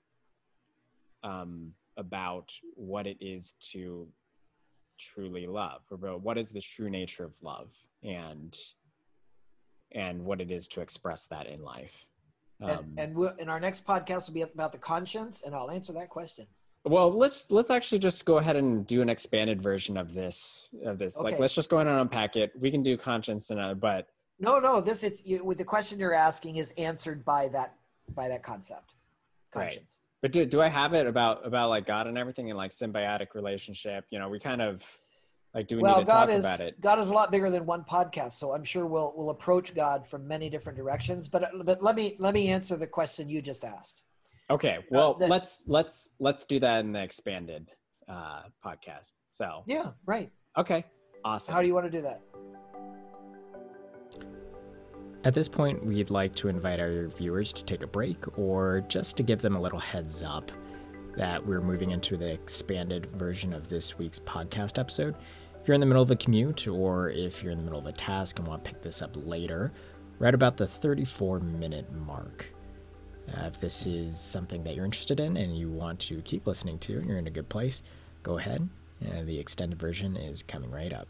um, 1.23 1.73
about 1.97 2.53
what 2.75 3.07
it 3.07 3.17
is 3.19 3.53
to 3.59 4.07
truly 4.99 5.45
love 5.45 5.81
about 5.91 6.21
what 6.21 6.37
is 6.37 6.49
the 6.49 6.61
true 6.61 6.89
nature 6.89 7.23
of 7.23 7.35
love 7.43 7.69
and 8.03 8.55
and 9.91 10.23
what 10.23 10.41
it 10.41 10.49
is 10.49 10.67
to 10.67 10.81
express 10.81 11.27
that 11.27 11.45
in 11.45 11.61
life 11.61 12.06
um, 12.61 12.69
and, 12.69 12.99
and 12.99 13.15
we'll, 13.15 13.35
in 13.37 13.49
our 13.49 13.59
next 13.59 13.85
podcast 13.85 14.27
will 14.27 14.33
be 14.33 14.41
about 14.41 14.71
the 14.71 14.77
conscience 14.77 15.43
and 15.45 15.53
i'll 15.53 15.71
answer 15.71 15.93
that 15.93 16.09
question. 16.09 16.45
Well 16.83 17.11
let's 17.11 17.51
let's 17.51 17.69
actually 17.69 17.99
just 17.99 18.25
go 18.25 18.37
ahead 18.37 18.55
and 18.55 18.87
do 18.87 19.01
an 19.01 19.09
expanded 19.09 19.61
version 19.61 19.97
of 19.97 20.13
this 20.13 20.69
of 20.85 20.97
this. 20.97 21.17
Okay. 21.17 21.31
like 21.31 21.39
let's 21.39 21.53
just 21.53 21.69
go 21.69 21.77
ahead 21.77 21.87
and 21.87 21.99
unpack 21.99 22.35
it. 22.35 22.51
We 22.59 22.71
can 22.71 22.81
do 22.81 22.97
conscience 22.97 23.49
and 23.49 23.59
uh, 23.59 23.73
but 23.73 24.07
no 24.39 24.59
no 24.59 24.79
this 24.79 25.03
is 25.03 25.21
you, 25.25 25.43
with 25.43 25.57
the 25.57 25.65
question 25.65 25.99
you're 25.99 26.13
asking 26.13 26.57
is 26.57 26.71
answered 26.73 27.25
by 27.25 27.49
that 27.49 27.73
by 28.15 28.29
that 28.29 28.43
concept. 28.43 28.93
Conscience. 29.51 29.97
Right. 29.97 30.21
but 30.21 30.31
do, 30.31 30.45
do 30.45 30.61
i 30.61 30.67
have 30.67 30.93
it 30.93 31.07
about 31.07 31.45
about 31.45 31.69
like 31.69 31.85
god 31.85 32.07
and 32.07 32.17
everything 32.17 32.49
and 32.49 32.57
like 32.57 32.71
symbiotic 32.71 33.27
relationship? 33.35 34.05
You 34.09 34.19
know 34.19 34.29
we 34.29 34.39
kind 34.39 34.61
of 34.61 34.83
like 35.53 35.67
do 35.67 35.77
we 35.77 35.81
well, 35.81 35.97
need 35.97 36.05
to 36.05 36.11
god 36.11 36.25
talk 36.25 36.29
is, 36.29 36.45
about 36.45 36.59
it. 36.59 36.79
God 36.81 36.99
is 36.99 37.09
a 37.09 37.13
lot 37.13 37.31
bigger 37.31 37.49
than 37.49 37.65
one 37.65 37.83
podcast 37.83 38.33
so 38.33 38.53
i'm 38.53 38.63
sure 38.63 38.85
we'll 38.85 39.13
we'll 39.15 39.29
approach 39.29 39.73
god 39.73 40.05
from 40.05 40.27
many 40.27 40.49
different 40.49 40.77
directions 40.77 41.27
but 41.27 41.49
but 41.63 41.81
let 41.81 41.95
me 41.95 42.15
let 42.19 42.33
me 42.33 42.49
answer 42.49 42.75
the 42.75 42.87
question 42.87 43.29
you 43.29 43.41
just 43.41 43.63
asked. 43.63 44.01
Okay 44.49 44.79
well 44.89 45.15
uh, 45.15 45.19
the, 45.19 45.27
let's 45.27 45.63
let's 45.67 46.09
let's 46.19 46.45
do 46.45 46.59
that 46.59 46.79
in 46.79 46.91
the 46.91 47.01
expanded 47.01 47.69
uh 48.07 48.43
podcast 48.63 49.13
so. 49.31 49.63
Yeah 49.65 49.91
right. 50.05 50.31
Okay 50.57 50.85
awesome. 51.27 51.53
How 51.53 51.61
do 51.61 51.67
you 51.67 51.73
want 51.73 51.85
to 51.85 51.91
do 51.91 52.01
that? 52.01 52.21
At 55.23 55.33
this 55.33 55.49
point, 55.49 55.85
we'd 55.85 56.09
like 56.09 56.33
to 56.35 56.47
invite 56.47 56.79
our 56.79 57.07
viewers 57.07 57.51
to 57.53 57.65
take 57.65 57.83
a 57.83 57.87
break 57.87 58.37
or 58.37 58.81
just 58.87 59.17
to 59.17 59.23
give 59.23 59.41
them 59.41 59.55
a 59.55 59.61
little 59.61 59.79
heads 59.79 60.23
up 60.23 60.51
that 61.17 61.45
we're 61.45 61.61
moving 61.61 61.91
into 61.91 62.15
the 62.15 62.31
expanded 62.31 63.07
version 63.07 63.51
of 63.51 63.69
this 63.69 63.97
week's 63.97 64.19
podcast 64.19 64.79
episode. 64.79 65.15
If 65.59 65.67
you're 65.67 65.75
in 65.75 65.81
the 65.81 65.87
middle 65.87 66.03
of 66.03 66.11
a 66.11 66.15
commute 66.15 66.67
or 66.67 67.09
if 67.09 67.43
you're 67.43 67.51
in 67.51 67.57
the 67.57 67.63
middle 67.63 67.79
of 67.79 67.87
a 67.87 67.91
task 67.91 68.37
and 68.37 68.47
want 68.47 68.63
to 68.63 68.71
pick 68.71 68.83
this 68.83 69.01
up 69.01 69.11
later, 69.15 69.73
right 70.19 70.33
about 70.33 70.57
the 70.57 70.67
34 70.67 71.39
minute 71.39 71.91
mark. 71.91 72.45
Uh, 73.27 73.45
if 73.47 73.59
this 73.59 73.85
is 73.85 74.19
something 74.19 74.63
that 74.63 74.75
you're 74.75 74.85
interested 74.85 75.19
in 75.19 75.35
and 75.35 75.57
you 75.57 75.69
want 75.69 75.99
to 75.99 76.21
keep 76.21 76.45
listening 76.45 76.79
to 76.79 76.97
and 76.97 77.07
you're 77.07 77.17
in 77.17 77.27
a 77.27 77.31
good 77.31 77.49
place, 77.49 77.81
go 78.21 78.37
ahead. 78.37 78.69
Uh, 79.03 79.23
the 79.23 79.39
extended 79.39 79.79
version 79.79 80.15
is 80.15 80.43
coming 80.43 80.71
right 80.71 80.93
up. 80.93 81.07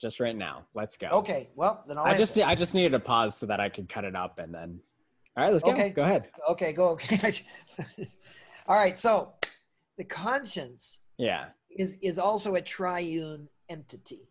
Just 0.00 0.20
right 0.20 0.36
now. 0.36 0.66
Let's 0.74 0.96
go. 0.96 1.08
Okay. 1.08 1.50
Well, 1.54 1.84
then 1.86 1.98
I'll 1.98 2.06
I 2.06 2.14
just 2.14 2.38
I 2.38 2.54
just 2.54 2.74
needed 2.74 2.94
a 2.94 3.00
pause 3.00 3.36
so 3.36 3.46
that 3.46 3.60
I 3.60 3.68
could 3.68 3.88
cut 3.88 4.04
it 4.04 4.16
up 4.16 4.38
and 4.38 4.54
then. 4.54 4.80
All 5.36 5.44
right, 5.44 5.52
let's 5.52 5.64
go. 5.64 5.72
Okay. 5.72 5.90
Go 5.90 6.02
ahead. 6.02 6.28
Okay, 6.50 6.72
go. 6.72 6.90
Okay. 6.90 7.34
All 8.66 8.76
right. 8.76 8.98
So, 8.98 9.34
the 9.98 10.04
conscience. 10.04 11.00
Yeah. 11.18 11.46
Is 11.70 11.98
is 12.00 12.18
also 12.18 12.54
a 12.54 12.62
triune 12.62 13.48
entity. 13.68 14.28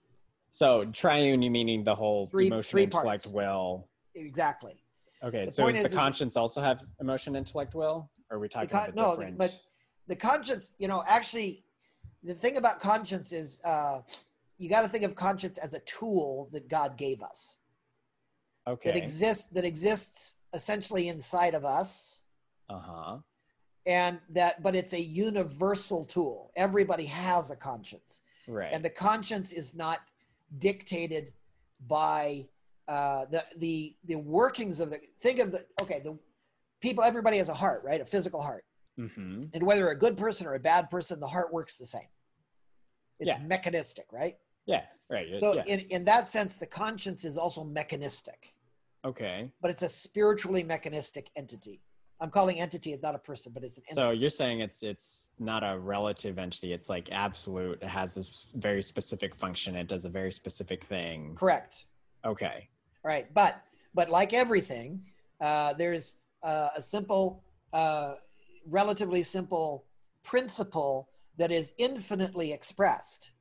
So 0.55 0.85
triune, 0.85 1.41
you 1.41 1.51
meaning 1.51 1.83
the 1.83 1.93
whole 1.93 2.27
three, 2.27 2.47
emotion, 2.47 2.71
three 2.71 2.83
intellect, 2.83 3.05
parts. 3.05 3.27
will. 3.27 3.89
Exactly. 4.15 4.81
Okay, 5.21 5.45
the 5.45 5.51
so 5.51 5.65
does 5.65 5.75
is, 5.75 5.91
the 5.91 5.97
conscience 5.97 6.33
is, 6.33 6.37
also 6.37 6.61
have 6.61 6.85
emotion, 7.01 7.35
intellect, 7.35 7.75
will? 7.75 8.09
Or 8.29 8.37
are 8.37 8.39
we 8.39 8.47
talking 8.47 8.69
con- 8.69 8.89
about 8.89 9.17
different? 9.17 9.33
No, 9.33 9.37
but 9.37 9.59
the 10.07 10.15
conscience, 10.15 10.73
you 10.77 10.87
know, 10.87 11.03
actually, 11.05 11.65
the 12.23 12.33
thing 12.33 12.57
about 12.57 12.79
conscience 12.79 13.33
is 13.33 13.59
uh, 13.65 13.99
you 14.57 14.69
got 14.69 14.81
to 14.81 14.89
think 14.89 15.03
of 15.03 15.15
conscience 15.15 15.57
as 15.57 15.73
a 15.73 15.79
tool 15.79 16.49
that 16.51 16.69
God 16.69 16.97
gave 16.97 17.21
us. 17.21 17.57
Okay. 18.67 18.91
That 18.91 18.97
exists 18.97 19.51
that 19.51 19.65
exists 19.65 20.35
essentially 20.53 21.07
inside 21.07 21.53
of 21.53 21.65
us. 21.65 22.21
Uh-huh. 22.69 23.17
And 23.85 24.19
that 24.29 24.63
but 24.63 24.75
it's 24.75 24.93
a 24.93 25.01
universal 25.01 26.05
tool. 26.05 26.51
Everybody 26.55 27.05
has 27.05 27.51
a 27.51 27.55
conscience. 27.55 28.21
Right. 28.47 28.69
And 28.71 28.83
the 28.83 28.89
conscience 28.89 29.51
is 29.51 29.75
not 29.75 29.99
dictated 30.57 31.33
by 31.87 32.45
uh, 32.87 33.25
the 33.25 33.43
the 33.57 33.95
the 34.05 34.15
workings 34.15 34.79
of 34.79 34.89
the 34.89 34.99
think 35.21 35.39
of 35.39 35.51
the 35.51 35.65
okay 35.81 36.01
the 36.03 36.17
people 36.81 37.03
everybody 37.03 37.37
has 37.37 37.49
a 37.49 37.53
heart 37.53 37.81
right 37.83 37.99
a 37.99 38.05
physical 38.05 38.41
heart 38.41 38.63
mm-hmm. 38.99 39.41
and 39.53 39.63
whether 39.63 39.89
a 39.89 39.97
good 39.97 40.17
person 40.17 40.45
or 40.45 40.53
a 40.53 40.59
bad 40.59 40.89
person 40.91 41.19
the 41.19 41.27
heart 41.27 41.51
works 41.51 41.77
the 41.77 41.87
same 41.87 42.07
it's 43.19 43.29
yeah. 43.29 43.39
mechanistic 43.39 44.05
right 44.11 44.37
yeah, 44.65 44.83
right. 45.09 45.37
So 45.37 45.55
yeah. 45.55 45.63
in 45.65 45.79
in 45.81 46.05
that 46.05 46.27
sense, 46.27 46.57
the 46.57 46.65
conscience 46.65 47.25
is 47.25 47.37
also 47.37 47.63
mechanistic. 47.63 48.53
Okay. 49.03 49.51
But 49.61 49.71
it's 49.71 49.83
a 49.83 49.89
spiritually 49.89 50.63
mechanistic 50.63 51.29
entity. 51.35 51.81
I'm 52.19 52.31
calling 52.31 52.59
entity 52.59 52.93
it's 52.93 53.03
not 53.03 53.13
a 53.13 53.19
person, 53.19 53.51
but 53.53 53.63
it's 53.63 53.77
an 53.77 53.83
entity. 53.89 54.01
So 54.01 54.11
you're 54.11 54.29
saying 54.29 54.61
it's 54.61 54.83
it's 54.83 55.29
not 55.37 55.63
a 55.63 55.77
relative 55.77 56.39
entity. 56.39 56.73
It's 56.73 56.89
like 56.89 57.09
absolute. 57.11 57.79
It 57.81 57.87
has 57.87 58.17
a 58.17 58.57
very 58.57 58.81
specific 58.81 59.35
function. 59.35 59.75
It 59.75 59.87
does 59.87 60.05
a 60.05 60.09
very 60.09 60.31
specific 60.31 60.83
thing. 60.83 61.35
Correct. 61.35 61.85
Okay. 62.25 62.69
All 63.03 63.09
right, 63.09 63.31
but 63.33 63.61
but 63.93 64.09
like 64.09 64.33
everything, 64.33 65.03
uh, 65.39 65.73
there's 65.73 66.17
uh, 66.41 66.69
a 66.75 66.81
simple, 66.81 67.43
uh, 67.73 68.15
relatively 68.67 69.21
simple 69.21 69.85
principle 70.23 71.09
that 71.37 71.51
is 71.51 71.73
infinitely 71.77 72.51
expressed 72.51 73.31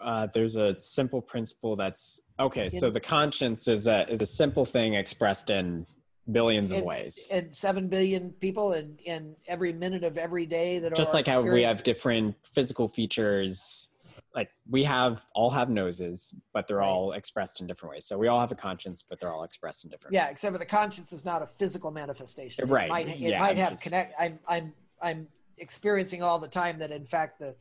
uh, 0.00 0.26
there's 0.32 0.56
a 0.56 0.78
simple 0.78 1.20
principle 1.20 1.76
that's 1.76 2.20
okay. 2.38 2.68
So 2.68 2.90
the 2.90 3.00
conscience 3.00 3.68
is 3.68 3.86
a 3.86 4.08
is 4.10 4.20
a 4.20 4.26
simple 4.26 4.64
thing 4.64 4.94
expressed 4.94 5.50
in 5.50 5.86
billions 6.32 6.72
of 6.72 6.82
ways 6.82 7.28
and 7.30 7.54
seven 7.54 7.88
billion 7.88 8.30
people 8.40 8.72
and 8.72 8.98
in 9.04 9.36
every 9.46 9.72
minute 9.72 10.04
of 10.04 10.16
every 10.16 10.46
day 10.46 10.78
that 10.78 10.92
are 10.92 10.94
just 10.94 11.12
like 11.12 11.26
how 11.26 11.42
we 11.42 11.62
have 11.62 11.82
different 11.82 12.34
physical 12.42 12.88
features 12.88 13.88
like 14.34 14.48
we 14.70 14.82
have 14.82 15.26
all 15.34 15.50
have 15.50 15.68
noses 15.68 16.34
but 16.54 16.66
they're 16.66 16.78
right. 16.78 16.88
all 16.88 17.12
expressed 17.12 17.60
in 17.60 17.66
different 17.66 17.92
ways 17.92 18.06
so 18.06 18.16
we 18.16 18.26
all 18.26 18.40
have 18.40 18.50
a 18.50 18.54
conscience 18.54 19.04
but 19.06 19.20
they're 19.20 19.34
all 19.34 19.44
expressed 19.44 19.84
in 19.84 19.90
different 19.90 20.14
yeah 20.14 20.24
ways. 20.24 20.32
except 20.32 20.52
for 20.52 20.58
the 20.58 20.64
conscience 20.64 21.12
is 21.12 21.26
not 21.26 21.42
a 21.42 21.46
physical 21.46 21.90
manifestation 21.90 22.66
right 22.68 22.86
it 22.86 22.88
might, 22.88 23.08
it 23.08 23.18
yeah, 23.18 23.38
might 23.38 23.58
have 23.58 23.70
just... 23.70 23.82
connect 23.82 24.14
i'm 24.18 24.38
i'm 24.48 24.72
i'm 25.02 25.28
experiencing 25.58 26.22
all 26.22 26.38
the 26.38 26.48
time 26.48 26.78
that 26.78 26.90
in 26.90 27.04
fact 27.04 27.38
the 27.38 27.54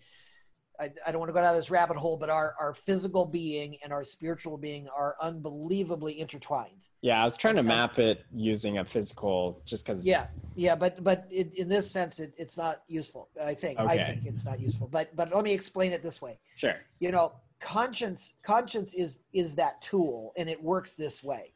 I, 0.80 0.92
I 1.06 1.12
don't 1.12 1.20
want 1.20 1.30
to 1.30 1.34
go 1.34 1.42
down 1.42 1.56
this 1.56 1.70
rabbit 1.70 1.98
hole, 1.98 2.18
but 2.18 2.30
our, 2.30 2.56
our 2.60 2.74
physical 2.74 3.26
being 3.26 3.78
and 3.84 3.94
our 3.94 4.04
spiritual 4.04 4.58
being 4.58 4.88
are 4.90 5.16
unbelievably 5.22 6.20
intertwined. 6.20 6.88
Yeah, 7.02 7.22
I 7.22 7.26
was 7.26 7.38
trying 7.38 7.56
to 7.58 7.64
map 7.64 8.00
it 8.00 8.26
using 8.34 8.80
a 8.80 8.86
physical, 8.86 9.62
just 9.66 9.86
because. 9.86 10.06
Yeah, 10.06 10.28
yeah, 10.56 10.76
but 10.76 11.04
but 11.04 11.28
it, 11.30 11.54
in 11.54 11.70
this 11.70 11.90
sense, 11.90 12.20
it, 12.20 12.34
it's 12.38 12.58
not 12.58 12.82
useful. 12.88 13.30
I 13.42 13.54
think 13.54 13.80
okay. 13.80 13.92
I 13.92 13.98
think 13.98 14.26
it's 14.26 14.46
not 14.46 14.60
useful. 14.60 14.88
But 14.88 15.16
but 15.16 15.34
let 15.34 15.44
me 15.44 15.54
explain 15.54 15.94
it 15.94 16.02
this 16.02 16.22
way. 16.22 16.40
Sure. 16.56 16.76
You 17.00 17.12
know, 17.12 17.34
conscience 17.60 18.38
conscience 18.44 18.96
is 18.96 19.24
is 19.32 19.56
that 19.56 19.82
tool, 19.82 20.34
and 20.38 20.50
it 20.50 20.62
works 20.62 20.96
this 20.96 21.24
way. 21.24 21.54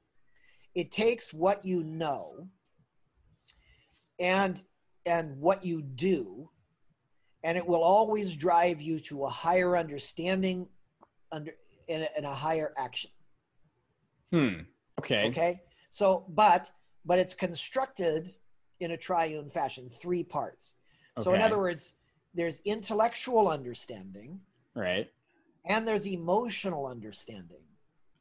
It 0.76 0.92
takes 0.92 1.34
what 1.34 1.66
you 1.66 1.84
know 1.84 2.48
and 4.20 4.62
and 5.06 5.40
what 5.40 5.66
you 5.66 5.82
do 5.82 6.50
and 7.48 7.58
it 7.58 7.66
will 7.66 7.82
always 7.82 8.36
drive 8.36 8.82
you 8.82 9.00
to 9.00 9.24
a 9.24 9.30
higher 9.30 9.78
understanding 9.78 10.68
under 11.32 11.54
in 11.88 12.02
a, 12.02 12.08
in 12.18 12.26
a 12.26 12.34
higher 12.34 12.74
action. 12.78 13.10
Hmm. 14.34 14.56
Okay. 15.00 15.28
Okay? 15.30 15.62
So 15.90 16.26
but 16.28 16.70
but 17.06 17.20
it's 17.20 17.34
constructed 17.34 18.36
in 18.82 18.92
a 18.92 18.98
triune 18.98 19.50
fashion 19.50 19.90
three 19.90 20.24
parts. 20.24 20.74
Okay. 21.18 21.24
so 21.24 21.34
in 21.34 21.42
other 21.42 21.58
words 21.58 21.96
there's 22.34 22.60
intellectual 22.66 23.48
understanding 23.48 24.42
right. 24.76 25.10
and 25.66 25.88
there's 25.88 26.06
emotional 26.06 26.86
understanding. 26.86 27.64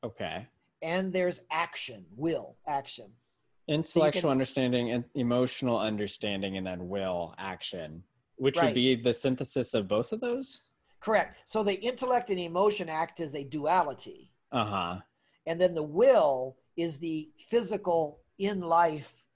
Okay. 0.05 0.47
And 0.83 1.13
there's 1.13 1.41
action 1.51 2.07
will 2.17 2.59
action. 2.69 3.07
Intellectual 3.67 4.21
so 4.21 4.29
can, 4.29 4.31
understanding 4.31 4.93
and 4.93 5.05
emotional 5.17 5.81
understanding 5.81 6.57
and 6.57 6.65
then 6.65 6.89
will 6.89 7.35
action 7.39 8.05
which 8.37 8.57
right. 8.57 8.67
would 8.67 8.75
be 8.75 8.95
the 8.95 9.13
synthesis 9.13 9.75
of 9.75 9.89
both 9.89 10.13
of 10.13 10.21
those? 10.21 10.63
Correct. 11.01 11.39
So 11.45 11.63
the 11.63 11.75
intellect 11.75 12.31
and 12.31 12.39
emotion 12.39 12.89
act 12.89 13.21
as 13.21 13.35
a 13.35 13.45
duality. 13.45 14.33
Uh 14.53 14.65
huh. 14.65 14.97
And 15.47 15.61
then 15.61 15.75
the 15.75 15.83
will 15.83 16.57
is 16.77 16.99
the 16.99 17.31
physical 17.49 18.21
in 18.39 18.61
life 18.61 19.27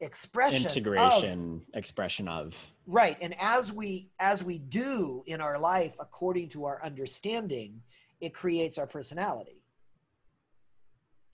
expression 0.00 0.62
integration 0.62 1.62
of, 1.68 1.78
expression 1.78 2.26
of 2.26 2.72
right 2.86 3.18
and 3.20 3.34
as 3.38 3.70
we 3.70 4.08
as 4.18 4.42
we 4.42 4.58
do 4.58 5.22
in 5.26 5.42
our 5.42 5.58
life 5.58 5.94
according 6.00 6.48
to 6.48 6.64
our 6.64 6.82
understanding 6.82 7.82
it 8.22 8.32
creates 8.32 8.78
our 8.78 8.86
personality 8.86 9.62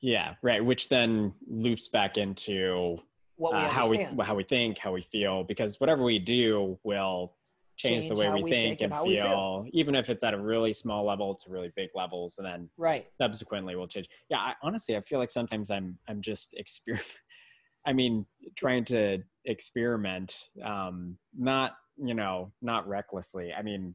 yeah 0.00 0.34
right 0.42 0.64
which 0.64 0.88
then 0.88 1.32
loops 1.48 1.86
back 1.86 2.16
into 2.16 2.98
what 3.36 3.52
we 3.54 3.58
uh, 3.60 3.68
how 3.68 3.88
we 3.88 4.06
how 4.22 4.34
we 4.34 4.44
think, 4.44 4.78
how 4.78 4.92
we 4.92 5.02
feel, 5.02 5.44
because 5.44 5.80
whatever 5.80 6.02
we 6.02 6.18
do 6.18 6.78
will 6.82 7.34
change, 7.76 8.04
change 8.04 8.08
the 8.08 8.14
way 8.14 8.28
we, 8.30 8.42
we 8.42 8.50
think, 8.50 8.78
think, 8.78 8.92
and, 8.92 9.04
feel, 9.04 9.26
feel, 9.26 9.66
even 9.72 9.94
if 9.94 10.08
it's 10.08 10.24
at 10.24 10.34
a 10.34 10.38
really 10.40 10.72
small 10.72 11.04
level 11.04 11.34
to 11.34 11.50
really 11.50 11.70
big 11.76 11.90
levels, 11.94 12.38
and 12.38 12.46
then 12.46 12.70
right 12.76 13.06
subsequently 13.20 13.76
will 13.76 13.86
change. 13.86 14.08
Yeah, 14.30 14.38
I, 14.38 14.54
honestly, 14.62 14.96
I 14.96 15.00
feel 15.00 15.18
like 15.18 15.30
sometimes 15.30 15.70
I'm 15.70 15.98
I'm 16.08 16.20
just 16.20 16.54
exper- 16.60 17.00
I 17.86 17.92
mean, 17.92 18.26
trying 18.56 18.84
to 18.86 19.18
experiment, 19.44 20.48
um, 20.64 21.18
not 21.36 21.76
you 21.98 22.14
know, 22.14 22.52
not 22.62 22.88
recklessly. 22.88 23.52
I 23.52 23.62
mean, 23.62 23.94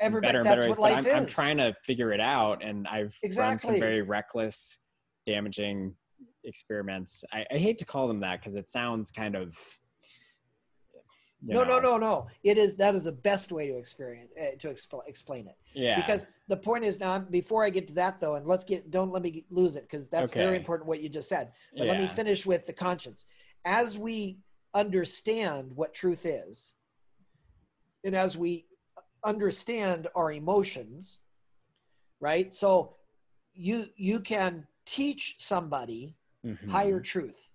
everybody 0.00 0.32
better 0.32 0.44
that's 0.44 0.56
better 0.56 0.68
what 0.70 0.78
life 0.78 0.98
I'm, 0.98 1.06
is. 1.06 1.12
I'm 1.12 1.26
trying 1.26 1.56
to 1.58 1.74
figure 1.84 2.12
it 2.12 2.20
out, 2.20 2.62
and 2.62 2.86
I've 2.86 3.16
exactly. 3.22 3.68
run 3.68 3.74
some 3.74 3.80
very 3.80 4.02
reckless, 4.02 4.78
damaging 5.26 5.94
experiments. 6.44 7.24
I, 7.32 7.44
I 7.52 7.58
hate 7.58 7.78
to 7.78 7.84
call 7.84 8.08
them 8.08 8.20
that 8.20 8.40
because 8.40 8.56
it 8.56 8.68
sounds 8.68 9.10
kind 9.10 9.34
of. 9.34 9.56
no, 11.42 11.62
know. 11.62 11.78
no, 11.78 11.80
no, 11.80 11.98
no. 11.98 12.26
It 12.42 12.58
is 12.58 12.76
that 12.76 12.94
is 12.94 13.04
the 13.04 13.12
best 13.12 13.52
way 13.52 13.68
to 13.68 13.76
experience 13.76 14.30
uh, 14.40 14.56
to 14.58 14.68
expl- 14.68 15.06
explain 15.06 15.46
it. 15.46 15.56
Yeah. 15.74 15.96
Because 15.96 16.26
the 16.48 16.56
point 16.56 16.84
is 16.84 17.00
now, 17.00 17.18
before 17.18 17.64
I 17.64 17.70
get 17.70 17.88
to 17.88 17.94
that 17.94 18.20
though, 18.20 18.34
and 18.34 18.46
let's 18.46 18.64
get 18.64 18.90
don't 18.90 19.12
let 19.12 19.22
me 19.22 19.44
lose 19.50 19.76
it 19.76 19.82
because 19.82 20.08
that's 20.08 20.30
okay. 20.30 20.40
very 20.40 20.56
important 20.56 20.88
what 20.88 21.00
you 21.00 21.08
just 21.08 21.28
said. 21.28 21.52
But 21.76 21.86
yeah. 21.86 21.92
let 21.92 22.00
me 22.00 22.08
finish 22.08 22.46
with 22.46 22.66
the 22.66 22.72
conscience. 22.72 23.26
As 23.64 23.98
we 23.98 24.38
understand 24.74 25.72
what 25.74 25.92
truth 25.92 26.24
is, 26.24 26.74
and 28.04 28.14
as 28.14 28.36
we 28.36 28.66
understand 29.24 30.08
our 30.14 30.32
emotions, 30.32 31.20
right? 32.20 32.52
So 32.54 32.96
you 33.54 33.86
you 33.96 34.20
can 34.20 34.66
teach 34.86 35.36
somebody 35.38 36.16
mm-hmm. 36.44 36.70
higher 36.70 37.00
truth 37.00 37.50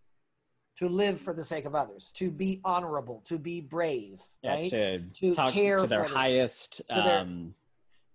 to 0.78 0.90
live 0.90 1.22
for 1.22 1.34
the 1.34 1.44
sake 1.44 1.66
of 1.66 1.76
others, 1.76 2.12
to 2.16 2.30
be 2.30 2.60
honorable, 2.66 3.22
to 3.26 3.40
be 3.40 3.62
brave, 3.62 4.22
yeah, 4.42 4.54
right? 4.54 4.70
To, 4.70 5.00
to 5.00 5.34
talk 5.34 5.54
care 5.54 5.80
to 5.80 5.88
their 5.88 6.04
highest. 6.04 6.82
Their, 6.90 7.20
um, 7.20 7.54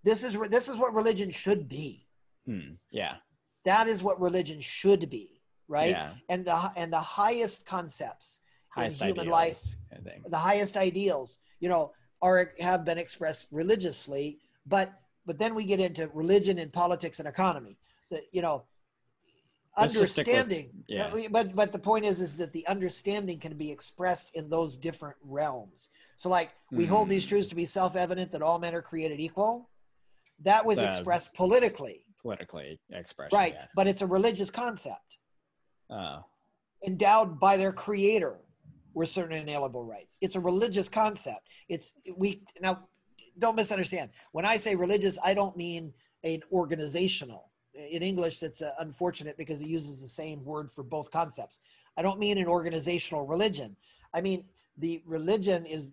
this 0.04 0.24
is 0.24 0.38
this 0.50 0.68
is 0.68 0.76
what 0.76 0.94
religion 0.94 1.30
should 1.30 1.68
be. 1.68 2.06
Hmm, 2.46 2.74
yeah, 2.90 3.16
that 3.64 3.88
is 3.88 4.02
what 4.02 4.20
religion 4.20 4.60
should 4.60 5.08
be, 5.10 5.40
right? 5.68 5.90
Yeah. 5.90 6.12
And 6.28 6.44
the 6.44 6.70
and 6.76 6.92
the 6.92 7.00
highest 7.00 7.66
concepts 7.66 8.40
highest 8.68 9.00
in 9.00 9.08
human 9.08 9.28
life, 9.28 9.62
the 10.28 10.38
highest 10.38 10.76
ideals, 10.76 11.38
you 11.60 11.68
know, 11.68 11.92
are 12.22 12.52
have 12.60 12.84
been 12.84 12.98
expressed 12.98 13.48
religiously, 13.50 14.38
but 14.66 14.92
but 15.26 15.38
then 15.38 15.54
we 15.54 15.64
get 15.64 15.80
into 15.80 16.08
religion 16.08 16.58
and 16.58 16.72
politics 16.72 17.18
and 17.18 17.28
economy. 17.28 17.78
The, 18.10 18.22
you 18.32 18.42
know, 18.42 18.64
understanding. 19.76 20.70
With, 20.74 20.84
yeah. 20.88 21.28
But 21.30 21.54
but 21.54 21.72
the 21.72 21.78
point 21.78 22.04
is 22.04 22.20
is 22.20 22.36
that 22.38 22.52
the 22.52 22.66
understanding 22.66 23.38
can 23.38 23.56
be 23.56 23.70
expressed 23.70 24.34
in 24.34 24.48
those 24.48 24.76
different 24.76 25.16
realms. 25.22 25.88
So 26.16 26.28
like 26.28 26.50
we 26.70 26.84
mm-hmm. 26.84 26.94
hold 26.94 27.08
these 27.08 27.26
truths 27.26 27.48
to 27.48 27.54
be 27.54 27.66
self-evident 27.66 28.32
that 28.32 28.42
all 28.42 28.58
men 28.58 28.74
are 28.74 28.82
created 28.82 29.20
equal. 29.20 29.70
That 30.40 30.64
was 30.64 30.78
the, 30.78 30.86
expressed 30.86 31.34
politically. 31.34 32.04
Politically 32.22 32.80
expressed. 32.90 33.32
Right. 33.32 33.54
Yeah. 33.54 33.66
But 33.74 33.86
it's 33.86 34.02
a 34.02 34.06
religious 34.06 34.50
concept. 34.50 35.18
Oh. 35.90 36.24
Endowed 36.86 37.38
by 37.38 37.56
their 37.56 37.72
creator 37.72 38.40
with 38.94 39.08
certain 39.08 39.36
inalienable 39.36 39.84
rights. 39.84 40.18
It's 40.20 40.34
a 40.36 40.40
religious 40.40 40.88
concept. 40.88 41.48
It's 41.68 41.94
we 42.16 42.42
now 42.60 42.88
don't 43.38 43.56
misunderstand. 43.56 44.10
When 44.32 44.44
I 44.44 44.56
say 44.56 44.74
religious, 44.74 45.18
I 45.24 45.34
don't 45.34 45.56
mean 45.56 45.92
an 46.24 46.42
organizational. 46.52 47.49
In 47.74 48.02
English, 48.02 48.38
that's 48.40 48.62
uh, 48.62 48.72
unfortunate 48.78 49.36
because 49.36 49.62
it 49.62 49.68
uses 49.68 50.02
the 50.02 50.08
same 50.08 50.44
word 50.44 50.70
for 50.70 50.82
both 50.82 51.10
concepts. 51.10 51.60
I 51.96 52.02
don't 52.02 52.18
mean 52.18 52.38
an 52.38 52.46
organizational 52.46 53.26
religion. 53.26 53.76
I 54.14 54.20
mean 54.20 54.44
the 54.78 55.02
religion 55.06 55.66
is 55.66 55.92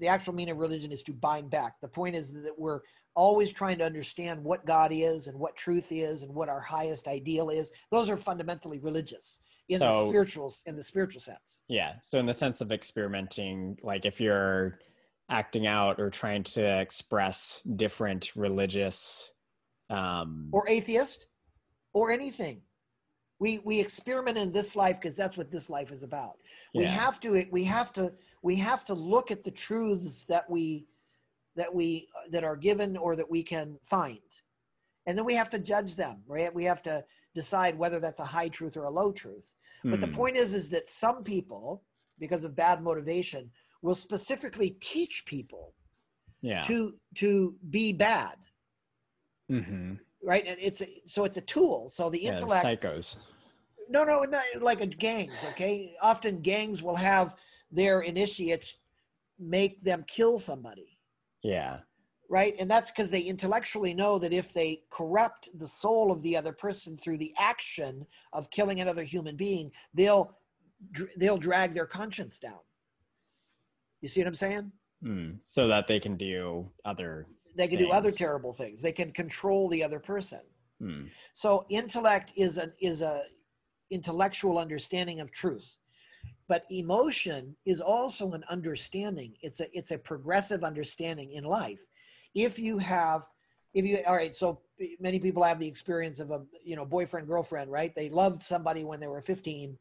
the 0.00 0.08
actual 0.08 0.34
meaning 0.34 0.52
of 0.52 0.58
religion 0.58 0.92
is 0.92 1.02
to 1.04 1.12
bind 1.12 1.50
back. 1.50 1.80
The 1.80 1.88
point 1.88 2.16
is 2.16 2.32
that 2.32 2.58
we're 2.58 2.80
always 3.14 3.52
trying 3.52 3.78
to 3.78 3.84
understand 3.84 4.42
what 4.42 4.64
God 4.64 4.92
is 4.92 5.26
and 5.26 5.38
what 5.38 5.56
truth 5.56 5.88
is 5.90 6.22
and 6.22 6.34
what 6.34 6.48
our 6.48 6.60
highest 6.60 7.06
ideal 7.06 7.50
is. 7.50 7.72
Those 7.90 8.08
are 8.08 8.16
fundamentally 8.16 8.78
religious 8.78 9.42
in 9.68 9.78
so, 9.78 9.86
the 9.86 10.08
spirituals 10.08 10.62
in 10.66 10.76
the 10.76 10.82
spiritual 10.82 11.20
sense. 11.20 11.58
Yeah. 11.68 11.94
So 12.02 12.18
in 12.18 12.26
the 12.26 12.34
sense 12.34 12.60
of 12.60 12.72
experimenting, 12.72 13.78
like 13.82 14.04
if 14.04 14.20
you're 14.20 14.78
acting 15.28 15.66
out 15.66 16.00
or 16.00 16.10
trying 16.10 16.42
to 16.42 16.80
express 16.80 17.62
different 17.76 18.32
religious 18.34 19.32
um 19.90 20.48
or 20.52 20.68
atheist 20.68 21.26
or 21.92 22.10
anything. 22.10 22.62
We 23.38 23.58
we 23.64 23.80
experiment 23.80 24.38
in 24.38 24.52
this 24.52 24.76
life 24.76 25.00
because 25.00 25.16
that's 25.16 25.36
what 25.36 25.50
this 25.50 25.70
life 25.70 25.90
is 25.92 26.02
about. 26.02 26.36
Yeah. 26.72 26.80
We 26.80 26.86
have 26.86 27.20
to 27.20 27.46
we 27.50 27.64
have 27.64 27.92
to 27.94 28.12
we 28.42 28.56
have 28.56 28.84
to 28.86 28.94
look 28.94 29.30
at 29.30 29.44
the 29.44 29.50
truths 29.50 30.24
that 30.24 30.48
we 30.48 30.86
that 31.56 31.74
we 31.74 32.08
that 32.30 32.44
are 32.44 32.56
given 32.56 32.96
or 32.96 33.16
that 33.16 33.30
we 33.30 33.42
can 33.42 33.78
find. 33.82 34.18
And 35.06 35.16
then 35.16 35.24
we 35.24 35.34
have 35.34 35.50
to 35.50 35.58
judge 35.58 35.96
them, 35.96 36.22
right? 36.26 36.54
We 36.54 36.64
have 36.64 36.82
to 36.82 37.04
decide 37.34 37.78
whether 37.78 38.00
that's 38.00 38.20
a 38.20 38.24
high 38.24 38.48
truth 38.48 38.76
or 38.76 38.84
a 38.84 38.90
low 38.90 39.12
truth. 39.12 39.52
But 39.82 40.00
the 40.00 40.06
hmm. 40.06 40.14
point 40.14 40.36
is, 40.36 40.52
is 40.52 40.68
that 40.70 40.88
some 40.88 41.22
people, 41.22 41.82
because 42.18 42.44
of 42.44 42.54
bad 42.54 42.82
motivation, 42.82 43.50
will 43.82 43.94
specifically 43.94 44.76
teach 44.80 45.24
people 45.26 45.74
yeah. 46.42 46.60
to 46.62 46.94
to 47.16 47.54
be 47.70 47.92
bad. 47.92 48.36
Mm-hmm. 49.50 49.94
Right, 50.22 50.44
and 50.46 50.56
it's 50.60 50.82
a, 50.82 50.86
so 51.06 51.24
it's 51.24 51.38
a 51.38 51.42
tool. 51.42 51.88
So 51.88 52.10
the 52.10 52.22
yeah, 52.22 52.40
psychos. 52.40 53.16
No, 53.88 54.04
no, 54.04 54.22
not 54.22 54.44
like 54.60 54.80
a 54.80 54.86
gangs. 54.86 55.44
Okay, 55.50 55.94
often 56.02 56.40
gangs 56.40 56.82
will 56.82 56.96
have 56.96 57.36
their 57.72 58.02
initiates 58.02 58.78
make 59.38 59.82
them 59.82 60.04
kill 60.06 60.38
somebody. 60.38 60.98
Yeah 61.42 61.80
right? 62.30 62.54
And 62.60 62.70
that's 62.70 62.90
because 62.90 63.10
they 63.10 63.20
intellectually 63.20 63.92
know 63.92 64.18
that 64.20 64.32
if 64.32 64.54
they 64.54 64.84
corrupt 64.88 65.50
the 65.58 65.66
soul 65.66 66.12
of 66.12 66.22
the 66.22 66.36
other 66.36 66.52
person 66.52 66.96
through 66.96 67.18
the 67.18 67.34
action 67.36 68.06
of 68.32 68.50
killing 68.50 68.80
another 68.80 69.02
human 69.02 69.36
being, 69.36 69.70
they'll 69.92 70.38
they'll 71.16 71.36
drag 71.36 71.74
their 71.74 71.86
conscience 71.86 72.38
down. 72.38 72.60
You 74.00 74.08
see 74.08 74.20
what 74.20 74.28
I'm 74.28 74.34
saying? 74.34 74.72
Mm, 75.04 75.38
so 75.42 75.68
that 75.68 75.88
they 75.88 75.98
can 75.98 76.16
do 76.16 76.70
other. 76.84 77.26
They 77.56 77.68
can 77.68 77.78
things. 77.78 77.90
do 77.90 77.92
other 77.92 78.10
terrible 78.10 78.52
things. 78.52 78.82
They 78.82 78.92
can 78.92 79.12
control 79.12 79.68
the 79.68 79.82
other 79.82 79.98
person. 79.98 80.40
Mm. 80.80 81.08
So 81.34 81.64
intellect 81.68 82.32
is 82.36 82.58
an 82.58 82.72
is 82.80 83.02
a 83.02 83.22
intellectual 83.90 84.58
understanding 84.58 85.20
of 85.20 85.30
truth 85.32 85.76
but 86.50 86.64
emotion 86.72 87.54
is 87.64 87.80
also 87.80 88.32
an 88.32 88.44
understanding 88.50 89.32
it's 89.40 89.60
a 89.60 89.66
it's 89.76 89.92
a 89.92 89.98
progressive 89.98 90.64
understanding 90.64 91.30
in 91.30 91.44
life 91.44 91.86
if 92.34 92.58
you 92.58 92.76
have 92.76 93.22
if 93.72 93.84
you 93.84 94.00
all 94.06 94.16
right 94.16 94.34
so 94.34 94.60
many 94.98 95.20
people 95.20 95.44
have 95.44 95.60
the 95.60 95.66
experience 95.66 96.18
of 96.18 96.32
a 96.32 96.42
you 96.64 96.74
know 96.74 96.84
boyfriend 96.84 97.28
girlfriend 97.28 97.70
right 97.70 97.94
they 97.94 98.08
loved 98.10 98.42
somebody 98.42 98.82
when 98.82 98.98
they 98.98 99.06
were 99.06 99.20
15 99.20 99.78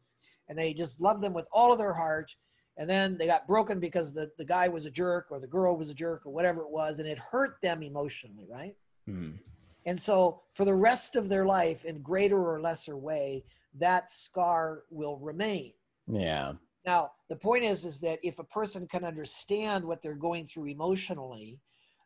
and 0.48 0.58
they 0.58 0.72
just 0.72 1.02
loved 1.02 1.22
them 1.22 1.34
with 1.34 1.48
all 1.52 1.72
of 1.74 1.80
their 1.80 1.94
heart 1.94 2.36
and 2.80 2.90
then 2.90 3.18
they 3.18 3.28
got 3.28 3.46
broken 3.46 3.80
because 3.80 4.12
the, 4.14 4.32
the 4.40 4.46
guy 4.46 4.68
was 4.68 4.88
a 4.88 4.92
jerk 4.92 5.28
or 5.30 5.40
the 5.40 5.48
girl 5.48 5.78
was 5.78 5.90
a 5.90 5.94
jerk 5.94 6.26
or 6.26 6.34
whatever 6.34 6.62
it 6.62 6.72
was 6.72 7.00
and 7.00 7.08
it 7.08 7.20
hurt 7.20 7.62
them 7.62 7.84
emotionally 7.84 8.48
right 8.50 8.76
mm. 9.08 9.38
and 9.86 10.00
so 10.00 10.42
for 10.50 10.66
the 10.66 10.74
rest 10.74 11.16
of 11.16 11.30
their 11.30 11.46
life 11.46 11.86
in 11.86 12.02
greater 12.02 12.40
or 12.40 12.60
lesser 12.60 12.98
way 12.98 13.44
that 13.76 14.10
scar 14.10 14.84
will 14.90 15.20
remain 15.20 15.72
yeah 16.08 16.54
now 16.86 17.12
the 17.30 17.36
point 17.36 17.64
is 17.64 17.86
is 17.86 18.00
that 18.00 18.18
if 18.24 18.40
a 18.40 18.44
person 18.46 18.88
can 18.88 19.04
understand 19.04 19.86
what 19.86 20.02
they're 20.02 20.16
going 20.16 20.46
through 20.46 20.66
emotionally 20.66 21.60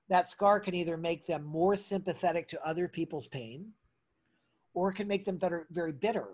that 0.09 0.29
scar 0.29 0.59
can 0.59 0.73
either 0.73 0.97
make 0.97 1.25
them 1.25 1.43
more 1.43 1.75
sympathetic 1.75 2.47
to 2.47 2.67
other 2.67 2.87
people's 2.87 3.27
pain 3.27 3.71
or 4.73 4.89
it 4.89 4.95
can 4.95 5.07
make 5.07 5.25
them 5.25 5.37
better, 5.37 5.67
very 5.71 5.91
bitter. 5.91 6.29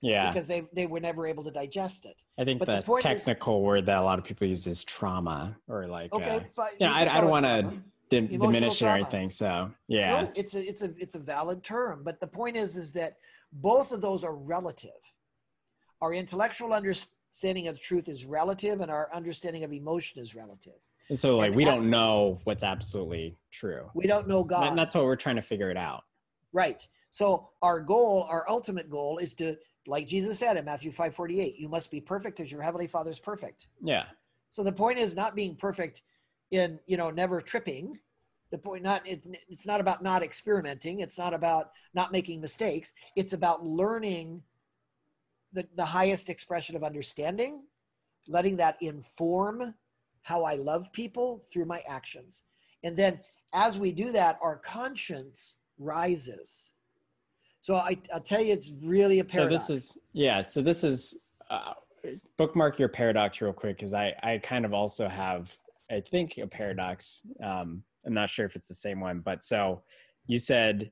Yeah. 0.00 0.30
Because 0.30 0.46
they, 0.46 0.62
they 0.72 0.86
were 0.86 1.00
never 1.00 1.26
able 1.26 1.44
to 1.44 1.50
digest 1.50 2.04
it. 2.04 2.16
I 2.38 2.44
think 2.44 2.60
but 2.60 2.66
the, 2.66 2.92
the 2.94 3.00
technical 3.00 3.58
is, 3.58 3.64
word 3.64 3.86
that 3.86 3.98
a 3.98 4.02
lot 4.02 4.18
of 4.18 4.24
people 4.24 4.46
use 4.46 4.66
is 4.66 4.84
trauma 4.84 5.56
or 5.66 5.86
like, 5.86 6.12
okay, 6.12 6.36
uh, 6.36 6.40
fine, 6.54 6.70
yeah, 6.78 6.92
I, 6.92 7.18
I 7.18 7.20
don't 7.20 7.30
want 7.30 7.46
to 7.46 7.72
dim, 8.08 8.28
diminish 8.28 8.78
trauma. 8.78 8.94
or 8.94 8.96
anything. 8.96 9.30
So 9.30 9.70
yeah, 9.88 10.22
no, 10.22 10.32
it's 10.36 10.54
a, 10.54 10.66
it's 10.66 10.82
a, 10.82 10.92
it's 10.98 11.14
a 11.16 11.18
valid 11.18 11.64
term, 11.64 12.02
but 12.04 12.20
the 12.20 12.26
point 12.26 12.56
is, 12.56 12.76
is 12.76 12.92
that 12.92 13.16
both 13.52 13.92
of 13.92 14.00
those 14.00 14.24
are 14.24 14.34
relative. 14.34 14.90
Our 16.00 16.14
intellectual 16.14 16.72
understanding 16.72 17.66
of 17.66 17.80
truth 17.80 18.08
is 18.08 18.24
relative 18.24 18.80
and 18.80 18.90
our 18.90 19.08
understanding 19.12 19.64
of 19.64 19.72
emotion 19.72 20.22
is 20.22 20.36
relative. 20.36 20.74
And 21.08 21.18
so 21.18 21.38
like 21.38 21.48
and 21.48 21.56
we 21.56 21.64
don't 21.64 21.90
know 21.90 22.38
what's 22.44 22.62
absolutely 22.62 23.36
true. 23.50 23.90
We 23.94 24.06
don't 24.06 24.28
know 24.28 24.44
God. 24.44 24.68
And 24.68 24.78
that's 24.78 24.94
what 24.94 25.04
we're 25.04 25.16
trying 25.16 25.36
to 25.36 25.42
figure 25.42 25.70
it 25.70 25.76
out. 25.76 26.04
Right. 26.52 26.86
So 27.10 27.48
our 27.62 27.80
goal, 27.80 28.26
our 28.28 28.44
ultimate 28.48 28.90
goal 28.90 29.18
is 29.18 29.32
to 29.34 29.56
like 29.88 30.06
Jesus 30.06 30.38
said 30.38 30.56
in 30.56 30.66
Matthew 30.66 30.92
5:48, 30.92 31.58
you 31.58 31.68
must 31.68 31.90
be 31.90 32.00
perfect 32.00 32.40
as 32.40 32.52
your 32.52 32.60
heavenly 32.60 32.86
Father 32.86 33.10
is 33.10 33.18
perfect. 33.18 33.68
Yeah. 33.82 34.04
So 34.50 34.62
the 34.62 34.72
point 34.72 34.98
is 34.98 35.16
not 35.16 35.34
being 35.34 35.56
perfect 35.56 36.02
in, 36.50 36.78
you 36.86 36.96
know, 36.96 37.10
never 37.10 37.40
tripping. 37.40 37.98
The 38.50 38.58
point 38.58 38.82
not 38.82 39.02
it's, 39.06 39.26
it's 39.48 39.66
not 39.66 39.80
about 39.80 40.02
not 40.02 40.22
experimenting, 40.22 41.00
it's 41.00 41.18
not 41.18 41.32
about 41.32 41.72
not 41.94 42.12
making 42.12 42.40
mistakes. 42.40 42.92
It's 43.16 43.32
about 43.32 43.64
learning 43.64 44.42
the, 45.54 45.66
the 45.74 45.86
highest 45.86 46.28
expression 46.28 46.76
of 46.76 46.84
understanding, 46.84 47.62
letting 48.28 48.58
that 48.58 48.76
inform 48.82 49.74
how 50.20 50.44
I 50.44 50.56
love 50.56 50.92
people 50.92 51.42
through 51.50 51.64
my 51.64 51.82
actions. 51.88 52.42
And 52.84 52.94
then 52.94 53.20
as 53.54 53.78
we 53.78 53.92
do 53.92 54.12
that, 54.12 54.38
our 54.42 54.56
conscience 54.56 55.56
rises. 55.78 56.72
So 57.68 57.74
I, 57.74 57.98
I'll 58.14 58.20
tell 58.20 58.40
you, 58.40 58.54
it's 58.54 58.72
really 58.82 59.18
a 59.18 59.24
paradox. 59.24 59.66
So 59.66 59.74
this 59.74 59.84
is, 59.84 59.98
yeah. 60.14 60.40
So 60.40 60.62
this 60.62 60.82
is 60.82 61.18
uh, 61.50 61.74
bookmark 62.38 62.78
your 62.78 62.88
paradox 62.88 63.42
real 63.42 63.52
quick 63.52 63.76
because 63.76 63.92
I 63.92 64.14
I 64.22 64.38
kind 64.38 64.64
of 64.64 64.72
also 64.72 65.06
have 65.06 65.54
I 65.90 66.00
think 66.00 66.38
a 66.38 66.46
paradox. 66.46 67.20
Um, 67.42 67.82
I'm 68.06 68.14
not 68.14 68.30
sure 68.30 68.46
if 68.46 68.56
it's 68.56 68.68
the 68.68 68.74
same 68.74 69.00
one, 69.00 69.20
but 69.20 69.44
so 69.44 69.82
you 70.26 70.38
said 70.38 70.90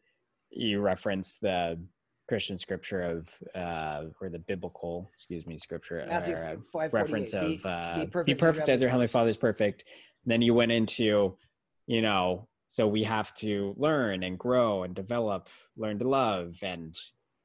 you 0.51 0.81
referenced 0.81 1.41
the 1.41 1.81
Christian 2.29 2.59
scripture 2.59 3.01
of 3.01 3.35
uh, 3.55 4.11
or 4.21 4.29
the 4.29 4.41
biblical, 4.41 5.09
excuse 5.15 5.47
me, 5.47 5.57
scripture 5.57 6.05
Matthew 6.07 6.35
or, 6.35 6.45
uh, 6.45 6.57
5:48. 6.57 6.93
reference 6.93 7.33
Be- 7.33 7.39
of 7.39 7.65
uh, 7.65 7.95
be 8.01 8.07
perfect 8.07 8.27
be 8.27 8.33
as 8.33 8.39
perfect 8.39 8.69
your 8.69 8.75
as 8.75 8.83
your 8.83 8.91
heavenly 8.91 9.05
heavenly 9.05 9.07
Father 9.07 9.31
is 9.31 9.39
perfect. 9.39 9.85
Then 10.27 10.43
you 10.43 10.53
went 10.53 10.73
into, 10.73 11.39
you 11.87 12.03
know, 12.03 12.47
so 12.69 12.87
we 12.87 13.03
have 13.05 13.33
to 13.35 13.75
learn 13.77 14.23
and 14.23 14.39
grow 14.39 14.83
and 14.83 14.95
develop, 14.95 15.49
learn 15.77 15.99
to 15.99 16.09
love, 16.09 16.57
and 16.63 16.95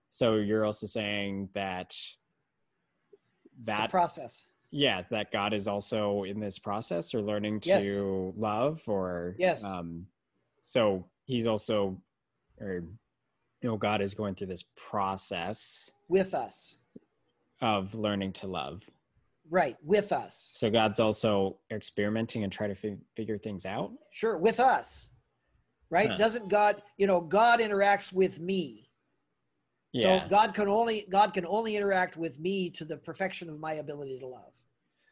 so 0.09 0.35
you're 0.35 0.65
also 0.65 0.87
saying 0.87 1.49
that 1.53 1.95
that 3.63 3.89
process. 3.91 4.43
yeah 4.71 5.03
that 5.11 5.31
god 5.31 5.53
is 5.53 5.67
also 5.67 6.23
in 6.23 6.39
this 6.39 6.57
process 6.57 7.13
or 7.13 7.21
learning 7.21 7.59
to 7.59 7.69
Yes. 7.69 8.39
love 8.41 8.81
or 8.87 9.35
Yes. 9.37 9.63
um 9.63 10.07
so 10.61 11.05
he's 11.25 11.45
also 11.47 12.01
or 12.59 12.75
you 13.61 13.69
know 13.69 13.77
god 13.77 14.01
is 14.01 14.13
going 14.13 14.33
through 14.35 14.47
this 14.47 14.63
process 14.75 15.91
with 16.09 16.33
us. 16.33 16.77
of 17.61 17.93
learning 17.93 18.33
to 18.33 18.47
love 18.47 18.83
Right, 19.51 19.75
with 19.83 20.13
us. 20.13 20.53
so 20.55 20.69
god's 20.69 21.01
also 21.01 21.57
experimenting 21.71 22.43
and 22.45 22.51
try 22.51 22.67
to 22.67 22.73
fi- 22.75 22.97
figure 23.17 23.37
things 23.37 23.65
out 23.65 23.91
Sure, 24.11 24.37
with 24.37 24.59
us. 24.59 25.09
Right? 25.89 26.09
Huh. 26.09 26.17
Doesn't 26.17 26.47
God, 26.47 26.81
you 26.97 27.05
know, 27.05 27.19
God 27.19 27.59
interacts 27.59 28.13
with 28.13 28.39
me. 28.39 28.89
yeah 29.91 30.23
So 30.23 30.29
God 30.29 30.53
can 30.53 30.69
only 30.69 31.05
God 31.09 31.33
can 31.33 31.45
only 31.45 31.75
interact 31.75 32.15
with 32.15 32.39
me 32.39 32.69
to 32.71 32.85
the 32.85 32.95
perfection 32.95 33.49
of 33.49 33.59
my 33.59 33.73
ability 33.73 34.19
to 34.19 34.27
love. 34.27 34.55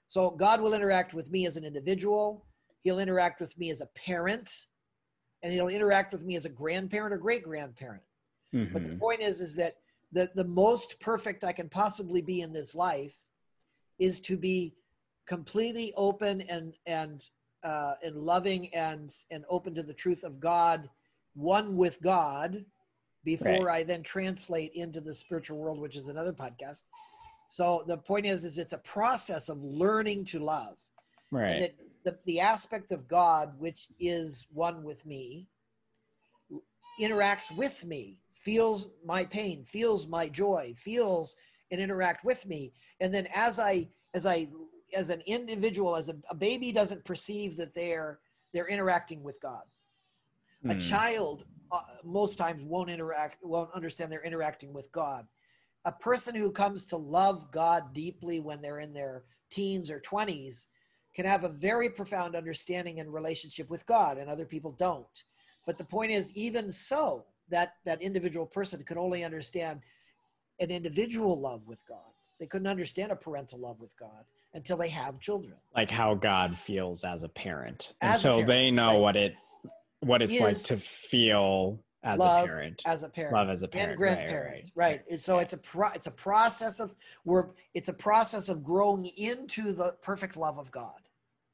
So 0.08 0.32
God 0.32 0.62
will 0.62 0.74
interact 0.74 1.14
with 1.14 1.30
me 1.30 1.46
as 1.46 1.58
an 1.58 1.66
individual. 1.66 2.46
He'll 2.84 3.00
interact 3.00 3.42
with 3.42 3.58
me 3.58 3.70
as 3.72 3.82
a 3.82 3.88
parent, 3.88 4.68
and 5.44 5.52
he'll 5.52 5.68
interact 5.68 6.14
with 6.14 6.24
me 6.24 6.38
as 6.38 6.46
a 6.46 6.50
grandparent 6.50 7.14
or 7.14 7.18
great 7.18 7.44
grandparent. 7.44 8.04
But 8.54 8.84
the 8.86 8.90
Mhm. 8.92 9.00
point 9.00 9.22
is, 9.22 9.42
is 9.42 9.54
that 9.58 9.76
the, 10.14 10.32
the 10.34 10.46
most 10.46 11.00
perfect 11.02 11.44
I 11.44 11.52
can 11.52 11.68
possibly 11.70 12.22
be 12.22 12.40
in 12.42 12.54
this 12.54 12.74
life 12.74 13.26
is 14.00 14.20
to 14.22 14.38
be 14.38 14.74
completely 15.28 15.94
open 15.96 16.42
and 16.42 16.74
and 16.86 17.26
uh, 17.64 17.94
and 18.04 18.16
loving 18.16 18.74
and 18.74 19.14
and 19.32 19.44
open 19.50 19.76
to 19.76 19.84
the 19.84 19.94
truth 19.94 20.24
of 20.24 20.40
God, 20.40 20.90
one 21.36 21.76
with 21.76 22.02
God, 22.02 22.66
before 23.24 23.70
I 23.70 23.84
then 23.84 24.04
translate 24.04 24.74
into 24.74 25.02
the 25.02 25.14
spiritual 25.14 25.58
world, 25.58 25.80
which 25.80 25.98
is 25.98 26.10
another 26.10 26.34
podcast. 26.34 26.84
So 27.50 27.84
the 27.88 27.98
point 27.98 28.26
is, 28.26 28.46
is 28.46 28.58
it's 28.58 28.74
a 28.74 28.80
process 28.80 29.50
of 29.50 29.62
learning 29.62 30.26
to 30.26 30.40
love. 30.40 30.78
And 31.32 31.42
right. 31.42 31.60
that 31.60 31.76
the, 32.04 32.18
the 32.26 32.40
aspect 32.40 32.92
of 32.92 33.08
God, 33.08 33.54
which 33.60 33.88
is 34.00 34.48
one 34.54 34.84
with 34.84 35.06
me, 35.06 35.48
interacts 37.02 37.56
with 37.56 37.84
me, 37.86 38.20
feels 38.40 38.90
my 39.06 39.26
pain, 39.26 39.64
feels 39.64 40.08
my 40.08 40.30
joy, 40.30 40.74
feels 40.78 41.36
and 41.72 41.82
interact 41.82 42.24
with 42.24 42.46
me. 42.46 42.74
And 43.00 43.14
then 43.14 43.28
as 43.36 43.60
I, 43.60 43.90
as 44.14 44.26
I, 44.26 44.50
as 44.96 45.10
an 45.10 45.22
individual, 45.26 45.96
as 45.96 46.10
a, 46.10 46.16
a 46.30 46.36
baby 46.36 46.72
doesn't 46.72 47.06
perceive 47.06 47.58
that 47.58 47.74
they're, 47.74 48.20
they're 48.54 48.68
interacting 48.68 49.24
with 49.24 49.40
God. 49.42 49.64
A 50.70 50.74
Hmm. 50.74 50.80
child 50.80 51.44
uh, 51.72 51.82
most 52.04 52.38
times 52.38 52.64
won't 52.64 52.90
interact, 52.90 53.38
won't 53.44 53.74
understand 53.74 54.12
they're 54.12 54.24
interacting 54.24 54.74
with 54.74 54.92
God. 54.92 55.26
A 55.86 55.92
person 55.92 56.36
who 56.36 56.52
comes 56.52 56.86
to 56.88 56.98
love 56.98 57.52
God 57.52 57.94
deeply 57.94 58.40
when 58.40 58.62
they're 58.62 58.80
in 58.80 58.94
their 58.94 59.24
teens 59.50 59.90
or 59.90 60.02
20s 60.02 60.66
can 61.16 61.26
have 61.26 61.44
a 61.44 61.50
very 61.50 61.90
profound 61.90 62.36
understanding 62.36 63.00
and 63.00 63.14
relationship 63.14 63.70
with 63.70 63.86
God, 63.86 64.18
and 64.18 64.30
other 64.30 64.46
people 64.46 64.76
don't. 64.78 65.24
But 65.66 65.78
the 65.78 65.84
point 65.84 66.12
is, 66.12 66.36
even 66.36 66.72
so, 66.72 67.26
that 67.50 67.74
that 67.86 68.02
individual 68.02 68.46
person 68.46 68.84
can 68.84 68.98
only 68.98 69.24
understand 69.24 69.82
an 70.60 70.72
individual 70.72 71.40
love 71.40 71.66
with 71.68 71.86
God. 71.88 72.00
They 72.40 72.46
couldn't 72.48 72.68
understand 72.68 73.12
a 73.12 73.16
parental 73.16 73.60
love 73.60 73.80
with 73.80 73.96
God 73.98 74.24
until 74.54 74.78
they 74.78 74.90
have 74.90 75.20
children. 75.20 75.54
like 75.76 75.92
how 75.92 76.16
god 76.16 76.58
feels 76.58 77.04
as 77.04 77.22
a 77.24 77.30
parent 77.30 77.94
and 78.02 78.12
As 78.14 78.20
a 78.20 78.22
so 78.24 78.30
parent, 78.32 78.48
they 78.48 78.72
know 78.72 78.94
right. 78.94 79.00
what 79.00 79.16
it 79.16 79.36
what 80.00 80.22
it's 80.24 80.40
like 80.40 80.58
to 80.64 80.78
feel 80.78 81.84
as 82.04 82.20
love 82.20 82.46
a 82.46 82.48
parent 82.48 82.82
as 82.88 83.04
a 83.04 83.10
parent 83.10 83.34
love 83.36 83.50
as 83.50 83.62
a 83.62 83.66
and 83.66 83.72
parent 83.74 84.00
right, 84.00 84.08
right, 84.10 84.16
grandparents 84.30 84.72
right. 84.76 84.86
right, 84.92 85.02
And 85.12 85.22
so 85.22 85.38
it's 85.38 85.54
a 85.54 85.58
pro- 85.58 85.92
it's 85.92 86.08
a 86.08 86.12
process 86.12 86.80
of 86.80 86.96
we're 87.26 87.50
it's 87.76 87.90
a 87.90 87.94
process 87.94 88.50
of 88.50 88.64
growing 88.64 89.06
into 89.18 89.72
the 89.74 89.92
perfect 90.02 90.36
love 90.36 90.58
of 90.58 90.72
god 90.72 91.02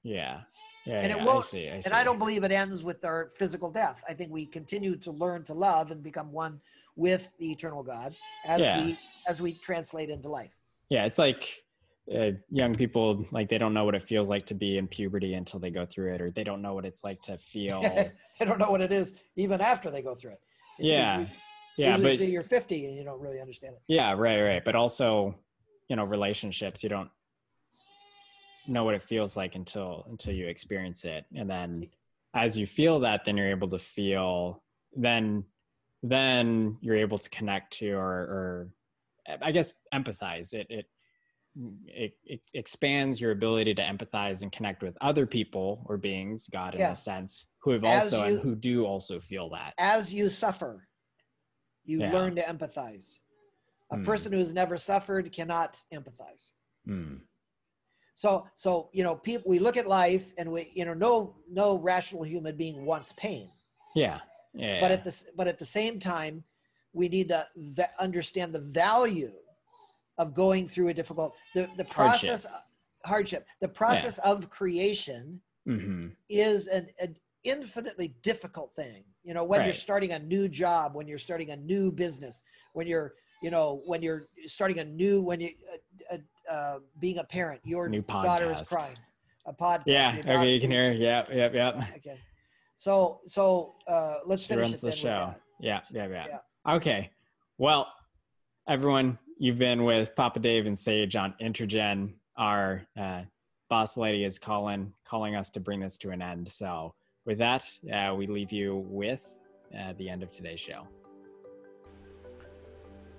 Yeah. 0.03 0.41
Yeah. 0.85 1.01
And 1.01 1.11
it 1.11 1.17
yeah, 1.17 1.31
I 1.31 1.39
see. 1.41 1.67
I 1.69 1.79
see. 1.79 1.87
and 1.87 1.93
i 1.93 2.03
don't 2.03 2.19
believe 2.19 2.43
it 2.45 2.51
ends 2.51 2.81
with 2.81 3.03
our 3.03 3.29
physical 3.39 3.71
death 3.71 4.01
i 4.07 4.13
think 4.13 4.31
we 4.31 4.45
continue 4.45 4.95
to 4.97 5.11
learn 5.11 5.43
to 5.45 5.53
love 5.53 5.91
and 5.91 6.01
become 6.01 6.31
one 6.31 6.61
with 6.95 7.29
the 7.39 7.51
eternal 7.51 7.83
god 7.83 8.15
as 8.45 8.61
Yeah. 8.61 8.83
we 8.85 8.97
as 9.27 9.41
we 9.41 9.53
translate 9.53 10.09
into 10.09 10.29
life 10.29 10.55
Yeah. 10.89 11.05
It's 11.05 11.17
like 11.17 11.43
uh, 12.15 12.31
young 12.51 12.75
people, 12.75 13.25
like 13.31 13.49
they 13.49 13.57
don't 13.57 13.73
know 13.73 13.83
what 13.83 13.95
it 13.95 14.03
feels 14.03 14.29
like 14.29 14.45
to 14.45 14.53
be 14.53 14.77
in 14.77 14.87
puberty 14.87 15.33
until 15.33 15.59
they 15.59 15.71
go 15.71 15.87
through 15.87 16.13
it, 16.13 16.21
or 16.21 16.29
they 16.29 16.43
don't 16.43 16.61
know 16.61 16.75
what 16.75 16.85
it's 16.85 17.03
like 17.03 17.19
to 17.23 17.35
feel. 17.39 17.81
they 18.39 18.45
don't 18.45 18.59
know 18.59 18.69
what 18.69 18.81
it 18.81 18.91
is 18.91 19.13
even 19.35 19.59
after 19.59 19.89
they 19.89 20.03
go 20.03 20.13
through 20.13 20.33
it 20.33 20.41
It- 20.79 20.85
yeah. 20.85 21.21
it- 21.21 21.27
Yeah. 21.77 21.97
But 21.97 22.19
you're 22.19 22.43
50 22.43 22.85
and 22.85 22.95
you 22.95 23.03
don't 23.03 23.19
really 23.19 23.41
understand 23.41 23.73
it 23.75 23.81
yeah, 23.87 24.11
right, 24.13 24.41
right. 24.41 24.63
But 24.63 24.75
also, 24.75 25.35
you 25.89 25.95
know, 25.95 26.05
relationships, 26.05 26.83
you 26.83 26.89
don't 26.89 27.09
know 28.67 28.83
what 28.83 28.95
it 28.95 29.03
feels 29.03 29.35
like 29.35 29.55
until 29.55 30.05
until 30.09 30.33
you 30.33 30.47
experience 30.47 31.05
it. 31.05 31.25
And 31.35 31.49
then 31.49 31.87
as 32.33 32.57
you 32.57 32.65
feel 32.67 32.99
that, 33.01 33.25
then 33.25 33.35
you're 33.37 33.49
able 33.49 33.67
to 33.69 33.79
feel 33.79 34.61
then 34.95 35.43
then 36.09 36.77
you're 36.81 36.95
able 36.95 37.17
to 37.17 37.29
connect 37.29 37.73
to 37.79 37.91
or 37.91 38.03
or 38.07 38.69
I 39.41 39.51
guess 39.51 39.73
empathize. 39.93 40.53
It 40.53 40.67
it 40.69 40.85
it, 41.87 42.13
it 42.25 42.41
expands 42.53 43.21
your 43.21 43.31
ability 43.31 43.73
to 43.75 43.81
empathize 43.81 44.43
and 44.43 44.51
connect 44.51 44.83
with 44.83 44.97
other 44.99 45.25
people 45.25 45.85
or 45.87 45.95
beings, 45.97 46.49
God 46.51 46.73
in 46.75 46.81
Yeah. 46.81 46.91
a 46.91 46.95
sense, 46.95 47.45
who 47.59 47.71
have 47.71 47.83
As 47.85 48.13
also 48.13 48.25
you- 48.25 48.33
and 48.33 48.41
who 48.43 48.55
do 48.55 48.85
also 48.85 49.19
feel 49.21 49.49
that. 49.51 49.73
as 49.77 50.13
you 50.13 50.27
suffer, 50.29 50.85
you 51.85 51.99
Yeah. 51.99 52.11
learn 52.11 52.35
to 52.35 52.41
empathize. 52.43 53.19
A 53.91 53.95
Hmm. 53.97 54.03
person 54.03 54.33
who 54.33 54.39
has 54.39 54.51
never 54.51 54.77
suffered 54.77 55.31
cannot 55.31 55.77
empathize. 55.93 56.51
Mm. 56.87 57.21
So, 58.15 58.47
so 58.55 58.89
you 58.91 59.03
know, 59.05 59.15
people 59.15 59.49
we 59.49 59.59
look 59.59 59.77
at 59.77 59.87
life 59.87 60.33
and 60.37 60.51
we, 60.51 60.71
you 60.75 60.83
know, 60.83 60.93
no, 60.93 61.37
no 61.49 61.77
rational 61.77 62.23
human 62.23 62.57
being 62.57 62.85
wants 62.85 63.13
pain, 63.13 63.49
Yeah. 63.95 64.19
Yeah. 64.55 64.79
but 64.79 64.91
at 64.91 65.03
this, 65.03 65.31
but 65.35 65.47
at 65.47 65.59
the 65.59 65.65
same 65.65 65.99
time, 65.99 66.43
we 66.93 67.09
need 67.09 67.29
to 67.29 67.45
va- 67.57 67.89
understand 67.99 68.53
the 68.53 68.59
value 68.59 69.33
of 70.17 70.33
going 70.33 70.67
through 70.67 70.89
a 70.89 70.93
difficult 70.93 71.35
the 71.53 71.69
the 71.77 71.83
process 71.85 72.47
hardship. 73.03 73.45
The 73.61 73.67
process 73.67 74.17
of 74.19 74.49
creation 74.49 75.41
hmm 75.65 76.07
is 76.29 76.67
an, 76.67 76.87
an 76.99 77.15
infinitely 77.43 78.15
difficult 78.23 78.75
thing 78.75 79.03
you 79.23 79.33
know 79.33 79.43
when 79.43 79.63
you're 79.63 79.73
starting 79.73 80.13
a 80.13 80.19
new 80.19 80.47
job 80.49 80.95
when 80.95 81.07
you're 81.07 81.19
starting 81.19 81.51
a 81.51 81.55
new 81.55 81.91
business 81.91 82.43
when 82.73 82.87
you're 82.87 83.13
you 83.43 83.51
know 83.51 83.81
when 83.85 84.01
you're 84.01 84.23
starting 84.47 84.79
a 84.79 84.83
new 84.83 85.21
when 85.21 85.39
you 85.39 85.49
uh, 86.11 86.15
uh, 86.15 86.53
uh, 86.53 86.79
being 86.99 87.19
a 87.19 87.23
parent 87.23 87.61
your 87.63 87.89
New 87.89 88.01
daughter 88.01 88.51
is 88.51 88.67
crying 88.67 88.97
a 89.45 89.53
podcast 89.53 89.83
Yeah. 89.85 90.17
Okay, 90.27 90.53
you 90.53 90.59
can 90.59 90.71
hear. 90.71 90.91
Yep. 90.93 91.29
Yep. 91.31 91.53
Yep. 91.53 91.75
okay 91.97 92.17
so 92.77 93.21
so 93.25 93.75
uh 93.87 94.17
let's 94.25 94.43
She 94.43 94.49
finish 94.49 94.63
runs 94.63 94.73
it 94.75 94.81
the 94.81 94.87
then 94.87 94.95
show. 94.97 95.07
that. 95.33 95.41
Yeah, 95.59 95.81
yeah, 95.91 96.07
yeah, 96.07 96.73
Okay. 96.75 97.09
Well, 97.57 97.87
everyone, 98.67 99.17
you've 99.37 99.57
been 99.57 99.85
with 99.85 100.15
Papa 100.15 100.39
Dave 100.39 100.65
and 100.65 100.77
Sage 100.77 101.15
on 101.15 101.33
Intergen. 101.41 102.13
Our 102.37 102.85
uh, 102.99 103.21
boss 103.69 103.95
lady 103.95 104.25
is 104.25 104.37
calling 104.37 104.91
calling 105.07 105.35
us 105.35 105.49
to 105.51 105.59
bring 105.61 105.79
this 105.79 105.97
to 105.99 106.09
an 106.11 106.21
end. 106.21 106.49
So 106.49 106.93
with 107.25 107.37
that, 107.37 107.63
uh, 107.93 108.13
we 108.15 108.27
leave 108.27 108.51
you 108.51 108.85
with 108.89 109.29
uh, 109.79 109.93
the 109.97 110.09
end 110.09 110.23
of 110.23 110.29
today's 110.31 110.59
show. 110.59 110.85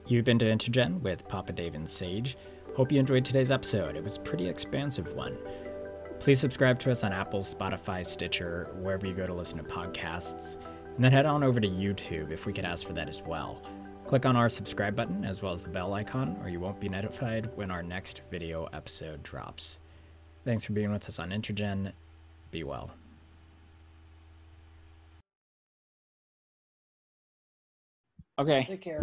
You've 0.07 0.25
been 0.25 0.39
to 0.39 0.45
Intergen 0.45 1.01
with 1.01 1.27
Papa 1.27 1.53
Dave 1.53 1.75
and 1.75 1.89
Sage. 1.89 2.37
Hope 2.77 2.93
you 2.93 3.01
enjoyed 3.01 3.25
today's 3.25 3.51
episode. 3.51 3.97
It 3.97 4.03
was 4.05 4.19
a 4.19 4.21
pretty 4.21 4.47
expansive 4.49 5.15
one. 5.15 5.37
Please 6.19 6.41
subscribe 6.41 6.79
to 6.81 6.91
us 6.91 7.05
on 7.05 7.13
Apple, 7.13 7.41
Spotify, 7.41 8.05
Stitcher, 8.05 8.69
wherever 8.81 9.07
you 9.07 9.15
go 9.15 9.27
to 9.27 9.35
listen 9.35 9.59
to 9.59 9.65
podcasts. 9.65 10.57
And 10.97 11.05
then 11.05 11.13
head 11.13 11.27
on 11.27 11.45
over 11.45 11.61
to 11.61 11.69
YouTube 11.69 12.31
if 12.33 12.47
we 12.47 12.53
could 12.53 12.65
ask 12.65 12.87
for 12.87 12.95
that 12.95 13.09
as 13.09 13.23
well. 13.23 13.63
Click 14.07 14.25
on 14.25 14.35
our 14.37 14.49
subscribe 14.49 14.97
button 14.97 15.25
as 15.25 15.43
well 15.43 15.53
as 15.53 15.61
the 15.61 15.69
bell 15.69 15.93
icon, 15.95 16.37
or 16.43 16.49
you 16.49 16.59
won't 16.61 16.81
be 16.81 16.89
notified 16.89 17.51
when 17.57 17.71
our 17.71 17.83
next 17.83 18.23
video 18.31 18.69
episode 18.73 19.23
drops. 19.23 19.79
Thanks 20.45 20.65
for 20.65 20.73
being 20.73 20.93
with 20.93 21.07
us 21.07 21.19
on 21.19 21.31
Intergen. 21.31 21.93
Be 22.51 22.65
well. 22.65 22.91
Okay, 28.39 28.65
take 28.65 28.83
care 28.83 29.03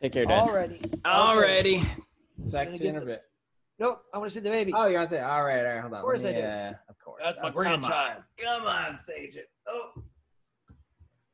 take 0.00 0.12
care, 0.12 0.24
Dad. 0.24 0.38
already 0.40 0.78
Alrighty. 1.04 1.80
Sex 2.46 2.52
Gonna 2.52 2.70
get 2.70 2.78
the- 2.78 2.86
interview. 2.88 3.16
Nope, 3.78 4.02
I 4.12 4.18
want 4.18 4.28
to 4.30 4.34
see 4.34 4.40
the 4.40 4.50
baby. 4.50 4.72
Oh, 4.74 4.86
you 4.86 4.94
want 4.96 5.08
to 5.08 5.14
say? 5.16 5.20
All 5.22 5.44
right, 5.44 5.58
all 5.64 5.72
right, 5.74 5.80
hold 5.80 5.92
on. 5.92 5.98
Of 6.00 6.04
course 6.04 6.24
me, 6.24 6.30
I 6.30 6.32
do. 6.32 6.40
Uh, 6.40 6.72
of 6.88 6.98
course. 6.98 7.22
That's 7.24 7.36
my 7.40 7.48
Oh, 7.48 7.52
come 7.52 7.56
on. 7.58 7.80
grandchild. 7.80 8.22
Come 8.36 8.66
on, 8.66 8.98
Sage 9.06 9.36
it. 9.36 9.50
Oh, 9.68 9.92